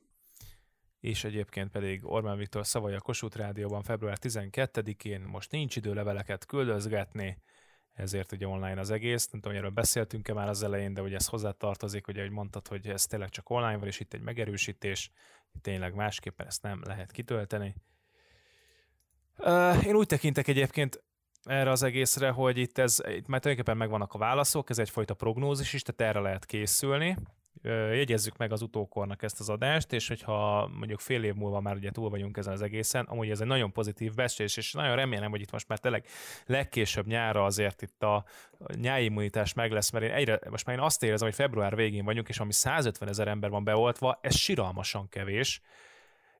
és 1.07 1.23
egyébként 1.23 1.71
pedig 1.71 2.05
Orbán 2.05 2.37
Viktor 2.37 2.65
szavai 2.65 2.93
a 2.93 2.99
Kossuth 2.99 3.37
Rádióban 3.37 3.83
február 3.83 4.17
12-én 4.21 5.21
most 5.21 5.51
nincs 5.51 5.75
idő 5.75 5.93
leveleket 5.93 6.45
küldözgetni, 6.45 7.41
ezért 7.93 8.31
ugye 8.31 8.47
online 8.47 8.79
az 8.79 8.91
egész. 8.91 9.29
Nem 9.29 9.41
tudom, 9.41 9.57
erről 9.57 9.69
beszéltünk-e 9.69 10.33
már 10.33 10.47
az 10.47 10.63
elején, 10.63 10.93
de 10.93 11.01
ugye 11.01 11.15
ez 11.15 11.27
hozzá 11.27 11.51
tartozik, 11.51 12.07
ugye, 12.07 12.21
hogy 12.21 12.31
mondtad, 12.31 12.67
hogy 12.67 12.87
ez 12.87 13.05
tényleg 13.05 13.29
csak 13.29 13.49
online 13.49 13.77
van, 13.77 13.87
és 13.87 13.99
itt 13.99 14.13
egy 14.13 14.21
megerősítés, 14.21 15.11
tényleg 15.61 15.93
másképpen 15.93 16.47
ezt 16.47 16.61
nem 16.61 16.81
lehet 16.85 17.11
kitölteni. 17.11 17.75
Én 19.85 19.95
úgy 19.95 20.07
tekintek 20.07 20.47
egyébként 20.47 21.03
erre 21.43 21.71
az 21.71 21.83
egészre, 21.83 22.29
hogy 22.29 22.57
itt 22.57 22.77
ez, 22.77 22.97
itt 22.97 23.27
már 23.27 23.39
tulajdonképpen 23.39 23.77
megvannak 23.77 24.13
a 24.13 24.17
válaszok, 24.17 24.69
ez 24.69 24.79
egyfajta 24.79 25.13
prognózis 25.13 25.73
is, 25.73 25.81
tehát 25.81 26.13
erre 26.13 26.23
lehet 26.23 26.45
készülni 26.45 27.17
jegyezzük 27.63 28.37
meg 28.37 28.51
az 28.51 28.61
utókornak 28.61 29.23
ezt 29.23 29.39
az 29.39 29.49
adást, 29.49 29.93
és 29.93 30.07
hogyha 30.07 30.67
mondjuk 30.67 30.99
fél 30.99 31.23
év 31.23 31.33
múlva 31.33 31.59
már 31.59 31.75
ugye 31.75 31.91
túl 31.91 32.09
vagyunk 32.09 32.37
ezen 32.37 32.53
az 32.53 32.61
egészen, 32.61 33.05
amúgy 33.05 33.29
ez 33.29 33.41
egy 33.41 33.47
nagyon 33.47 33.71
pozitív 33.71 34.13
beszélés, 34.13 34.57
és 34.57 34.73
nagyon 34.73 34.95
remélem, 34.95 35.29
hogy 35.29 35.41
itt 35.41 35.51
most 35.51 35.67
már 35.67 35.79
tényleg 35.79 36.05
legkésőbb 36.45 37.07
nyára 37.07 37.45
azért 37.45 37.81
itt 37.81 38.03
a 38.03 38.25
nyári 38.75 39.03
immunitás 39.03 39.53
meg 39.53 39.71
lesz, 39.71 39.91
mert 39.91 40.05
én 40.05 40.11
egyre, 40.11 40.39
most 40.49 40.65
már 40.65 40.75
én 40.75 40.83
azt 40.83 41.03
érzem, 41.03 41.27
hogy 41.27 41.37
február 41.37 41.75
végén 41.75 42.05
vagyunk, 42.05 42.29
és 42.29 42.39
ami 42.39 42.53
150 42.53 43.09
ezer 43.09 43.27
ember 43.27 43.49
van 43.49 43.63
beoltva, 43.63 44.19
ez 44.21 44.35
siralmasan 44.35 45.09
kevés, 45.09 45.61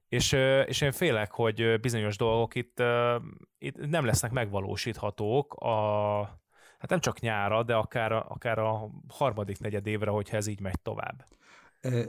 és, 0.10 0.32
és 0.66 0.82
én 0.82 0.92
félek, 0.92 1.32
hogy 1.32 1.80
bizonyos 1.80 2.18
dolgok 2.18 2.56
itt, 2.56 2.84
itt 3.58 3.90
nem 3.90 4.06
lesznek 4.06 4.32
megvalósíthatók 4.32 5.54
a, 5.54 6.20
hát 6.78 6.90
nem 6.90 7.00
csak 7.00 7.20
nyára, 7.20 7.64
de 7.64 7.76
akár 7.76 8.12
a, 8.12 8.26
akár 8.30 8.60
a 8.60 8.90
harmadik 9.08 9.60
negyed 9.60 9.88
évre, 9.88 10.10
hogyha 10.10 10.38
ez 10.38 10.48
így 10.48 10.60
megy 10.60 10.82
tovább. 10.82 11.26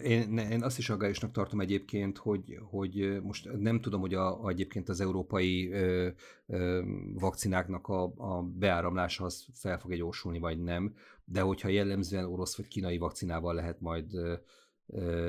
Én, 0.02 0.38
én 0.38 0.62
azt 0.62 0.78
is 0.78 0.90
aggályosnak 0.90 1.30
tartom 1.32 1.60
egyébként, 1.60 2.18
hogy, 2.18 2.58
hogy 2.62 3.18
most 3.22 3.48
nem 3.58 3.80
tudom, 3.80 4.00
hogy 4.00 4.14
a, 4.14 4.44
a 4.44 4.48
egyébként 4.48 4.88
az 4.88 5.00
európai 5.00 5.72
ö, 5.72 6.08
ö, 6.46 6.82
vakcináknak 7.14 7.88
a, 7.88 8.02
a 8.16 8.42
beáramlása 8.42 9.24
az 9.24 9.46
fel 9.54 9.78
fog 9.78 9.94
gyorsulni, 9.94 10.38
vagy 10.38 10.62
nem, 10.62 10.94
de 11.24 11.40
hogyha 11.40 11.68
jellemzően 11.68 12.24
orosz 12.24 12.56
vagy 12.56 12.68
kínai 12.68 12.98
vakcinával 12.98 13.54
lehet 13.54 13.80
majd 13.80 14.14
ö, 14.14 14.34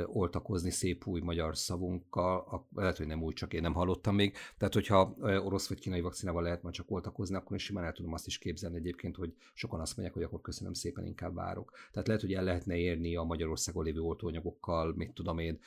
oltakozni 0.06 0.70
szép 0.70 1.08
új 1.08 1.22
magyar 1.22 1.58
szavunkkal, 1.58 2.68
lehet, 2.76 2.98
hogy 2.98 3.08
nem 3.08 3.24
új, 3.24 3.34
csak 3.34 3.54
én 3.54 3.62
nem 3.62 3.74
hallottam 3.74 4.16
még. 4.16 4.34
Tehát, 4.58 4.74
hogyha 4.74 5.16
orosz 5.20 5.68
vagy 5.68 5.80
kínai 5.80 6.02
vakcinával 6.02 6.44
lehet 6.44 6.62
majd 6.62 6.76
csak 6.76 6.92
oltakozni, 6.92 7.36
akkor 7.36 7.56
is 7.56 7.64
simán 7.64 7.84
el 7.84 7.92
tudom 7.92 8.14
azt 8.14 8.28
is 8.28 8.38
képzelni 8.38 8.76
egyébként, 8.76 9.16
hogy 9.16 9.34
sokan 9.54 9.80
azt 9.80 9.96
mondják, 9.96 10.18
hogy 10.18 10.26
akkor 10.26 10.42
köszönöm 10.42 10.74
szépen, 10.74 11.06
inkább 11.06 11.34
várok. 11.34 11.72
Tehát 11.92 12.08
lehet, 12.08 12.22
hogy 12.22 12.34
el 12.34 12.44
lehetne 12.44 12.78
érni 12.78 13.16
a 13.16 13.24
Magyarországon 13.24 13.84
lévő 13.84 14.00
oltóanyagokkal, 14.00 14.94
mit 14.96 15.14
tudom 15.14 15.40
én, 15.40 15.60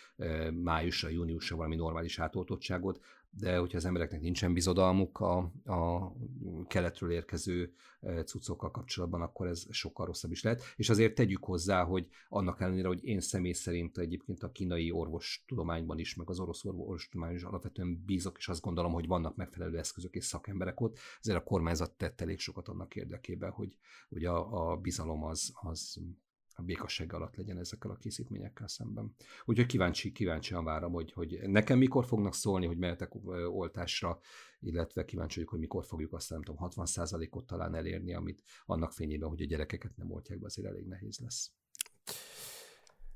májusra, 0.62 1.08
júniusra 1.08 1.56
valami 1.56 1.76
normális 1.76 2.18
átoltottságot, 2.18 3.00
de 3.38 3.56
hogyha 3.56 3.76
az 3.76 3.84
embereknek 3.84 4.20
nincsen 4.20 4.52
bizodalmuk 4.52 5.20
a, 5.20 5.36
a 5.64 6.12
keletről 6.66 7.10
érkező 7.10 7.74
cuccokkal 8.24 8.70
kapcsolatban, 8.70 9.22
akkor 9.22 9.46
ez 9.46 9.66
sokkal 9.70 10.06
rosszabb 10.06 10.30
is 10.30 10.42
lehet. 10.42 10.62
És 10.76 10.88
azért 10.88 11.14
tegyük 11.14 11.44
hozzá, 11.44 11.84
hogy 11.84 12.08
annak 12.28 12.60
ellenére, 12.60 12.88
hogy 12.88 13.04
én 13.04 13.20
személy 13.20 13.52
szerint 13.52 13.98
egyébként 13.98 14.42
a 14.42 14.50
kínai 14.50 14.90
orvostudományban 14.90 15.98
is, 15.98 16.14
meg 16.14 16.30
az 16.30 16.40
orosz 16.40 16.64
orvostudományban 16.64 17.38
is 17.38 17.44
alapvetően 17.44 18.02
bízok, 18.06 18.38
és 18.38 18.48
azt 18.48 18.60
gondolom, 18.60 18.92
hogy 18.92 19.06
vannak 19.06 19.36
megfelelő 19.36 19.78
eszközök 19.78 20.14
és 20.14 20.24
szakemberek 20.24 20.80
ott, 20.80 20.98
ezért 21.20 21.38
a 21.38 21.44
kormányzat 21.44 21.92
tett 21.92 22.20
elég 22.20 22.38
sokat 22.38 22.68
annak 22.68 22.96
érdekében, 22.96 23.50
hogy, 23.50 23.76
hogy 24.08 24.24
a, 24.24 24.70
a 24.70 24.76
bizalom 24.76 25.24
az, 25.24 25.52
az 25.54 26.00
a 26.54 26.62
békasság 26.62 27.12
alatt 27.12 27.36
legyen 27.36 27.58
ezekkel 27.58 27.90
a 27.90 27.96
készítményekkel 27.96 28.68
szemben. 28.68 29.14
Úgyhogy 29.44 29.66
kíváncsi, 29.66 30.12
kíváncsian 30.12 30.64
várom, 30.64 30.92
hogy, 30.92 31.12
hogy 31.12 31.40
nekem 31.42 31.78
mikor 31.78 32.04
fognak 32.04 32.34
szólni, 32.34 32.66
hogy 32.66 32.78
mehetek 32.78 33.14
oltásra, 33.48 34.18
illetve 34.60 35.04
kíváncsi 35.04 35.34
vagyok, 35.34 35.50
hogy 35.50 35.60
mikor 35.60 35.84
fogjuk 35.84 36.12
azt 36.12 36.30
nem 36.30 36.42
tudom, 36.42 36.70
60%-ot 36.70 37.46
talán 37.46 37.74
elérni, 37.74 38.14
amit 38.14 38.42
annak 38.64 38.92
fényében, 38.92 39.28
hogy 39.28 39.42
a 39.42 39.46
gyerekeket 39.46 39.96
nem 39.96 40.10
oltják 40.10 40.38
be, 40.38 40.46
azért 40.46 40.68
elég 40.68 40.86
nehéz 40.86 41.18
lesz. 41.18 41.52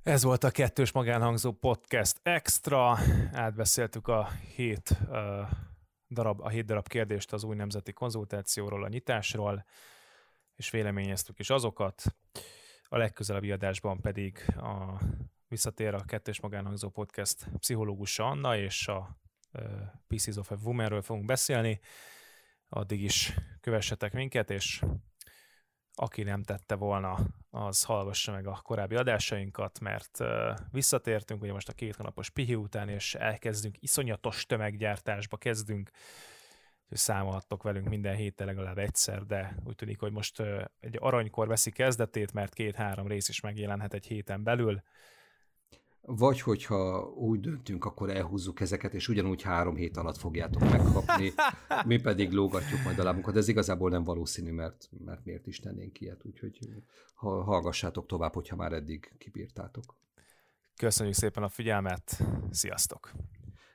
Ez 0.03 0.23
volt 0.23 0.45
a 0.45 0.51
kettős 0.51 0.93
magánhangzó 0.93 1.53
podcast 1.53 2.21
extra. 2.23 2.99
Átbeszéltük 3.33 4.09
a 4.09 4.29
hét 4.55 4.99
darab, 6.09 6.41
a 6.41 6.49
hét 6.49 6.65
darab 6.65 6.89
kérdést 6.89 7.33
az 7.33 7.45
új 7.45 7.57
nemzeti 7.57 7.93
konzultációról, 7.93 8.85
a 8.85 8.89
nyitásról, 8.89 9.65
és 10.57 10.71
véleményeztük 10.71 11.39
is 11.39 11.51
azokat. 11.51 12.03
A 12.89 12.97
legközelebbi 12.97 13.53
adásban 13.53 14.01
pedig 14.01 14.39
a 14.57 15.01
visszatér 15.49 15.95
a 15.95 16.05
kettős 16.05 16.41
magánhangzó 16.41 16.89
podcast 16.89 17.49
pszichológusa 17.59 18.25
Anna, 18.25 18.57
és 18.57 18.89
a 18.89 19.19
Pieces 20.07 20.37
of 20.37 20.51
a 20.51 20.57
Womanről 20.63 21.03
fogunk 21.03 21.27
beszélni. 21.27 21.81
Addig 22.69 23.03
is 23.03 23.35
kövessetek 23.61 24.13
minket, 24.13 24.51
és 24.51 24.83
aki 25.95 26.23
nem 26.23 26.43
tette 26.43 26.75
volna, 26.75 27.19
az 27.51 27.83
hallgassa 27.83 28.33
meg 28.33 28.47
a 28.47 28.61
korábbi 28.63 28.95
adásainkat, 28.95 29.81
mert 29.81 30.19
visszatértünk 30.71 31.43
ugye 31.43 31.53
most 31.53 31.69
a 31.69 31.73
két 31.73 31.97
hónapos 31.97 32.31
pihi 32.31 32.55
után, 32.55 32.89
és 32.89 33.15
elkezdünk, 33.15 33.77
iszonyatos 33.83 34.47
tömeggyártásba 34.47 35.37
kezdünk, 35.37 35.91
számolhattok 36.91 37.63
velünk 37.63 37.89
minden 37.89 38.17
héten 38.17 38.47
legalább 38.47 38.79
egyszer, 38.79 39.27
de 39.27 39.57
úgy 39.65 39.75
tűnik, 39.75 40.01
hogy 40.01 40.13
most 40.13 40.43
egy 40.81 40.97
aranykor 40.99 41.49
veszi 41.49 41.71
kezdetét, 41.71 42.33
mert 42.33 42.55
két-három 42.55 43.07
rész 43.07 43.29
is 43.29 43.41
megjelenhet 43.41 43.95
egy 43.95 44.07
héten 44.07 44.43
belül. 44.43 44.83
vagy 46.01 46.41
hogyha 46.41 47.01
úgy 47.09 47.41
döntünk, 47.41 47.85
akkor 47.85 48.11
elhúzzuk 48.11 48.61
ezeket, 48.61 48.95
és 48.95 49.09
ugyanúgy 49.09 49.43
három 49.43 49.77
hét 49.77 49.97
alatt 49.97 50.17
fogjátok 50.17 50.63
megkapni, 50.63 51.33
mi 51.87 52.01
pedig 52.01 52.33
lógatjuk 52.33 52.83
majd 52.85 52.99
a 52.99 53.03
lábunkat. 53.03 53.37
Ez 53.37 53.49
igazából 53.49 53.91
nem 53.91 54.05
valószínű, 54.05 54.51
mert, 54.51 54.89
mert 55.05 55.25
miért 55.25 55.47
is 55.47 55.59
tennénk 55.59 56.01
ilyet, 56.01 56.25
úgyhogy 56.25 56.59
ha, 57.15 57.43
hallgassátok 57.43 58.07
tovább, 58.07 58.35
hogyha 58.35 58.57
már 58.57 58.73
eddig 58.73 59.13
kibírtátok. 59.19 59.95
Köszönjük 60.77 61.15
szépen 61.15 61.43
a 61.43 61.49
figyelmet, 61.49 62.23
sziasztok! 62.51 63.13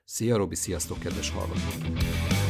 Szia 0.04 0.38
Robi, 0.38 0.56
sziasztok 0.56 1.00
kedves 1.00 1.30
hallgatók! 1.30 2.41